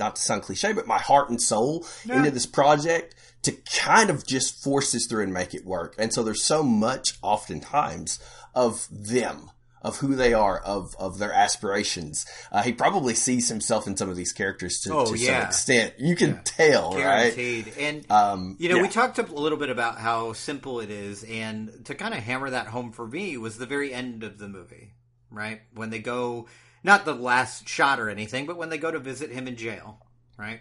not 0.00 0.16
to 0.16 0.22
sound 0.22 0.42
cliche, 0.42 0.72
but 0.72 0.86
my 0.86 0.98
heart 0.98 1.30
and 1.30 1.40
soul 1.40 1.86
into 2.08 2.30
this 2.32 2.44
project 2.44 3.14
to 3.42 3.52
kind 3.52 4.10
of 4.10 4.26
just 4.26 4.62
force 4.62 4.90
this 4.92 5.06
through 5.06 5.22
and 5.22 5.32
make 5.32 5.54
it 5.54 5.64
work. 5.64 5.94
And 5.96 6.12
so 6.12 6.22
there's 6.24 6.44
so 6.44 6.62
much 6.64 7.14
oftentimes 7.22 8.18
of 8.54 8.86
them, 8.90 9.50
of 9.82 9.98
who 9.98 10.14
they 10.14 10.32
are, 10.32 10.58
of 10.58 10.94
of 10.98 11.18
their 11.18 11.32
aspirations. 11.32 12.24
Uh, 12.50 12.62
he 12.62 12.72
probably 12.72 13.14
sees 13.14 13.48
himself 13.48 13.86
in 13.86 13.96
some 13.96 14.08
of 14.08 14.16
these 14.16 14.32
characters 14.32 14.80
to, 14.80 14.94
Oh, 14.94 15.12
to 15.12 15.18
some 15.18 15.42
extent. 15.42 15.94
You 15.98 16.16
can 16.16 16.40
tell, 16.44 16.94
right? 16.96 17.36
And 17.78 18.10
Um, 18.10 18.56
you 18.58 18.68
know, 18.68 18.76
yeah. 18.76 18.82
we 18.82 18.88
talked 18.88 19.18
a 19.18 19.22
little 19.22 19.58
bit 19.58 19.70
about 19.70 19.98
how 19.98 20.32
simple 20.32 20.80
it 20.80 20.90
is, 20.90 21.24
and 21.24 21.84
to 21.86 21.94
kind 21.94 22.14
of 22.14 22.20
hammer 22.20 22.50
that 22.50 22.68
home 22.68 22.92
for 22.92 23.06
me 23.06 23.36
was 23.36 23.58
the 23.58 23.66
very 23.66 23.92
end 23.92 24.22
of 24.24 24.38
the 24.38 24.48
movie, 24.48 24.94
right? 25.30 25.60
When 25.74 25.90
they 25.90 25.98
go, 25.98 26.46
not 26.84 27.04
the 27.04 27.14
last 27.14 27.68
shot 27.68 28.00
or 28.00 28.08
anything, 28.08 28.46
but 28.46 28.56
when 28.56 28.68
they 28.70 28.78
go 28.78 28.90
to 28.90 28.98
visit 28.98 29.30
him 29.30 29.46
in 29.48 29.56
jail, 29.56 29.98
right? 30.38 30.60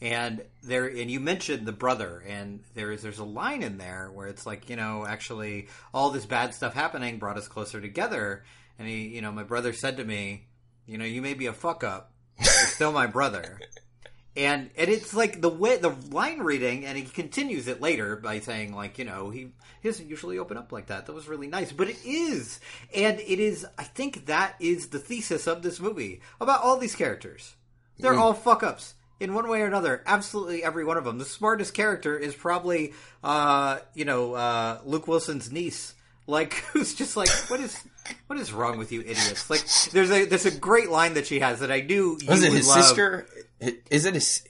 And 0.00 0.42
there, 0.62 0.86
and 0.86 1.10
you 1.10 1.20
mentioned 1.20 1.66
the 1.66 1.72
brother, 1.72 2.22
and 2.26 2.60
there 2.74 2.92
is 2.92 3.02
there's 3.02 3.18
a 3.18 3.24
line 3.24 3.62
in 3.62 3.78
there 3.78 4.10
where 4.12 4.26
it's 4.26 4.44
like, 4.44 4.68
you 4.68 4.76
know, 4.76 5.06
actually, 5.06 5.68
all 5.94 6.10
this 6.10 6.26
bad 6.26 6.54
stuff 6.54 6.74
happening 6.74 7.18
brought 7.18 7.38
us 7.38 7.48
closer 7.48 7.80
together. 7.80 8.44
And 8.78 8.86
he, 8.86 9.08
you 9.08 9.22
know, 9.22 9.32
my 9.32 9.42
brother 9.42 9.72
said 9.72 9.96
to 9.96 10.04
me, 10.04 10.48
you 10.86 10.98
know, 10.98 11.06
you 11.06 11.22
may 11.22 11.32
be 11.32 11.46
a 11.46 11.54
fuck 11.54 11.82
up, 11.82 12.12
but 12.36 12.44
you're 12.44 12.68
still 12.68 12.92
my 12.92 13.06
brother. 13.06 13.58
and 14.36 14.68
and 14.76 14.90
it's 14.90 15.14
like 15.14 15.40
the 15.40 15.48
way 15.48 15.78
the 15.78 15.94
line 16.10 16.40
reading, 16.40 16.84
and 16.84 16.98
he 16.98 17.04
continues 17.04 17.66
it 17.66 17.80
later 17.80 18.16
by 18.16 18.40
saying 18.40 18.74
like 18.74 18.98
you 18.98 19.04
know 19.04 19.30
he 19.30 19.48
he 19.80 19.88
doesn't 19.88 20.08
usually 20.08 20.38
open 20.38 20.58
up 20.58 20.72
like 20.72 20.88
that. 20.88 21.06
That 21.06 21.14
was 21.14 21.26
really 21.26 21.46
nice, 21.46 21.72
but 21.72 21.88
it 21.88 22.04
is, 22.04 22.60
and 22.94 23.18
it 23.18 23.40
is. 23.40 23.66
I 23.78 23.84
think 23.84 24.26
that 24.26 24.56
is 24.60 24.88
the 24.88 24.98
thesis 24.98 25.46
of 25.46 25.62
this 25.62 25.80
movie 25.80 26.20
about 26.38 26.62
all 26.62 26.76
these 26.76 26.94
characters. 26.94 27.54
They're 27.98 28.12
mm. 28.12 28.18
all 28.18 28.34
fuck 28.34 28.62
ups 28.62 28.92
in 29.20 29.34
one 29.34 29.48
way 29.48 29.62
or 29.62 29.66
another. 29.66 30.02
Absolutely 30.06 30.62
every 30.64 30.84
one 30.84 30.96
of 30.96 31.04
them. 31.04 31.18
The 31.18 31.24
smartest 31.24 31.74
character 31.74 32.18
is 32.18 32.34
probably 32.34 32.92
uh 33.24 33.78
you 33.94 34.04
know 34.04 34.34
uh 34.34 34.80
Luke 34.84 35.06
Wilson's 35.08 35.50
niece. 35.50 35.94
Like 36.26 36.52
who's 36.72 36.94
just 36.94 37.16
like 37.16 37.30
what 37.48 37.60
is 37.60 37.76
what 38.26 38.38
is 38.38 38.52
wrong 38.52 38.78
with 38.78 38.92
you 38.92 39.00
idiots? 39.00 39.48
Like 39.50 39.64
there's 39.92 40.10
a 40.10 40.24
there's 40.26 40.46
a 40.46 40.50
great 40.56 40.90
line 40.90 41.14
that 41.14 41.26
she 41.26 41.40
has 41.40 41.60
that 41.60 41.70
I 41.72 41.80
knew 41.80 42.18
Was 42.28 42.42
it 42.42 42.52
his 42.52 42.68
love. 42.68 42.84
sister? 42.84 43.26
Is 43.90 44.04
it 44.04 44.14
his 44.14 44.42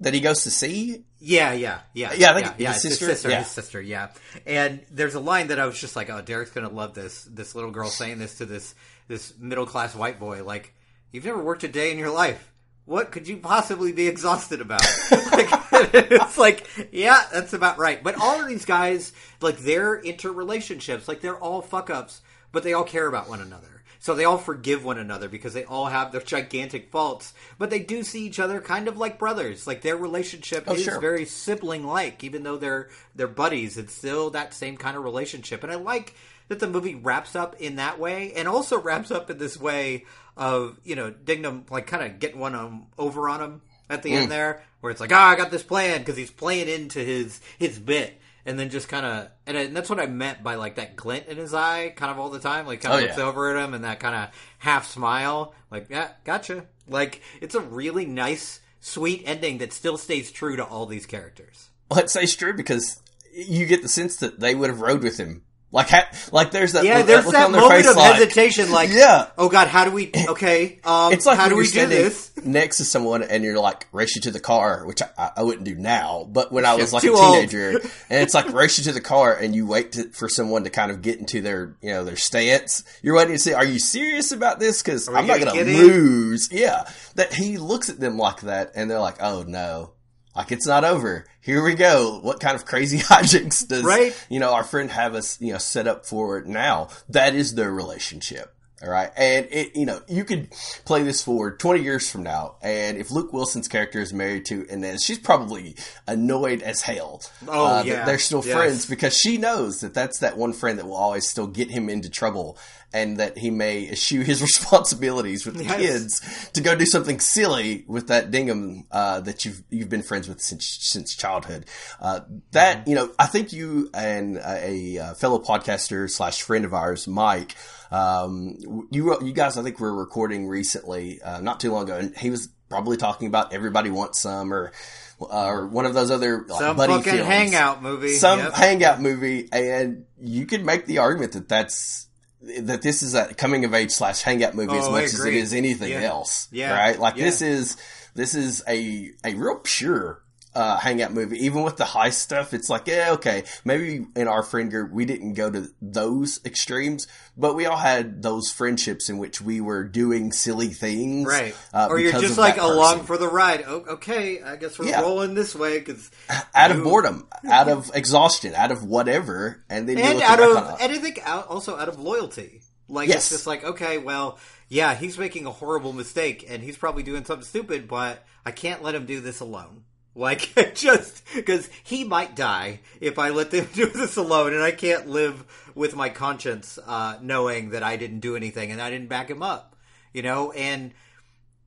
that 0.00 0.12
he 0.14 0.20
goes 0.20 0.42
to 0.42 0.50
see? 0.50 1.04
Yeah, 1.22 1.52
yeah, 1.52 1.80
yeah, 1.94 2.12
Yeah, 2.14 2.32
I 2.32 2.40
think 2.42 2.54
yeah, 2.58 2.72
his 2.72 2.84
it's 2.84 2.98
sister? 2.98 3.06
his 3.08 3.14
sister, 3.20 3.28
Yeah. 3.30 3.38
his 3.38 3.46
sister, 3.48 3.80
yeah. 3.80 4.08
And 4.46 4.80
there's 4.90 5.14
a 5.14 5.20
line 5.20 5.48
that 5.48 5.60
I 5.60 5.66
was 5.66 5.78
just 5.78 5.94
like, 5.94 6.08
oh, 6.10 6.20
Derek's 6.22 6.50
gonna 6.50 6.70
love 6.70 6.94
this. 6.94 7.24
This 7.24 7.54
little 7.54 7.70
girl 7.70 7.88
saying 7.88 8.18
this 8.18 8.38
to 8.38 8.46
this 8.46 8.74
this 9.06 9.34
middle 9.38 9.66
class 9.66 9.94
white 9.94 10.18
boy, 10.18 10.42
like, 10.44 10.72
you've 11.12 11.24
never 11.26 11.42
worked 11.42 11.62
a 11.62 11.68
day 11.68 11.92
in 11.92 11.98
your 11.98 12.10
life. 12.10 12.49
What 12.90 13.12
could 13.12 13.28
you 13.28 13.36
possibly 13.36 13.92
be 13.92 14.08
exhausted 14.08 14.60
about? 14.60 14.82
like, 15.12 15.48
it's 15.94 16.36
like, 16.36 16.66
yeah, 16.90 17.22
that's 17.32 17.52
about 17.52 17.78
right. 17.78 18.02
But 18.02 18.20
all 18.20 18.40
of 18.42 18.48
these 18.48 18.64
guys, 18.64 19.12
like, 19.40 19.58
their 19.58 20.02
interrelationships, 20.02 21.06
like, 21.06 21.20
they're 21.20 21.38
all 21.38 21.62
fuck 21.62 21.88
ups, 21.88 22.20
but 22.50 22.64
they 22.64 22.72
all 22.72 22.82
care 22.82 23.06
about 23.06 23.28
one 23.28 23.40
another. 23.40 23.84
So 24.00 24.16
they 24.16 24.24
all 24.24 24.38
forgive 24.38 24.84
one 24.84 24.98
another 24.98 25.28
because 25.28 25.52
they 25.54 25.64
all 25.64 25.86
have 25.86 26.10
their 26.10 26.20
gigantic 26.20 26.90
faults, 26.90 27.32
but 27.58 27.70
they 27.70 27.78
do 27.78 28.02
see 28.02 28.26
each 28.26 28.40
other 28.40 28.60
kind 28.60 28.88
of 28.88 28.96
like 28.96 29.20
brothers. 29.20 29.68
Like 29.68 29.82
their 29.82 29.96
relationship 29.96 30.64
Oh, 30.66 30.74
is 30.74 30.82
sure. 30.82 30.98
very 30.98 31.26
sibling 31.26 31.86
like, 31.86 32.24
even 32.24 32.42
though 32.42 32.56
they're 32.56 32.88
they're 33.14 33.28
buddies. 33.28 33.76
It's 33.76 33.94
still 33.94 34.30
that 34.30 34.52
same 34.54 34.76
kind 34.78 34.96
of 34.96 35.04
relationship, 35.04 35.62
and 35.62 35.70
I 35.70 35.76
like 35.76 36.14
that 36.50 36.60
the 36.60 36.68
movie 36.68 36.94
wraps 36.94 37.34
up 37.34 37.56
in 37.58 37.76
that 37.76 37.98
way, 37.98 38.32
and 38.34 38.46
also 38.46 38.78
wraps 38.78 39.10
up 39.10 39.30
in 39.30 39.38
this 39.38 39.58
way 39.58 40.04
of 40.36 40.78
you 40.84 40.94
know 40.96 41.10
Dignan 41.10 41.70
like 41.70 41.86
kind 41.86 42.04
of 42.04 42.18
getting 42.18 42.38
one 42.38 42.54
um, 42.54 42.86
over 42.98 43.28
on 43.28 43.40
him 43.40 43.62
at 43.88 44.02
the 44.02 44.10
Mm. 44.10 44.16
end 44.22 44.30
there, 44.30 44.62
where 44.80 44.90
it's 44.92 45.00
like, 45.00 45.12
oh, 45.12 45.16
I 45.16 45.36
got 45.36 45.50
this 45.50 45.62
plan 45.62 45.98
because 46.00 46.16
he's 46.16 46.30
playing 46.30 46.68
into 46.68 46.98
his 47.00 47.40
his 47.58 47.78
bit. 47.78 48.18
And 48.46 48.58
then 48.58 48.70
just 48.70 48.88
kind 48.88 49.04
of, 49.04 49.28
and, 49.46 49.54
and 49.54 49.76
that's 49.76 49.90
what 49.90 50.00
I 50.00 50.06
meant 50.06 50.42
by 50.42 50.54
like 50.54 50.76
that 50.76 50.96
glint 50.96 51.26
in 51.26 51.36
his 51.36 51.52
eye, 51.52 51.92
kind 51.94 52.10
of 52.10 52.18
all 52.18 52.30
the 52.30 52.38
time. 52.40 52.66
Like, 52.66 52.80
kind 52.80 52.94
of 52.94 53.00
Oh, 53.00 53.04
looks 53.04 53.18
yeah. 53.18 53.24
over 53.24 53.54
at 53.54 53.62
him 53.62 53.74
and 53.74 53.84
that 53.84 54.00
kind 54.00 54.14
of 54.16 54.30
half 54.58 54.86
smile. 54.88 55.52
Like, 55.70 55.88
yeah, 55.90 56.08
gotcha. 56.24 56.64
Like, 56.88 57.20
it's 57.42 57.54
a 57.54 57.60
really 57.60 58.06
nice, 58.06 58.60
sweet 58.80 59.24
ending 59.26 59.58
that 59.58 59.74
still 59.74 59.98
stays 59.98 60.32
true 60.32 60.56
to 60.56 60.64
all 60.64 60.86
these 60.86 61.04
characters. 61.04 61.68
Let's 61.90 62.14
say 62.14 62.22
it's 62.22 62.34
true 62.34 62.54
because 62.54 63.00
you 63.30 63.66
get 63.66 63.82
the 63.82 63.88
sense 63.90 64.16
that 64.16 64.40
they 64.40 64.54
would 64.54 64.70
have 64.70 64.80
rode 64.80 65.02
with 65.02 65.18
him. 65.18 65.42
Like, 65.72 65.88
ha- 65.88 66.10
like 66.32 66.50
there's 66.50 66.72
that. 66.72 66.84
Yeah, 66.84 67.02
there's 67.02 67.24
that 67.26 67.32
their 67.32 67.60
moment 67.60 67.86
of 67.86 67.96
like- 67.96 68.14
hesitation. 68.14 68.72
Like, 68.72 68.90
Yeah. 68.90 69.28
oh 69.38 69.48
god, 69.48 69.68
how 69.68 69.84
do 69.84 69.92
we? 69.92 70.10
Okay, 70.28 70.80
um, 70.84 71.12
It's 71.12 71.26
like 71.26 71.38
how 71.38 71.48
do 71.48 71.56
we 71.56 71.66
do 71.68 71.86
this? 71.86 72.30
next 72.44 72.78
to 72.78 72.84
someone 72.84 73.22
and 73.22 73.44
you're 73.44 73.60
like 73.60 73.86
race 73.92 74.16
you 74.16 74.22
to 74.22 74.30
the 74.30 74.40
car, 74.40 74.84
which 74.86 75.00
I, 75.02 75.30
I 75.36 75.42
wouldn't 75.42 75.64
do 75.64 75.74
now, 75.76 76.26
but 76.28 76.50
when 76.50 76.64
I 76.64 76.74
was 76.74 76.92
like 76.92 77.04
a 77.04 77.08
teenager, 77.08 77.70
and 77.78 78.22
it's 78.22 78.34
like 78.34 78.52
race 78.52 78.78
you 78.78 78.84
to 78.84 78.92
the 78.92 79.00
car 79.00 79.34
and 79.36 79.54
you 79.54 79.66
wait 79.66 79.92
to, 79.92 80.08
for 80.10 80.28
someone 80.28 80.64
to 80.64 80.70
kind 80.70 80.90
of 80.90 81.02
get 81.02 81.18
into 81.20 81.40
their 81.40 81.76
you 81.80 81.90
know 81.90 82.04
their 82.04 82.16
stance. 82.16 82.82
You're 83.02 83.14
waiting 83.16 83.34
to 83.34 83.38
see, 83.38 83.52
are 83.54 83.64
you 83.64 83.78
serious 83.78 84.32
about 84.32 84.58
this? 84.58 84.82
Because 84.82 85.06
I'm 85.08 85.26
not 85.26 85.38
gonna 85.38 85.52
going 85.52 85.66
to 85.66 85.72
get 85.72 85.80
in? 85.80 85.86
lose. 85.86 86.48
Yeah, 86.50 86.90
that 87.14 87.32
he 87.32 87.58
looks 87.58 87.88
at 87.88 88.00
them 88.00 88.16
like 88.18 88.40
that, 88.40 88.72
and 88.74 88.90
they're 88.90 88.98
like, 88.98 89.18
oh 89.20 89.44
no. 89.46 89.92
Like 90.36 90.52
it's 90.52 90.66
not 90.66 90.84
over. 90.84 91.24
Here 91.40 91.62
we 91.64 91.74
go. 91.74 92.20
What 92.22 92.40
kind 92.40 92.54
of 92.54 92.64
crazy 92.64 92.98
hijinks 93.00 93.66
does 93.66 93.82
Right. 93.84 94.14
you 94.28 94.38
know 94.40 94.52
our 94.54 94.64
friend 94.64 94.90
have 94.90 95.14
us 95.14 95.40
you 95.40 95.52
know 95.52 95.58
set 95.58 95.86
up 95.88 96.06
for 96.06 96.42
now? 96.42 96.88
That 97.08 97.34
is 97.34 97.54
their 97.54 97.70
relationship. 97.72 98.54
All 98.82 98.88
right. 98.88 99.10
And 99.14 99.46
it, 99.50 99.76
you 99.76 99.84
know, 99.84 100.00
you 100.08 100.24
could 100.24 100.50
play 100.86 101.02
this 101.02 101.22
forward 101.22 101.58
20 101.60 101.82
years 101.82 102.10
from 102.10 102.22
now. 102.22 102.54
And 102.62 102.96
if 102.96 103.10
Luke 103.10 103.30
Wilson's 103.30 103.68
character 103.68 104.00
is 104.00 104.12
married 104.14 104.46
to 104.46 104.64
Inez, 104.72 105.04
she's 105.04 105.18
probably 105.18 105.76
annoyed 106.06 106.62
as 106.62 106.80
hell. 106.80 107.20
Oh, 107.46 107.66
uh, 107.66 107.82
that 107.82 107.86
yeah. 107.86 108.04
They're 108.06 108.18
still 108.18 108.42
Yes. 108.42 108.56
friends 108.56 108.86
because 108.86 109.14
she 109.14 109.36
knows 109.36 109.80
that 109.80 109.92
that's 109.92 110.20
that 110.20 110.38
one 110.38 110.54
friend 110.54 110.78
that 110.78 110.86
will 110.86 110.94
always 110.96 111.28
still 111.28 111.46
get 111.46 111.70
him 111.70 111.90
into 111.90 112.08
trouble 112.08 112.56
and 112.92 113.18
that 113.18 113.36
he 113.36 113.50
may 113.50 113.86
eschew 113.88 114.22
his 114.22 114.40
responsibilities 114.80 115.44
with 115.44 115.56
the 115.58 115.64
Yes. 115.64 115.76
kids 116.20 116.50
to 116.54 116.62
go 116.62 116.74
do 116.74 116.86
something 116.86 117.20
silly 117.20 117.84
with 117.86 118.08
that 118.08 118.30
Dignan, 118.30 118.86
uh, 118.90 119.20
that 119.20 119.44
you've, 119.44 119.62
you've 119.68 119.90
been 119.90 120.02
friends 120.02 120.26
with 120.26 120.40
since, 120.40 120.66
since 120.80 121.14
childhood. 121.14 121.66
Uh, 122.00 122.20
that, 122.52 122.88
you 122.88 122.94
know, 122.94 123.10
I 123.18 123.26
think 123.26 123.52
you 123.52 123.90
and 123.92 124.38
a, 124.38 124.98
uh 124.98 125.14
fellow 125.14 125.38
podcaster 125.38 126.08
slash 126.10 126.40
friend 126.42 126.64
of 126.64 126.72
ours, 126.72 127.06
Mike, 127.06 127.54
um, 127.90 128.56
you 128.90 129.16
you 129.22 129.32
guys, 129.32 129.56
I 129.58 129.62
think 129.62 129.80
we 129.80 129.86
were 129.88 129.94
recording 129.96 130.46
recently, 130.46 131.20
uh, 131.22 131.40
not 131.40 131.60
too 131.60 131.72
long 131.72 131.84
ago, 131.84 131.96
and 131.96 132.16
he 132.16 132.30
was 132.30 132.48
probably 132.68 132.96
talking 132.96 133.26
about 133.26 133.52
everybody 133.52 133.90
wants 133.90 134.20
some 134.20 134.52
or 134.52 134.72
or 135.18 135.66
one 135.66 135.84
of 135.86 135.92
those 135.94 136.10
other 136.10 136.44
like, 136.48 136.60
Some 136.60 136.76
buddy 136.76 136.92
fucking 136.94 137.12
films. 137.12 137.26
hangout 137.28 137.82
movie. 137.82 138.14
some 138.14 138.38
Yep. 138.38 138.54
hangout 138.54 139.00
movie, 139.02 139.48
and 139.52 140.04
you 140.20 140.46
could 140.46 140.64
make 140.64 140.86
the 140.86 140.98
argument 140.98 141.32
that 141.32 141.48
that's 141.48 142.06
that 142.42 142.80
this 142.80 143.02
is 143.02 143.14
a 143.14 143.34
coming 143.34 143.64
of 143.66 143.74
age 143.74 143.90
slash 143.90 144.22
hangout 144.22 144.54
movie 144.54 144.74
as 144.78 144.86
Oh, 144.86 144.90
I 144.90 145.02
much 145.02 145.04
as 145.12 145.24
it 145.24 145.34
is 145.34 145.52
anything 145.52 145.90
Yeah. 145.90 146.00
else. 146.02 146.48
Yeah. 146.50 146.72
right. 146.72 146.98
Like 146.98 147.16
Yeah. 147.16 147.24
this 147.24 147.42
is 147.42 147.76
this 148.14 148.34
is 148.34 148.62
a 148.66 149.10
a 149.24 149.34
real 149.34 149.60
pure. 149.62 150.22
Uh, 150.52 150.76
hangout 150.78 151.12
movie, 151.12 151.38
even 151.46 151.62
with 151.62 151.76
the 151.76 151.84
high 151.84 152.10
stuff, 152.10 152.52
it's 152.52 152.68
like, 152.68 152.88
yeah, 152.88 153.12
okay, 153.12 153.44
maybe 153.64 154.04
in 154.16 154.26
our 154.26 154.42
friend 154.42 154.68
group 154.68 154.90
we 154.90 155.04
didn't 155.04 155.34
go 155.34 155.48
to 155.48 155.68
those 155.80 156.40
extremes, 156.44 157.06
but 157.36 157.54
we 157.54 157.66
all 157.66 157.76
had 157.76 158.20
those 158.20 158.50
friendships 158.50 159.08
in 159.08 159.18
which 159.18 159.40
we 159.40 159.60
were 159.60 159.84
doing 159.84 160.32
silly 160.32 160.66
things, 160.66 161.28
Right. 161.28 161.54
Uh, 161.72 161.86
or 161.88 162.00
you're 162.00 162.10
just 162.20 162.36
like 162.36 162.56
along 162.56 163.04
for 163.04 163.16
the 163.16 163.28
ride. 163.28 163.62
Oh, 163.64 163.84
okay, 163.90 164.42
I 164.42 164.56
guess 164.56 164.76
we're 164.76 164.86
Yeah. 164.86 165.02
rolling 165.02 165.34
this 165.34 165.54
way 165.54 165.78
because 165.78 166.10
out 166.52 166.72
of 166.72 166.82
boredom, 166.82 167.28
out 167.48 167.68
of 167.68 167.88
exhaustion, 167.94 168.52
out 168.56 168.72
of 168.72 168.82
whatever, 168.82 169.62
and 169.70 169.88
then 169.88 169.98
and 169.98 170.20
out 170.20 170.40
of 170.40 170.56
it. 170.80 170.82
and 170.82 170.92
I 170.92 170.98
think 170.98 171.20
out, 171.24 171.46
also 171.46 171.76
out 171.76 171.88
of 171.88 172.00
loyalty. 172.00 172.62
Like 172.88 173.08
Yes. 173.08 173.18
it's 173.18 173.28
just 173.30 173.46
like 173.46 173.62
okay, 173.62 173.98
well, 173.98 174.36
yeah, 174.68 174.96
he's 174.96 175.16
making 175.16 175.46
a 175.46 175.52
horrible 175.52 175.92
mistake 175.92 176.44
and 176.48 176.60
he's 176.60 176.76
probably 176.76 177.04
doing 177.04 177.24
something 177.24 177.46
stupid, 177.46 177.86
but 177.86 178.24
I 178.44 178.50
can't 178.50 178.82
let 178.82 178.96
him 178.96 179.06
do 179.06 179.20
this 179.20 179.38
alone. 179.38 179.84
Like 180.14 180.52
just 180.74 181.22
because 181.34 181.68
he 181.84 182.04
might 182.04 182.34
die 182.34 182.80
if 183.00 183.18
I 183.18 183.30
let 183.30 183.50
them 183.50 183.68
do 183.74 183.86
this 183.86 184.16
alone, 184.16 184.54
and 184.54 184.62
I 184.62 184.72
can't 184.72 185.08
live 185.08 185.44
with 185.74 185.94
my 185.94 186.08
conscience 186.08 186.78
uh, 186.86 187.18
knowing 187.22 187.70
that 187.70 187.82
I 187.82 187.96
didn't 187.96 188.20
do 188.20 188.36
anything 188.36 188.70
and 188.70 188.80
I 188.80 188.90
didn't 188.90 189.08
back 189.08 189.30
him 189.30 189.42
up. 189.42 189.76
You 190.12 190.22
know, 190.22 190.50
and 190.52 190.92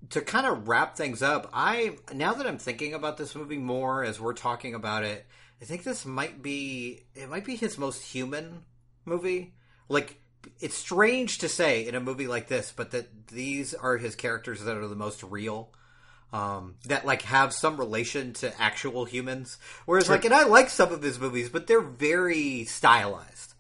to 0.10 0.22
kind 0.22 0.46
of 0.46 0.68
wrap 0.68 0.98
things 0.98 1.22
up, 1.22 1.50
I 1.54 1.98
now 2.14 2.34
that 2.34 2.48
I'm 2.48 2.58
thinking 2.58 2.94
about 2.94 3.18
this 3.18 3.36
movie 3.36 3.58
more 3.58 4.04
as 4.04 4.20
we're 4.20 4.34
talking 4.34 4.76
about 4.76 5.04
it, 5.04 5.26
I 5.62 5.66
think 5.66 5.84
this 5.84 6.06
might 6.06 6.42
be 6.42 7.04
it 7.16 7.30
might 7.30 7.46
be 7.46 7.56
his 7.56 7.78
most 7.78 8.04
human 8.04 8.64
movie. 9.06 9.54
Like 9.88 10.20
it's 10.60 10.76
strange 10.76 11.38
to 11.40 11.50
say 11.50 11.88
in 11.88 11.96
a 11.96 12.02
movie 12.02 12.28
like 12.28 12.48
this, 12.48 12.74
but 12.76 12.92
that 12.92 13.28
these 13.28 13.74
are 13.74 13.98
his 13.98 14.16
characters 14.16 14.64
that 14.64 14.78
are 14.78 14.88
the 14.88 14.96
most 14.96 15.24
real. 15.24 15.72
Um, 16.34 16.76
that 16.86 17.06
like 17.06 17.22
have 17.22 17.54
some 17.54 17.78
relation 17.78 18.34
to 18.34 18.60
actual 18.60 19.06
humans. 19.06 19.60
Whereas 19.86 20.10
like, 20.10 20.26
and 20.26 20.34
I 20.34 20.46
like 20.46 20.70
some 20.72 20.92
of 20.92 21.04
his 21.04 21.20
movies, 21.20 21.48
but 21.48 21.68
they're 21.68 21.80
very 21.80 22.66
stylized. 22.66 23.54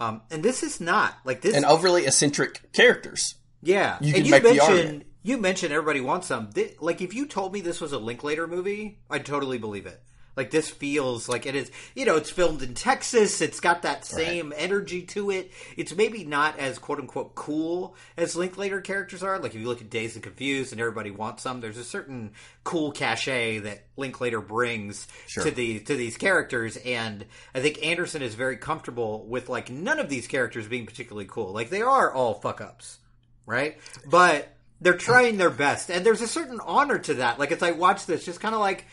Um, 0.00 0.22
and 0.30 0.42
this 0.42 0.62
is 0.62 0.80
not 0.80 1.18
like 1.24 1.42
this. 1.42 1.54
and 1.54 1.64
overly 1.66 2.06
eccentric 2.06 2.72
characters. 2.72 3.34
Yeah, 3.62 3.98
You 4.00 4.14
and 4.16 4.26
the 4.26 4.40
mentioned 4.40 5.04
you 5.22 5.38
mentioned 5.38 5.72
everybody 5.72 6.00
wants 6.00 6.26
some. 6.28 6.50
Like 6.80 7.00
if 7.00 7.14
you 7.14 7.26
told 7.26 7.52
me 7.52 7.60
this 7.60 7.80
was 7.80 7.92
a 7.92 7.98
Linklater 7.98 8.46
movie, 8.46 8.98
I'd 9.10 9.24
totally 9.26 9.58
believe 9.58 9.86
it. 9.86 10.00
Like 10.36 10.50
this 10.50 10.68
feels 10.68 11.28
like 11.28 11.46
it 11.46 11.54
is. 11.54 11.70
You 11.94 12.04
know, 12.04 12.16
it's 12.16 12.30
filmed 12.30 12.62
in 12.62 12.74
Texas. 12.74 13.40
It's 13.40 13.60
got 13.60 13.82
that 13.82 14.04
same 14.04 14.52
energy 14.56 15.02
to 15.02 15.30
it. 15.30 15.52
It's 15.76 15.94
maybe 15.94 16.24
not 16.24 16.58
as 16.58 16.78
quote 16.78 16.98
unquote 16.98 17.34
cool 17.34 17.96
as 18.16 18.36
Linklater 18.36 18.80
characters 18.80 19.22
are. 19.22 19.38
Like 19.38 19.54
if 19.54 19.60
you 19.60 19.68
look 19.68 19.80
at 19.80 19.90
Dazed 19.90 20.16
and 20.16 20.22
Confused 20.22 20.72
and 20.72 20.80
everybody 20.80 21.10
wants 21.10 21.42
some, 21.42 21.60
there's 21.60 21.78
a 21.78 21.84
certain 21.84 22.32
cool 22.64 22.92
cachet 22.92 23.60
that 23.60 23.84
Linklater 23.96 24.40
brings 24.40 25.06
to 25.42 25.50
the 25.50 25.80
to 25.80 25.96
these 25.96 26.16
characters, 26.16 26.76
and 26.78 27.24
I 27.54 27.60
think 27.60 27.84
Anderson 27.84 28.22
is 28.22 28.34
very 28.34 28.56
comfortable 28.56 29.24
with 29.26 29.48
like 29.48 29.70
none 29.70 29.98
of 29.98 30.08
these 30.08 30.26
characters 30.26 30.66
being 30.66 30.86
particularly 30.86 31.26
cool. 31.28 31.52
Like 31.52 31.70
they 31.70 31.82
are 31.82 32.12
all 32.12 32.34
fuck 32.34 32.60
ups 32.60 32.98
right? 33.46 33.78
But 34.06 34.48
they're 34.80 34.96
trying 34.96 35.36
their 35.36 35.50
best, 35.50 35.90
and 35.90 36.04
there's 36.04 36.20
a 36.20 36.28
certain 36.28 36.60
honor 36.60 36.98
to 36.98 37.14
that. 37.14 37.38
Like 37.38 37.52
as 37.52 37.62
I 37.62 37.72
watch 37.72 38.06
this, 38.06 38.24
just 38.24 38.40
kind 38.40 38.54
of 38.54 38.60
like, 38.60 38.86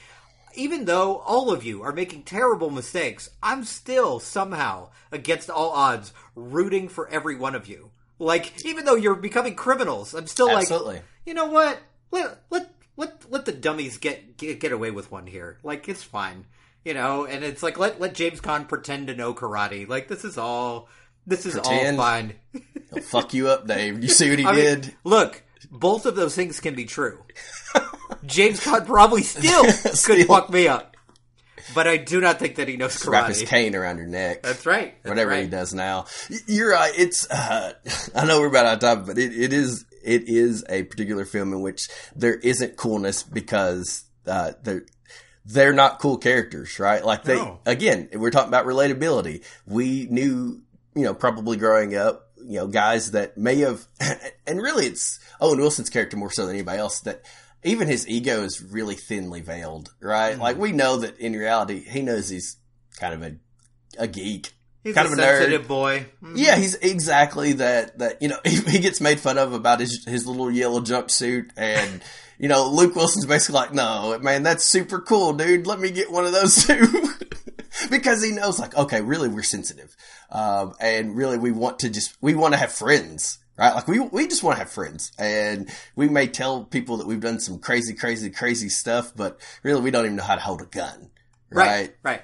even 0.56 0.86
though 0.86 1.18
all 1.18 1.52
of 1.52 1.64
you 1.64 1.84
are 1.84 1.92
making 1.94 2.24
terrible 2.24 2.70
mistakes, 2.70 3.30
I'm 3.42 3.64
still 3.64 4.20
somehow 4.20 4.90
against 5.12 5.50
all 5.50 5.72
odds 5.72 6.14
rooting 6.36 6.88
for 6.90 7.08
every 7.10 7.36
one 7.36 7.56
of 7.56 7.68
you. 7.68 7.92
Like 8.20 8.66
even 8.66 8.86
though 8.86 8.96
you're 8.96 9.16
becoming 9.16 9.56
criminals, 9.56 10.14
I'm 10.14 10.28
still 10.28 10.50
Absolutely. 10.50 10.96
like, 10.96 11.04
you 11.26 11.34
know 11.34 11.48
what? 11.48 11.80
Let 12.12 12.40
let 12.50 12.72
let 12.98 13.32
let 13.32 13.46
the 13.46 13.52
dummies 13.52 13.98
get 13.98 14.38
get, 14.38 14.60
get 14.60 14.72
away 14.72 14.92
with 14.92 15.12
one 15.12 15.26
here. 15.28 15.58
Like 15.64 15.90
it's 15.90 16.04
fine, 16.04 16.46
you 16.86 16.94
know. 16.94 17.26
And 17.26 17.44
it's 17.44 17.64
like 17.64 17.80
let 17.80 18.00
let 18.00 18.14
James 18.14 18.40
Caan 18.40 18.68
pretend 18.68 19.08
to 19.08 19.16
know 19.16 19.34
karate. 19.34 19.88
Like 19.88 20.08
this 20.08 20.24
is 20.24 20.38
all 20.38 20.88
this 21.26 21.46
is 21.46 21.54
Pretend? 21.54 22.00
all 22.00 22.06
fine. 22.06 22.34
He'll 22.94 23.04
fuck 23.04 23.34
you 23.34 23.48
up, 23.48 23.68
Dave. 23.68 24.02
You 24.02 24.10
see 24.10 24.30
what 24.30 24.40
he 24.40 24.46
I 24.48 24.52
mean, 24.54 24.64
did? 24.64 24.96
look, 25.04 25.42
both 25.72 26.06
of 26.06 26.16
those 26.16 26.36
things 26.36 26.60
can 26.60 26.76
be 26.76 26.86
true. 26.86 27.24
James 28.26 28.60
Caan 28.60 28.86
probably 28.86 29.24
still 29.24 29.64
could 29.84 29.96
Still. 29.98 30.26
fuck 30.26 30.50
me 30.50 30.68
up, 30.68 30.96
but 31.74 31.88
I 31.88 31.98
do 31.98 32.20
not 32.22 32.40
think 32.40 32.56
that 32.56 32.68
he 32.68 32.78
knows 32.78 33.06
Wrap 33.06 33.30
his 33.30 33.44
cane 33.44 33.76
around 33.76 33.98
your 33.98 34.08
neck. 34.08 34.44
That's 34.44 34.66
right. 34.66 34.96
That's 35.04 35.10
whatever 35.10 35.32
right. 35.32 35.44
he 35.44 35.50
does 35.50 35.74
now. 35.74 36.06
You're 36.48 36.72
right. 36.72 36.94
It's 36.98 37.30
uh, 37.30 37.74
I 38.16 38.26
know 38.26 38.40
we're 38.40 38.48
about 38.48 38.66
out 38.66 38.74
of 38.76 38.80
time, 38.80 39.06
but 39.06 39.18
it, 39.18 39.38
it 39.38 39.54
is 39.54 39.86
it 40.04 40.24
is 40.28 40.64
a 40.70 40.84
particular 40.84 41.26
film 41.26 41.54
in 41.54 41.62
which 41.62 41.88
there 42.16 42.36
isn't 42.36 42.76
coolness 42.78 43.24
because 43.24 44.04
uh, 44.28 44.54
they're 44.64 44.86
they're 45.46 45.74
not 45.74 46.00
cool 46.00 46.18
characters, 46.18 46.80
right? 46.80 47.04
Like 47.06 47.24
they 47.24 47.36
No. 47.36 47.60
again, 47.66 48.10
we're 48.14 48.32
talking 48.32 48.50
about 48.50 48.66
relatability. 48.66 49.44
We 49.66 50.08
knew, 50.10 50.62
you 50.96 51.04
know, 51.04 51.14
probably 51.16 51.58
growing 51.58 51.96
up, 51.96 52.30
you 52.38 52.58
know, 52.60 52.68
guys 52.68 53.12
that 53.12 53.38
may 53.38 53.58
have, 53.58 53.88
and 54.48 54.62
really 54.62 54.86
it's 54.86 55.20
Owen 55.40 55.60
Wilson's 55.60 55.90
character 55.90 56.16
more 56.18 56.32
so 56.32 56.46
than 56.46 56.56
anybody 56.56 56.78
else 56.80 57.00
that. 57.02 57.24
Even 57.64 57.88
his 57.88 58.08
ego 58.08 58.44
is 58.44 58.62
really 58.62 58.96
thinly 58.96 59.42
veiled, 59.42 59.94
right? 60.02 60.34
Mm-hmm. 60.34 60.42
Like 60.42 60.58
we 60.58 60.72
know 60.72 60.98
that 60.98 61.20
in 61.20 61.34
reality, 61.34 61.80
he 61.84 62.02
knows 62.02 62.30
he's 62.30 62.58
kind 63.00 63.14
of 63.14 63.22
a 63.24 63.36
a 64.00 64.08
geek, 64.08 64.52
He's 64.84 64.96
kind 64.96 65.08
a 65.08 65.12
of 65.12 65.18
a 65.20 65.22
nerd. 65.22 65.38
sensitive 65.40 65.68
boy. 65.68 66.08
Mhm. 66.24 66.34
Yeah, 66.38 66.56
he's 66.56 66.74
exactly 66.76 67.54
that. 67.54 68.00
That 68.00 68.22
you 68.22 68.30
know, 68.30 68.40
he, 68.46 68.56
he 68.62 68.80
gets 68.80 69.00
made 69.00 69.20
fun 69.20 69.38
of 69.38 69.54
about 69.54 69.80
his 69.80 70.04
his 70.06 70.26
little 70.26 70.50
yellow 70.50 70.80
jumpsuit, 70.82 71.52
and 71.56 72.02
you 72.40 72.48
know, 72.48 72.68
Luke 72.68 72.96
Wilson's 72.96 73.26
basically 73.28 73.60
like, 73.60 73.74
"No, 73.74 74.18
man, 74.20 74.42
that's 74.44 74.64
super 74.64 75.00
cool, 75.00 75.34
dude. 75.34 75.68
Let 75.68 75.80
me 75.80 75.92
get 75.92 76.12
one 76.12 76.26
of 76.26 76.32
those 76.32 76.66
too," 76.66 76.88
because 77.92 78.24
he 78.24 78.32
knows, 78.32 78.60
like, 78.60 78.76
okay, 78.76 79.02
really, 79.02 79.30
we're 79.30 79.44
sensitive, 79.44 79.96
um, 80.32 80.74
and 80.80 81.16
really, 81.16 81.38
we 81.38 81.52
want 81.52 81.80
to 81.80 81.90
just 81.90 82.18
we 82.22 82.34
want 82.34 82.54
to 82.54 82.60
have 82.60 82.72
friends. 82.72 83.38
Right, 83.62 83.76
like 83.76 83.88
we 83.88 84.00
we 84.00 84.28
just 84.28 84.42
want 84.42 84.56
to 84.58 84.64
have 84.64 84.72
friends, 84.72 85.12
and 85.20 85.70
we 85.96 86.10
may 86.10 86.26
tell 86.26 86.64
people 86.64 86.98
that 86.98 87.06
we've 87.06 87.20
done 87.20 87.40
some 87.40 87.60
crazy, 87.60 87.94
crazy, 87.94 88.32
crazy 88.32 88.70
stuff, 88.70 89.14
but 89.16 89.40
really 89.62 89.82
we 89.82 89.92
don't 89.92 90.06
even 90.06 90.16
know 90.16 90.24
how 90.24 90.34
to 90.34 90.42
hold 90.42 90.64
a 90.64 90.66
gun. 90.66 91.12
Right. 91.52 91.68
right? 91.68 91.96
Right. 92.02 92.22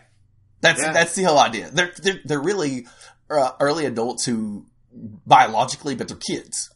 That's 0.62 0.82
Yeah. 0.82 0.94
that's 0.94 1.14
the 1.14 1.26
whole 1.26 1.38
idea. 1.38 1.70
They're 1.70 1.92
they're, 1.96 2.20
they're 2.26 2.42
really 2.42 2.88
uh, 3.30 3.52
early 3.60 3.86
adults 3.86 4.26
who 4.26 4.66
biologically, 4.92 5.94
but 5.94 6.08
they're 6.08 6.18
kids. 6.18 6.72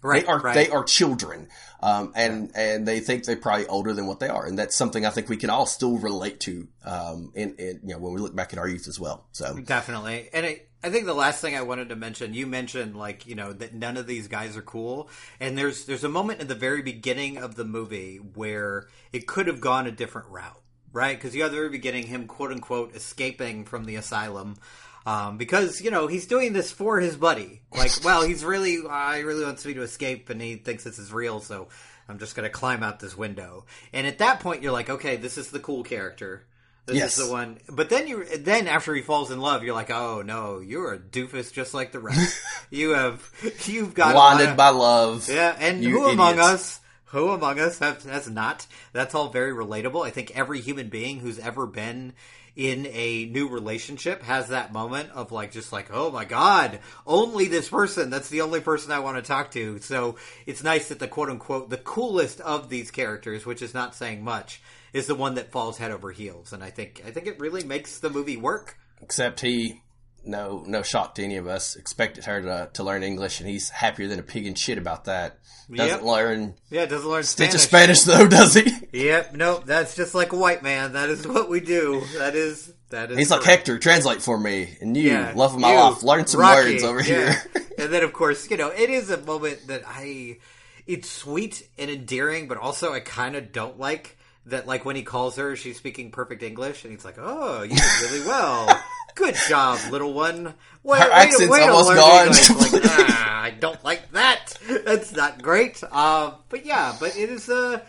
Right. 0.00 0.22
They 0.24 0.26
are 0.32 0.40
right. 0.40 0.54
they 0.54 0.70
are 0.70 0.84
children, 0.84 1.48
um, 1.82 2.12
and 2.16 2.50
and 2.54 2.88
they 2.88 3.00
think 3.00 3.24
they're 3.24 3.36
probably 3.36 3.66
older 3.66 3.92
than 3.92 4.06
what 4.06 4.20
they 4.20 4.28
are, 4.28 4.46
and 4.46 4.58
that's 4.58 4.74
something 4.74 5.04
I 5.04 5.10
think 5.10 5.28
we 5.28 5.36
can 5.36 5.50
all 5.50 5.66
still 5.66 5.98
relate 5.98 6.40
to. 6.40 6.66
Um, 6.82 7.32
in, 7.34 7.56
in 7.56 7.80
you 7.82 7.94
know 7.94 7.98
when 7.98 8.14
we 8.14 8.20
look 8.20 8.34
back 8.34 8.54
at 8.54 8.58
our 8.58 8.68
youth 8.68 8.88
as 8.88 8.98
well. 8.98 9.26
So 9.32 9.58
Definitely. 9.58 10.30
And 10.32 10.46
I, 10.46 10.62
I 10.82 10.90
think 10.90 11.06
the 11.06 11.14
last 11.14 11.40
thing 11.40 11.56
I 11.56 11.62
wanted 11.62 11.88
to 11.88 11.96
mention, 11.96 12.34
you 12.34 12.46
mentioned 12.46 12.96
like, 12.96 13.26
you 13.26 13.34
know, 13.34 13.52
that 13.52 13.74
none 13.74 13.96
of 13.96 14.06
these 14.06 14.28
guys 14.28 14.56
are 14.56 14.62
cool. 14.62 15.08
And 15.40 15.58
there's 15.58 15.86
there's 15.86 16.04
a 16.04 16.08
moment 16.08 16.40
at 16.40 16.48
the 16.48 16.54
very 16.54 16.82
beginning 16.82 17.38
of 17.38 17.56
the 17.56 17.64
movie 17.64 18.16
where 18.18 18.86
it 19.12 19.26
could 19.26 19.48
have 19.48 19.60
gone 19.60 19.86
a 19.86 19.92
different 19.92 20.28
route, 20.28 20.62
right? 20.92 21.16
Because 21.16 21.34
you 21.34 21.42
have 21.42 21.50
the 21.50 21.56
very 21.56 21.70
beginning 21.70 22.06
him 22.06 22.26
quote 22.26 22.52
unquote 22.52 22.94
escaping 22.94 23.64
from 23.64 23.86
the 23.86 23.96
asylum. 23.96 24.56
Um, 25.04 25.38
because 25.38 25.80
you 25.80 25.90
know 25.90 26.06
he's 26.06 26.26
doing 26.26 26.52
this 26.52 26.70
for 26.70 27.00
his 27.00 27.16
buddy. 27.16 27.62
Like, 27.72 27.92
well, 28.04 28.22
he's 28.22 28.44
really, 28.44 28.78
uh, 28.88 29.14
he 29.14 29.22
really 29.22 29.44
wants 29.44 29.64
me 29.64 29.74
to 29.74 29.82
escape, 29.82 30.28
and 30.28 30.40
he 30.40 30.56
thinks 30.56 30.84
this 30.84 30.98
is 30.98 31.12
real. 31.12 31.40
So 31.40 31.68
I'm 32.08 32.18
just 32.18 32.36
gonna 32.36 32.50
climb 32.50 32.82
out 32.82 33.00
this 33.00 33.16
window. 33.16 33.64
And 33.92 34.06
at 34.06 34.18
that 34.18 34.40
point, 34.40 34.62
you're 34.62 34.72
like, 34.72 34.90
okay, 34.90 35.16
this 35.16 35.38
is 35.38 35.50
the 35.50 35.60
cool 35.60 35.82
character. 35.82 36.44
This 36.88 36.96
Yes. 36.96 37.18
is 37.18 37.26
the 37.26 37.32
one. 37.32 37.58
But 37.70 37.90
then 37.90 38.08
you 38.08 38.24
then 38.38 38.66
after 38.66 38.94
he 38.94 39.02
falls 39.02 39.30
in 39.30 39.40
love, 39.40 39.62
you're 39.62 39.74
like, 39.74 39.90
oh 39.90 40.22
no, 40.22 40.58
you're 40.58 40.94
a 40.94 40.98
doofus 40.98 41.52
just 41.52 41.74
like 41.74 41.92
the 41.92 42.00
rest. 42.00 42.40
you 42.70 42.90
have 42.90 43.30
you've 43.66 43.94
got 43.94 44.14
blinded 44.14 44.48
of- 44.50 44.56
by 44.56 44.70
love. 44.70 45.28
yeah, 45.28 45.54
and 45.58 45.84
you 45.84 45.90
who 46.00 46.08
among 46.08 46.38
us? 46.40 46.80
Who 47.12 47.30
among 47.30 47.58
us 47.58 47.78
has, 47.78 48.04
has 48.04 48.28
not? 48.28 48.66
That's 48.92 49.14
all 49.14 49.30
very 49.30 49.52
relatable. 49.52 50.04
I 50.06 50.10
think 50.10 50.32
every 50.36 50.60
human 50.60 50.88
being 50.90 51.20
who's 51.20 51.38
ever 51.38 51.66
been 51.66 52.12
in 52.54 52.86
a 52.92 53.24
new 53.26 53.48
relationship 53.48 54.22
has 54.24 54.48
that 54.48 54.72
moment 54.72 55.10
of 55.12 55.30
like, 55.32 55.52
just 55.52 55.72
like, 55.72 55.88
oh 55.92 56.10
my 56.10 56.24
god, 56.26 56.80
only 57.06 57.46
this 57.48 57.68
person. 57.68 58.10
That's 58.10 58.28
the 58.28 58.40
only 58.42 58.60
person 58.60 58.92
I 58.92 58.98
want 58.98 59.16
to 59.16 59.22
talk 59.22 59.50
to. 59.52 59.78
So 59.80 60.16
it's 60.44 60.62
nice 60.64 60.88
that 60.88 60.98
the 60.98 61.08
quote 61.08 61.30
unquote 61.30 61.70
the 61.70 61.76
coolest 61.78 62.40
of 62.40 62.68
these 62.68 62.90
characters, 62.90 63.46
which 63.46 63.62
is 63.62 63.72
not 63.74 63.94
saying 63.94 64.22
much, 64.24 64.60
is 64.92 65.06
the 65.06 65.14
one 65.14 65.34
that 65.34 65.50
falls 65.52 65.78
head 65.78 65.90
over 65.90 66.10
heels. 66.10 66.52
And 66.52 66.62
I 66.64 66.70
think 66.70 67.02
I 67.06 67.10
think 67.10 67.26
it 67.26 67.38
really 67.40 67.64
makes 67.64 67.98
the 67.98 68.10
movie 68.10 68.36
work. 68.36 68.76
Except 69.00 69.40
he, 69.40 69.82
no 70.24 70.64
no 70.66 70.82
shock 70.82 71.14
to 71.16 71.22
any 71.24 71.36
of 71.36 71.46
us, 71.46 71.76
expected 71.76 72.24
her 72.24 72.42
to 72.42 72.70
to 72.74 72.82
learn 72.82 73.02
English, 73.02 73.40
and 73.40 73.48
he's 73.48 73.70
happier 73.70 74.08
than 74.08 74.18
a 74.18 74.22
pig 74.22 74.46
in 74.46 74.54
shit 74.54 74.78
about 74.78 75.04
that. 75.04 75.38
Doesn't 75.70 75.98
Yep. 75.98 76.02
learn 76.02 76.54
Yeah, 76.70 76.86
doesn't 76.86 77.08
learn 77.08 77.22
stitch 77.24 77.54
of 77.54 77.60
Spanish. 77.60 78.00
Spanish 78.00 78.18
though, 78.18 78.26
does 78.36 78.54
he? 78.54 78.72
Yep, 78.92 79.34
nope. 79.34 79.66
That's 79.66 79.94
just 79.94 80.14
like 80.14 80.32
a 80.32 80.36
white 80.36 80.62
man. 80.62 80.94
That 80.94 81.10
is 81.10 81.26
what 81.28 81.48
we 81.50 81.60
do. 81.60 82.02
That 82.16 82.34
is 82.34 82.72
that 82.90 83.10
is. 83.10 83.18
He's 83.18 83.30
like. 83.30 83.42
Hector, 83.44 83.78
translate 83.78 84.22
for 84.22 84.38
me, 84.38 84.76
and 84.80 84.96
you, 84.96 85.10
Yeah, 85.10 85.32
love 85.36 85.54
of 85.54 85.60
my 85.60 85.72
you, 85.74 85.78
life, 85.78 86.02
learn 86.02 86.26
some 86.26 86.40
Rocky, 86.40 86.72
words 86.72 86.84
over 86.84 87.02
yeah. 87.02 87.32
here. 87.32 87.42
and 87.78 87.92
then, 87.92 88.02
of 88.02 88.14
course, 88.14 88.50
you 88.50 88.56
know, 88.56 88.68
it 88.70 88.88
is 88.90 89.10
a 89.10 89.18
moment 89.18 89.66
that 89.68 89.82
I. 89.86 90.38
It's 90.86 91.10
sweet 91.10 91.68
and 91.78 91.90
endearing, 91.90 92.48
but 92.48 92.56
also 92.56 92.94
I 92.94 93.00
kind 93.00 93.36
of 93.36 93.52
don't 93.52 93.78
like 93.78 94.16
that. 94.50 94.66
Like 94.66 94.84
when 94.84 94.96
he 94.96 95.02
calls 95.02 95.36
her, 95.36 95.56
she's 95.56 95.76
speaking 95.76 96.10
perfect 96.10 96.42
English, 96.42 96.84
and 96.84 96.92
he's 96.92 97.04
like, 97.04 97.16
"Oh, 97.18 97.62
you 97.62 97.76
did 97.76 98.00
really 98.02 98.26
well." 98.26 98.68
Good 99.14 99.36
job, 99.48 99.80
little 99.90 100.12
one. 100.12 100.54
Way, 100.84 100.98
Her 101.00 101.10
accent's 101.10 101.50
way 101.50 101.58
to 101.58 101.72
almost 101.72 101.94
gone. 101.94 102.28
Like, 102.28 102.82
ah, 102.90 103.42
I 103.42 103.50
don't 103.50 103.82
like 103.82 104.12
that. 104.12 104.56
That's 104.84 105.12
not 105.12 105.42
great. 105.42 105.82
Uh, 105.90 106.32
but 106.48 106.64
yeah, 106.64 106.94
but 107.00 107.16
it 107.16 107.28
is 107.28 107.48
Uh, 107.48 107.80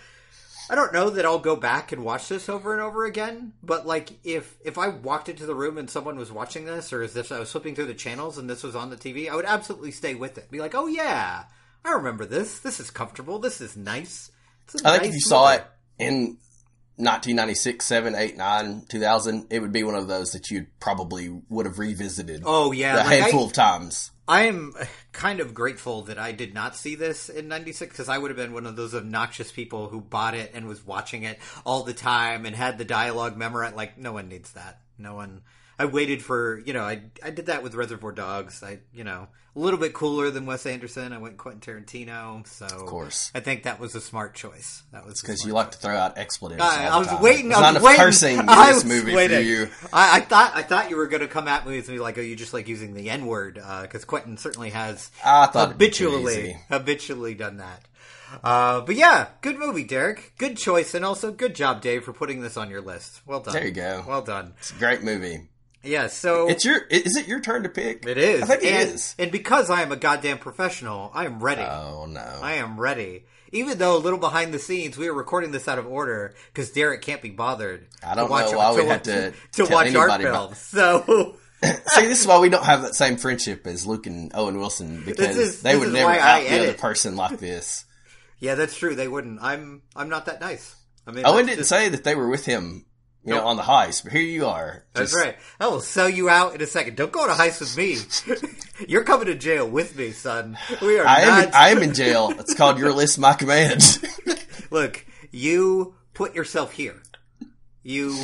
I 0.72 0.76
don't 0.76 0.93
know 0.93 1.10
that 1.10 1.26
I'll 1.26 1.39
go 1.39 1.55
back 1.55 1.91
and 1.91 2.03
watch 2.03 2.30
this 2.30 2.47
over 2.47 2.74
and 2.74 2.82
over 2.82 3.05
again, 3.05 3.53
but 3.64 3.88
like 3.88 4.12
if 4.24 4.55
if 4.64 4.78
I 4.78 4.89
walked 4.89 5.28
into 5.28 5.47
the 5.47 5.55
room 5.55 5.80
and 5.80 5.89
someone 5.89 6.18
was 6.18 6.32
watching 6.32 6.66
this, 6.66 6.93
or 6.93 7.01
as 7.01 7.16
if 7.16 7.32
I 7.32 7.39
was 7.39 7.51
flipping 7.51 7.74
through 7.74 7.88
the 7.88 7.95
channels 7.95 8.38
and 8.38 8.47
this 8.47 8.62
was 8.62 8.76
on 8.76 8.91
the 8.91 8.95
TV, 8.95 9.30
I 9.30 9.36
would 9.36 9.45
absolutely 9.45 9.91
stay 9.91 10.14
with 10.14 10.38
it. 10.38 10.51
Be 10.51 10.60
like, 10.60 10.76
oh 10.76 10.86
yeah, 10.86 11.43
I 11.84 11.91
remember 11.91 12.26
this. 12.26 12.60
This 12.60 12.80
is 12.80 12.91
comfortable. 12.91 13.39
This 13.39 13.62
is 13.62 13.76
nice. 13.76 14.32
I 14.86 14.99
think 14.99 15.10
if 15.10 15.14
you 15.16 15.22
saw 15.22 15.53
it 15.53 15.66
in 15.97 16.38
1996, 17.00 17.86
7, 17.86 18.14
8, 18.14 18.38
9, 18.38 18.86
2000, 18.89 19.47
it 19.50 19.60
would 19.60 19.72
be 19.72 19.84
one 19.84 19.95
of 19.95 20.10
those 20.10 20.34
that 20.34 20.52
you 20.52 20.68
probably 20.82 21.30
would 21.47 21.66
have 21.66 21.80
revisited 21.80 22.43
Oh 22.45 22.74
yeah, 22.74 22.95
a 22.95 22.97
like, 22.97 23.08
handful 23.08 23.43
I, 23.43 23.45
of 23.45 23.54
times. 23.54 24.12
I 24.28 24.43
am 24.47 24.74
kind 25.12 25.39
of 25.39 25.54
grateful 25.54 26.04
that 26.04 26.20
I 26.20 26.34
did 26.34 26.54
not 26.54 26.76
see 26.76 26.95
this 26.95 27.30
in 27.30 27.47
'96 27.47 27.93
because 27.93 28.10
I 28.10 28.18
would 28.18 28.30
have 28.30 28.38
been 28.38 28.54
one 28.54 28.66
of 28.66 28.76
those 28.76 28.93
obnoxious 28.93 29.52
people 29.52 29.88
who 29.88 30.02
bought 30.02 30.36
it 30.36 30.52
and 30.54 30.68
was 30.68 30.86
watching 30.86 31.24
it 31.24 31.39
all 31.66 31.84
the 31.84 31.93
time 31.93 32.45
and 32.45 32.56
had 32.56 32.78
the 32.78 32.86
dialogue 32.86 33.38
memorized. 33.38 33.76
Like, 33.76 33.97
no 33.97 34.12
one 34.12 34.28
needs 34.28 34.52
that. 34.54 34.82
No 34.97 35.16
one. 35.16 35.41
I 35.80 35.86
waited 35.86 36.21
for 36.21 36.59
you 36.65 36.73
know 36.73 36.84
I 36.84 37.01
I 37.23 37.32
did 37.32 37.47
that 37.47 37.63
with 37.63 37.73
Reservoir 37.73 38.11
Dogs. 38.11 38.61
I 38.61 38.80
you 38.93 39.03
know 39.03 39.27
a 39.55 39.59
little 39.59 39.80
bit 39.80 39.93
cooler 39.93 40.30
than 40.30 40.45
Wes 40.45 40.65
Anderson. 40.65 41.11
I 41.11 41.17
went 41.17 41.38
Quentin 41.38 41.59
Tarantino. 41.84 42.45
So 42.47 42.65
of 42.65 42.86
course. 42.86 43.32
I 43.34 43.39
think 43.39 43.63
that 43.63 43.80
was 43.80 43.95
a 43.95 44.01
smart 44.01 44.36
choice. 44.36 44.84
That 44.91 45.05
was 45.05 45.21
Because 45.21 45.43
you 45.43 45.53
like 45.53 45.71
to 45.71 45.77
throw 45.80 45.95
out 45.95 46.17
expletives. 46.19 46.61
I, 46.61 46.86
I 46.88 46.97
was 46.99 47.07
time. 47.07 47.21
waiting. 47.21 47.49
There's 47.49 47.61
I 47.61 47.71
was 47.71 47.82
waiting. 47.82 48.01
cursing 48.01 48.39
in 48.39 48.45
I 48.49 48.67
this 48.67 48.84
was 48.84 48.86
movie 48.86 49.15
waiting. 49.15 49.38
for 49.38 49.43
you. 49.43 49.67
I, 49.91 50.17
I 50.17 50.19
thought 50.21 50.51
I 50.53 50.61
thought 50.61 50.89
you 50.89 50.97
were 50.97 51.07
going 51.07 51.21
to 51.21 51.27
come 51.27 51.47
at 51.47 51.65
me 51.65 51.77
with 51.77 51.89
me 51.89 51.99
like, 51.99 52.17
oh, 52.17 52.21
you 52.21 52.36
just 52.36 52.53
like 52.53 52.67
using 52.67 52.93
the 52.93 53.09
N 53.09 53.25
word 53.25 53.55
because 53.82 54.05
Quentin 54.05 54.38
certainly 54.38 54.69
has 54.69 55.09
I 55.25 55.47
thought 55.47 55.69
it'd 55.69 55.77
be 55.80 55.89
too 55.89 56.11
habitually 56.11 56.57
habitually 56.69 57.34
done 57.36 57.57
that. 57.57 57.86
Uh, 58.43 58.82
but 58.82 58.95
yeah, 58.95 59.30
good 59.41 59.57
movie, 59.57 59.84
Derek. 59.84 60.34
Good 60.38 60.55
choice, 60.57 60.93
and 60.93 61.03
also 61.03 61.32
good 61.32 61.55
job, 61.55 61.82
Dave, 61.82 62.03
for 62.03 62.13
putting 62.13 62.41
this 62.41 62.57
on 62.57 62.69
your 62.69 62.82
list. 62.82 63.21
Well 63.25 63.39
done. 63.39 63.53
There 63.55 63.65
you 63.65 63.71
go. 63.71 64.03
Well 64.07 64.21
done. 64.21 64.53
It's 64.59 64.69
a 64.71 64.75
great 64.75 65.01
movie. 65.01 65.47
Yeah. 65.84 66.07
So 66.07 66.49
It's 66.49 66.65
your. 66.65 66.77
Is 66.89 67.15
it 67.15 67.27
your 67.27 67.39
turn 67.39 67.63
to 67.63 67.69
pick? 67.69 68.05
it 68.05 68.17
is. 68.17 68.43
I 68.43 68.45
think 68.45 68.63
it 68.63 68.73
and, 68.73 68.89
is. 68.95 69.15
And 69.17 69.32
because 69.32 69.69
I 69.69 69.82
am 69.82 69.91
a 69.91 69.95
goddamn 69.95 70.39
professional, 70.39 71.11
I 71.13 71.25
am 71.25 71.39
ready. 71.39 71.61
Oh 71.61 72.05
no. 72.05 72.39
I 72.41 72.55
am 72.55 72.80
ready. 72.80 73.25
Even 73.51 73.80
though 73.80 73.97
a 73.97 73.99
little 73.99 74.19
behind 74.19 74.53
the 74.53 74.59
scenes, 74.59 74.95
we 74.95 75.07
are 75.07 75.13
recording 75.13 75.51
this 75.51 75.67
out 75.67 75.80
of 75.80 75.88
order 75.88 76.36
because 76.53 76.69
Derek 76.71 77.01
can't 77.01 77.21
be 77.21 77.32
bothered. 77.32 77.88
I 78.03 78.13
don't 78.13 78.27
to 78.27 78.32
watch, 78.32 78.51
know 78.51 78.57
why 78.59 78.75
we 78.75 78.82
to, 78.82 78.88
had 78.88 79.03
to 79.05 79.32
to 79.53 79.65
tell 79.65 79.69
watch 79.69 79.95
art 79.95 80.21
films. 80.21 80.57
So 80.59 81.36
See, 81.63 82.05
this 82.05 82.21
is 82.21 82.27
why 82.27 82.39
we 82.39 82.49
don't 82.49 82.63
have 82.63 82.84
that 82.84 82.95
same 82.95 83.17
friendship 83.17 83.67
as 83.67 83.86
Luke 83.86 84.07
and 84.07 84.32
Owen 84.34 84.57
Wilson 84.57 85.03
because 85.05 85.38
is- 85.38 85.61
they 85.61 85.77
would 85.77 85.91
never 85.91 86.11
out 86.11 86.41
the 86.43 86.59
other 86.59 86.73
person 86.73 87.17
like 87.17 87.38
this. 87.39 87.86
yeah, 88.39 88.55
that's 88.55 88.77
true. 88.77 88.95
They 88.95 89.07
wouldn't. 89.09 89.39
I'm 89.41 89.82
I'm 89.95 90.07
not 90.07 90.27
that 90.27 90.39
nice. 90.39 90.75
I 91.05 91.11
mean, 91.11 91.25
Owen 91.25 91.47
didn't 91.47 91.59
just- 91.59 91.69
say 91.69 91.89
that 91.89 92.05
they 92.05 92.15
were 92.15 92.30
with 92.30 92.45
him, 92.45 92.86
you 93.26 93.34
know, 93.34 93.45
on 93.45 93.57
the 93.57 93.63
heist, 93.63 94.03
but 94.03 94.13
here 94.13 94.22
you 94.22 94.45
are. 94.45 94.84
That's 94.93 95.11
Just- 95.11 95.24
right. 95.24 95.36
I 95.59 95.67
will 95.67 95.82
sell 95.82 96.09
you 96.09 96.30
out 96.30 96.55
in 96.55 96.61
a 96.61 96.65
second. 96.65 96.95
Don't 96.95 97.11
go 97.11 97.22
on 97.22 97.30
a 97.30 97.34
heist 97.34 97.59
with 97.59 97.78
me. 97.78 97.97
You're 98.88 99.03
coming 99.03 99.28
to 99.28 99.36
jail 99.36 99.70
with 99.70 99.95
me, 99.97 100.11
son. 100.11 100.57
We 100.82 100.99
are 100.99 101.05
I 101.05 101.22
am. 101.22 101.28
not. 101.28 101.47
In, 101.47 101.53
I 101.53 101.70
am 101.70 101.84
in 101.84 101.93
jail. 101.93 102.32
It's 102.38 102.53
called 102.53 102.80
Your 102.80 102.93
List, 102.93 103.20
My 103.20 103.34
Command. 103.34 103.99
Look, 104.72 105.05
you 105.32 105.95
put 106.13 106.34
yourself 106.34 106.72
here. 106.72 107.01
You 107.84 108.15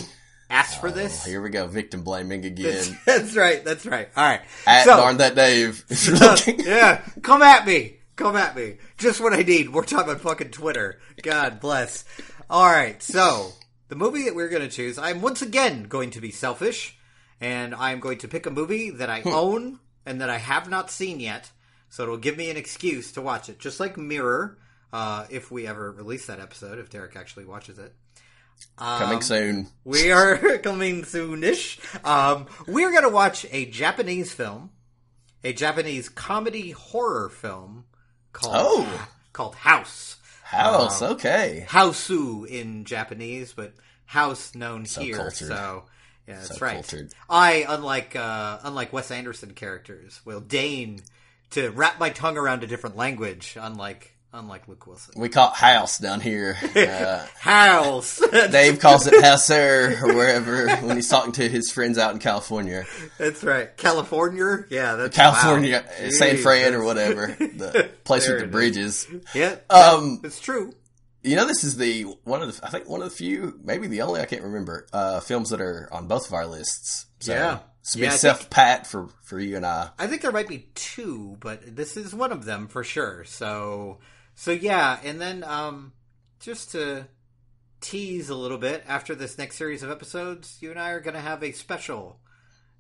asked 0.50 0.80
for 0.80 0.88
oh, 0.90 0.92
this. 0.92 1.26
Here 1.26 1.42
we 1.42 1.50
go, 1.50 1.68
victim 1.68 2.04
blaming 2.04 2.46
again. 2.46 2.98
That's 3.06 3.36
right. 3.36 3.64
That's 3.66 3.86
right. 3.86 4.10
All 4.16 4.24
right. 4.24 4.42
At 4.66 4.86
So- 4.86 4.98
darn 4.98 5.18
that 5.18 5.36
Dave. 5.36 5.84
If 5.90 6.66
yeah, 6.66 7.02
come 7.22 7.42
at 7.42 7.68
me. 7.68 7.98
Come 8.16 8.38
at 8.38 8.56
me. 8.56 8.78
Just 8.98 9.20
what 9.20 9.34
I 9.34 9.42
need. 9.42 9.70
More 9.70 9.84
time 9.84 10.10
on 10.10 10.20
fucking 10.20 10.52
Twitter. 10.52 11.00
God 11.22 11.60
bless. 11.60 12.06
All 12.50 12.66
right, 12.66 13.02
so 13.04 13.52
the 13.96 14.04
movie 14.04 14.24
that 14.24 14.36
we're 14.36 14.50
going 14.50 14.62
to 14.62 14.68
choose, 14.68 14.98
I'm 14.98 15.22
once 15.22 15.42
again 15.42 15.84
going 15.84 16.10
to 16.12 16.20
be 16.22 16.30
selfish, 16.30 16.98
and 17.40 17.74
I'm 17.74 18.02
going 18.02 18.18
to 18.20 18.28
pick 18.28 18.46
a 18.46 18.52
movie 18.52 18.90
that 18.90 19.10
I 19.10 19.22
own 19.26 19.80
and 20.06 20.20
that 20.20 20.30
I 20.30 20.38
have 20.38 20.70
not 20.70 20.92
seen 20.92 21.22
yet, 21.22 21.50
so 21.90 22.04
it'll 22.04 22.18
give 22.18 22.36
me 22.36 22.50
an 22.50 22.58
excuse 22.58 23.14
to 23.14 23.22
watch 23.22 23.48
it. 23.48 23.58
Just 23.58 23.80
like 23.80 23.96
Mirror, 23.96 24.58
uh, 24.92 25.28
if 25.30 25.50
we 25.50 25.66
ever 25.66 25.94
release 25.94 26.26
that 26.28 26.42
episode, 26.42 26.78
if 26.78 26.90
Derek 26.90 27.16
actually 27.16 27.46
watches 27.46 27.80
it. 27.80 27.94
Coming 28.78 29.22
soon. 29.22 29.68
We 29.86 30.12
are 30.12 30.58
coming 30.58 31.04
soonish. 31.04 31.80
Um, 32.06 32.48
we're 32.68 32.92
going 32.92 33.04
to 33.04 33.10
watch 33.10 33.46
a 33.50 33.66
Japanese 33.66 34.34
film, 34.34 34.72
a 35.42 35.54
Japanese 35.54 36.10
comedy 36.10 36.72
horror 36.72 37.30
film 37.30 37.86
called 38.34 38.56
Oh. 38.88 39.08
called 39.32 39.56
House. 39.56 40.18
House, 40.44 41.02
okay. 41.02 41.66
Hausu 41.70 42.46
in 42.46 42.84
Japanese, 42.86 43.52
but 43.54 43.74
House 44.06 44.56
known 44.56 44.86
here. 44.86 45.16
cultured. 45.18 45.48
So 45.48 45.84
yeah, 46.28 46.36
that's 46.36 46.50
So 46.58 46.66
right. 46.66 46.74
cultured. 46.76 47.12
I, 47.30 47.66
unlike 47.68 48.16
uh, 48.16 48.60
unlike 48.64 48.94
Wes 48.94 49.12
Anderson 49.12 49.54
characters, 49.54 50.22
will 50.26 50.40
deign 50.42 51.02
to 51.52 51.70
wrap 51.72 52.00
my 52.00 52.10
tongue 52.10 52.38
around 52.38 52.64
a 52.64 52.68
different 52.68 52.96
language. 52.98 53.58
Unlike 53.60 54.12
unlike 54.34 54.68
Luke 54.68 54.86
Wilson. 54.86 55.14
We 55.18 55.30
call 55.30 55.52
it 55.52 55.56
house 55.56 55.98
down 55.98 56.20
here. 56.20 56.58
Uh, 56.76 57.26
House. 57.40 58.22
Dave 58.32 58.80
calls 58.82 59.08
it 59.08 59.24
houser 59.24 59.98
or 60.04 60.14
wherever 60.14 60.68
when 60.86 60.98
he's 60.98 61.08
talking 61.08 61.32
to 61.34 61.48
his 61.48 61.72
friends 61.72 61.98
out 61.98 62.12
in 62.14 62.20
California. 62.20 62.84
That's 63.18 63.46
right. 63.46 63.76
California? 63.78 64.66
Yeah, 64.70 64.96
that's 64.96 65.16
California, 65.16 65.86
wow. 66.04 66.10
San 66.10 66.36
Fran 66.36 66.74
or 66.74 66.84
whatever. 66.84 67.28
The 67.40 67.90
place 68.04 68.28
with 68.28 68.40
the 68.40 68.44
it 68.44 68.48
is. 68.48 68.52
bridges. 68.52 69.08
Yeah, 69.34 69.56
Um, 69.70 70.20
it's 70.22 70.42
true. 70.42 70.74
You 71.26 71.36
know, 71.36 71.48
this 71.48 71.64
is 71.64 71.76
the 71.78 72.04
one 72.24 72.44
of 72.44 72.56
the 72.56 72.66
I 72.66 72.70
think 72.70 72.88
one 72.88 73.02
of 73.02 73.10
the 73.10 73.16
few, 73.16 73.60
maybe 73.64 73.88
the 73.88 74.04
only 74.04 74.22
I 74.22 74.26
can't 74.26 74.44
remember 74.44 74.86
uh, 74.94 75.20
films 75.22 75.50
that 75.50 75.60
are 75.60 75.90
on 75.92 76.08
both 76.08 76.28
of 76.28 76.34
our 76.34 76.46
lists. 76.46 77.08
So, 77.20 77.34
Yeah. 77.34 77.60
so 77.82 78.00
Yeah, 78.00 78.12
self 78.12 78.50
pat 78.52 78.86
for 78.86 79.10
for 79.24 79.40
you 79.40 79.56
and 79.56 79.66
I. 79.66 79.90
I 79.98 80.06
think 80.06 80.22
there 80.22 80.32
might 80.32 80.48
be 80.48 80.70
two, 80.76 81.38
but 81.40 81.76
this 81.76 81.98
is 81.98 82.14
one 82.14 82.32
of 82.32 82.46
them 82.46 82.68
for 82.68 82.84
sure. 82.84 83.24
So, 83.26 83.98
so 84.36 84.52
yeah, 84.52 85.00
and 85.04 85.20
then 85.20 85.44
um, 85.44 85.94
just 86.40 86.72
to 86.74 87.08
tease 87.82 88.30
a 88.30 88.36
little 88.36 88.60
bit, 88.60 88.84
after 88.88 89.16
this 89.16 89.38
next 89.38 89.58
series 89.58 89.82
of 89.82 89.90
episodes, 89.90 90.58
you 90.62 90.70
and 90.70 90.80
I 90.80 90.92
are 90.92 91.00
going 91.00 91.16
to 91.16 91.20
have 91.22 91.44
a 91.44 91.54
special 91.54 92.20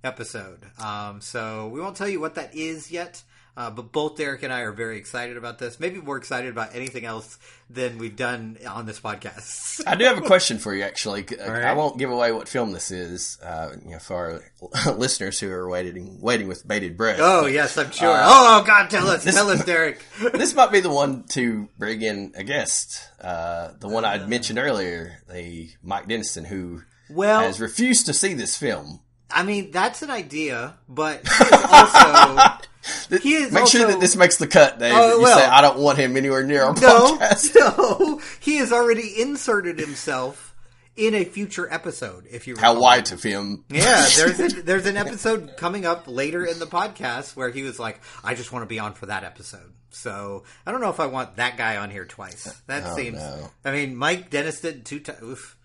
episode. 0.03 0.59
Um, 0.79 1.19
so 1.19 1.67
we 1.69 1.81
won't 1.81 1.97
tell 1.97 2.07
you 2.07 2.19
what 2.19 2.35
that 2.35 2.55
is 2.55 2.91
yet. 2.91 3.23
Uh, 3.57 3.69
but 3.69 3.91
both 3.93 4.17
Derek 4.17 4.43
and 4.43 4.51
I 4.51 4.61
are 4.61 4.73
very 4.73 4.97
excited 4.97 5.37
about 5.37 5.59
this. 5.59 5.79
Maybe 5.79 6.01
more 6.01 6.17
excited 6.17 6.49
about 6.49 6.75
anything 6.75 7.05
else 7.05 7.39
than 7.69 7.97
we've 7.97 8.15
done 8.17 8.57
on 8.67 8.85
this 8.85 8.99
podcast. 8.99 9.81
I 9.87 9.95
do 9.95 10.03
have 10.03 10.17
a 10.17 10.21
question 10.21 10.57
for 10.57 10.75
you, 10.75 10.83
actually. 10.83 11.25
I 11.39 11.71
won't 11.73 11.97
give 11.97 12.09
away 12.11 12.33
what 12.33 12.49
film 12.49 12.73
this 12.73 12.91
is, 12.91 13.39
uh, 13.41 13.69
you 13.85 13.91
know, 13.91 13.99
for 13.99 14.41
our 14.85 14.93
listeners 14.97 15.39
who 15.39 15.49
are 15.51 15.69
waiting, 15.69 16.19
waiting 16.19 16.49
with 16.49 16.67
bated 16.67 16.97
breath. 16.97 17.19
oh 17.21 17.45
yes, 17.45 17.77
I'm 17.77 17.91
sure. 17.91 18.11
Uh, 18.11 18.23
oh 18.25 18.63
God, 18.67 18.89
tell 18.89 19.07
us, 19.07 19.23
tell 19.23 19.49
us, 19.49 19.63
Derek. 19.63 20.03
this 20.33 20.53
might 20.53 20.71
be 20.73 20.81
the 20.81 20.89
one 20.91 21.23
to 21.29 21.69
bring 21.77 22.01
in 22.01 22.33
a 22.35 22.43
guest. 22.43 23.09
Uh, 23.21 23.69
the 23.79 23.87
one 23.87 24.03
I'd 24.03 24.27
mentioned 24.27 24.59
earlier, 24.59 25.21
the 25.31 25.69
Mike 25.81 26.07
Denniston, 26.09 26.45
who 26.45 26.81
Well, 27.09 27.39
has 27.39 27.61
refused 27.61 28.05
to 28.07 28.13
see 28.13 28.33
this 28.33 28.57
film. 28.57 28.99
I 29.31 29.43
mean, 29.43 29.71
that's 29.71 30.01
an 30.01 30.11
idea, 30.11 30.75
but 30.87 31.27
he 31.27 31.45
is 33.09 33.45
also 33.45 33.49
Make 33.51 33.67
sure 33.67 33.87
that 33.87 33.99
this 33.99 34.15
makes 34.15 34.37
the 34.37 34.47
cut, 34.47 34.79
Dave. 34.79 34.93
Oh, 34.95 35.17
it 35.17 35.21
you 35.21 35.27
say 35.27 35.45
I 35.45 35.61
don't 35.61 35.79
want 35.79 35.97
him 35.97 36.15
anywhere 36.17 36.43
near 36.43 36.63
our 36.63 36.73
no, 36.75 37.17
podcast. 37.17 37.55
no, 37.77 38.21
he 38.39 38.57
has 38.57 38.71
already 38.71 39.21
inserted 39.21 39.79
himself 39.79 40.55
in 40.95 41.13
a 41.13 41.25
future 41.25 41.71
episode. 41.71 42.25
If 42.29 42.47
you 42.47 42.55
How 42.57 42.79
white 42.79 43.11
of 43.11 43.21
him. 43.21 43.65
Yeah, 43.69 44.07
there's 44.15 44.39
a, 44.39 44.47
there's 44.61 44.85
an 44.85 44.97
episode 44.97 45.57
coming 45.57 45.85
up 45.85 46.07
later 46.07 46.45
in 46.45 46.59
the 46.59 46.67
podcast 46.67 47.35
where 47.35 47.49
he 47.49 47.63
was 47.63 47.79
like, 47.79 47.99
"I 48.23 48.35
just 48.35 48.51
want 48.51 48.63
to 48.63 48.67
be 48.67 48.79
on 48.79 48.93
for 48.93 49.07
that 49.07 49.23
episode." 49.23 49.73
So 49.89 50.43
I 50.65 50.71
don't 50.71 50.81
know 50.81 50.89
if 50.89 50.99
I 50.99 51.05
want 51.07 51.37
that 51.37 51.57
guy 51.57 51.77
on 51.77 51.89
here 51.89 52.05
twice. 52.05 52.61
That 52.67 52.83
Oh, 52.85 52.95
seems. 52.95 53.17
no. 53.17 53.49
I 53.63 53.71
mean, 53.71 53.95
Mike 53.95 54.29
Denniston 54.29 54.83
two 54.83 54.99
times. 54.99 55.55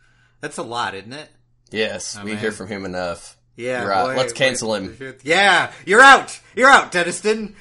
That's 0.40 0.56
a 0.56 0.62
lot, 0.62 0.94
isn't 0.94 1.12
it? 1.12 1.28
Yes, 1.70 2.16
oh, 2.18 2.24
we 2.24 2.32
man. 2.32 2.40
hear 2.40 2.52
from 2.52 2.68
him 2.68 2.84
enough. 2.84 3.36
Yeah, 3.60 3.80
You're 3.82 3.90
right. 3.90 4.04
boy, 4.04 4.16
Let's 4.16 4.32
cancel 4.32 4.74
him. 4.74 4.96
Yeah, 5.22 5.72
you're 5.86 6.00
out. 6.00 6.38
You're 6.56 6.70
out, 6.70 6.92
Denniston. 6.92 7.54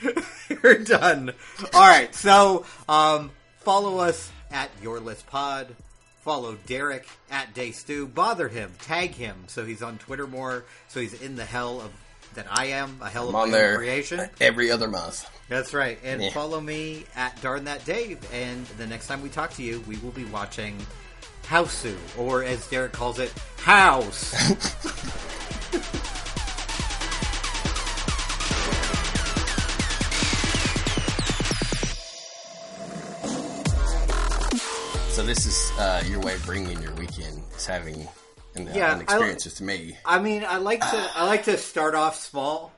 you're 0.64 0.78
done. 0.80 1.32
All 1.74 1.82
right. 1.88 2.14
So, 2.16 2.66
um, 2.88 3.32
follow 3.60 4.00
us 4.00 4.32
at 4.52 4.70
Your 4.82 5.00
List 5.00 5.28
Pod. 5.28 5.68
Follow 6.24 6.58
Derek 6.68 7.08
at 7.32 7.54
Day 7.54 7.72
Stew. 7.72 8.06
Bother 8.08 8.48
him. 8.50 8.72
Tag 8.82 9.12
him 9.12 9.36
so 9.48 9.66
he's 9.66 9.82
on 9.82 9.98
Twitter 9.98 10.28
more. 10.28 10.64
So 10.90 11.00
he's 11.00 11.20
in 11.22 11.36
the 11.36 11.46
hell 11.46 11.82
of 11.82 11.92
that 12.36 12.46
I 12.52 12.68
am. 12.68 12.98
A 13.02 13.10
hell 13.10 13.30
of 13.30 13.36
I'm 13.36 13.42
on 13.42 13.52
there 13.52 13.78
creation. 13.78 14.30
every 14.40 14.70
other 14.70 14.88
month. 14.88 15.28
That's 15.48 15.74
right. 15.74 15.98
And 16.04 16.22
Yeah. 16.22 16.30
follow 16.32 16.62
me 16.62 17.06
at 17.16 17.42
Darn 17.42 17.64
That 17.66 17.84
Dave. 17.86 18.20
And 18.34 18.66
the 18.78 18.86
next 18.86 19.08
time 19.08 19.22
we 19.24 19.30
talk 19.30 19.54
to 19.56 19.64
you, 19.64 19.84
we 19.88 19.98
will 19.98 20.12
be 20.12 20.26
watching 20.26 20.78
Hausu, 21.46 21.96
or 22.18 22.44
as 22.44 22.68
Derek 22.68 22.92
calls 22.92 23.18
it, 23.18 23.34
House. 23.58 24.36
uh, 35.80 36.04
your 36.08 36.20
way 36.20 36.36
of 36.36 36.46
bringing 36.46 36.82
your 36.82 36.94
weekend 36.94 37.42
is 37.56 37.66
having 37.66 38.08
an, 38.56 38.68
uh, 38.68 38.72
Yeah, 38.76 38.94
an 38.94 39.00
I- 39.00 39.04
experience 39.04 39.46
with 39.46 39.62
me. 39.62 39.98
I 40.06 40.20
mean, 40.20 40.44
I 40.48 40.58
like 40.58 40.82
to 40.82 41.10
I 41.16 41.26
like 41.26 41.46
to 41.46 41.58
start 41.58 41.96
off 41.96 42.16
small, 42.20 42.72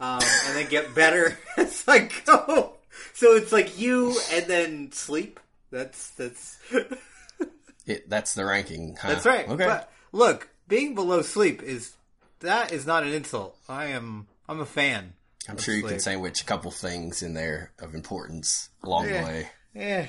um, 0.00 0.20
and 0.22 0.56
then 0.56 0.68
get 0.68 0.94
better 0.94 1.36
as 1.56 1.84
I 1.86 2.08
go. 2.24 2.74
So 3.12 3.34
it's 3.36 3.52
like 3.52 3.78
you 3.78 4.16
and 4.32 4.46
then 4.46 4.92
sleep. 4.92 5.40
That's 5.70 6.10
that's 6.10 6.58
It, 7.86 8.08
that's 8.08 8.34
the 8.34 8.44
ranking. 8.46 8.96
Huh? 9.00 9.08
that's 9.08 9.26
right. 9.26 9.46
Okay. 9.48 9.66
But 9.66 9.92
look, 10.12 10.48
being 10.68 10.94
below 10.94 11.20
sleep 11.22 11.62
is 11.62 11.92
that 12.40 12.72
is 12.72 12.86
not 12.86 13.02
an 13.02 13.12
insult. 13.12 13.58
I 13.68 13.86
am 13.86 14.26
I'm 14.48 14.60
a 14.60 14.66
fan. 14.66 15.12
I'm 15.48 15.58
sure 15.58 15.74
you 15.74 15.82
can 15.82 15.98
sandwich 16.00 16.40
a 16.40 16.44
couple 16.46 16.70
things 16.70 17.22
in 17.22 17.34
there 17.34 17.72
of 17.78 17.94
importance 17.94 18.70
along 18.82 19.08
Yeah. 19.08 19.20
the 19.20 19.26
way. 19.28 19.48
Yeah. 19.74 20.06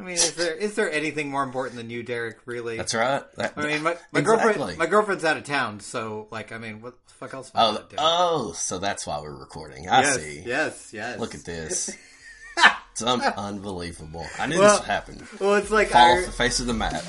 I 0.00 0.02
mean, 0.02 0.14
is 0.14 0.34
there 0.34 0.54
is 0.54 0.74
there 0.76 0.90
anything 0.90 1.30
more 1.30 1.42
important 1.42 1.76
than 1.76 1.90
you, 1.90 2.02
Derek? 2.02 2.38
Really? 2.46 2.76
That's 2.78 2.94
right. 2.94 3.22
That, 3.36 3.52
I 3.56 3.66
mean, 3.66 3.82
my, 3.82 3.96
my 4.12 4.20
Exactly. 4.20 4.22
girlfriend 4.54 4.78
my 4.78 4.86
girlfriend's 4.86 5.24
out 5.24 5.36
of 5.36 5.44
town, 5.44 5.80
so 5.80 6.26
like, 6.30 6.52
I 6.52 6.58
mean, 6.58 6.80
what 6.80 6.94
the 7.06 7.14
fuck 7.14 7.34
else? 7.34 7.50
Oh, 7.54 7.84
oh, 7.98 8.52
so 8.52 8.78
that's 8.78 9.06
why 9.06 9.20
we're 9.20 9.34
recording. 9.36 9.88
I 9.88 10.00
yes, 10.02 10.16
see. 10.20 10.42
yes, 10.46 10.90
yes. 10.94 11.20
Look 11.20 11.34
at 11.34 11.44
this. 11.44 11.94
it's 12.92 13.02
un- 13.02 13.20
unbelievable. 13.20 14.26
I 14.38 14.46
knew 14.46 14.58
Well, 14.58 14.70
this 14.70 14.80
would 14.80 14.88
happen. 14.88 15.26
Well, 15.38 15.54
it's 15.56 15.70
like 15.70 15.88
Fall 15.88 16.00
our, 16.12 16.18
off 16.20 16.26
the 16.26 16.32
face 16.32 16.60
of 16.60 16.66
the 16.66 16.74
map. 16.74 17.02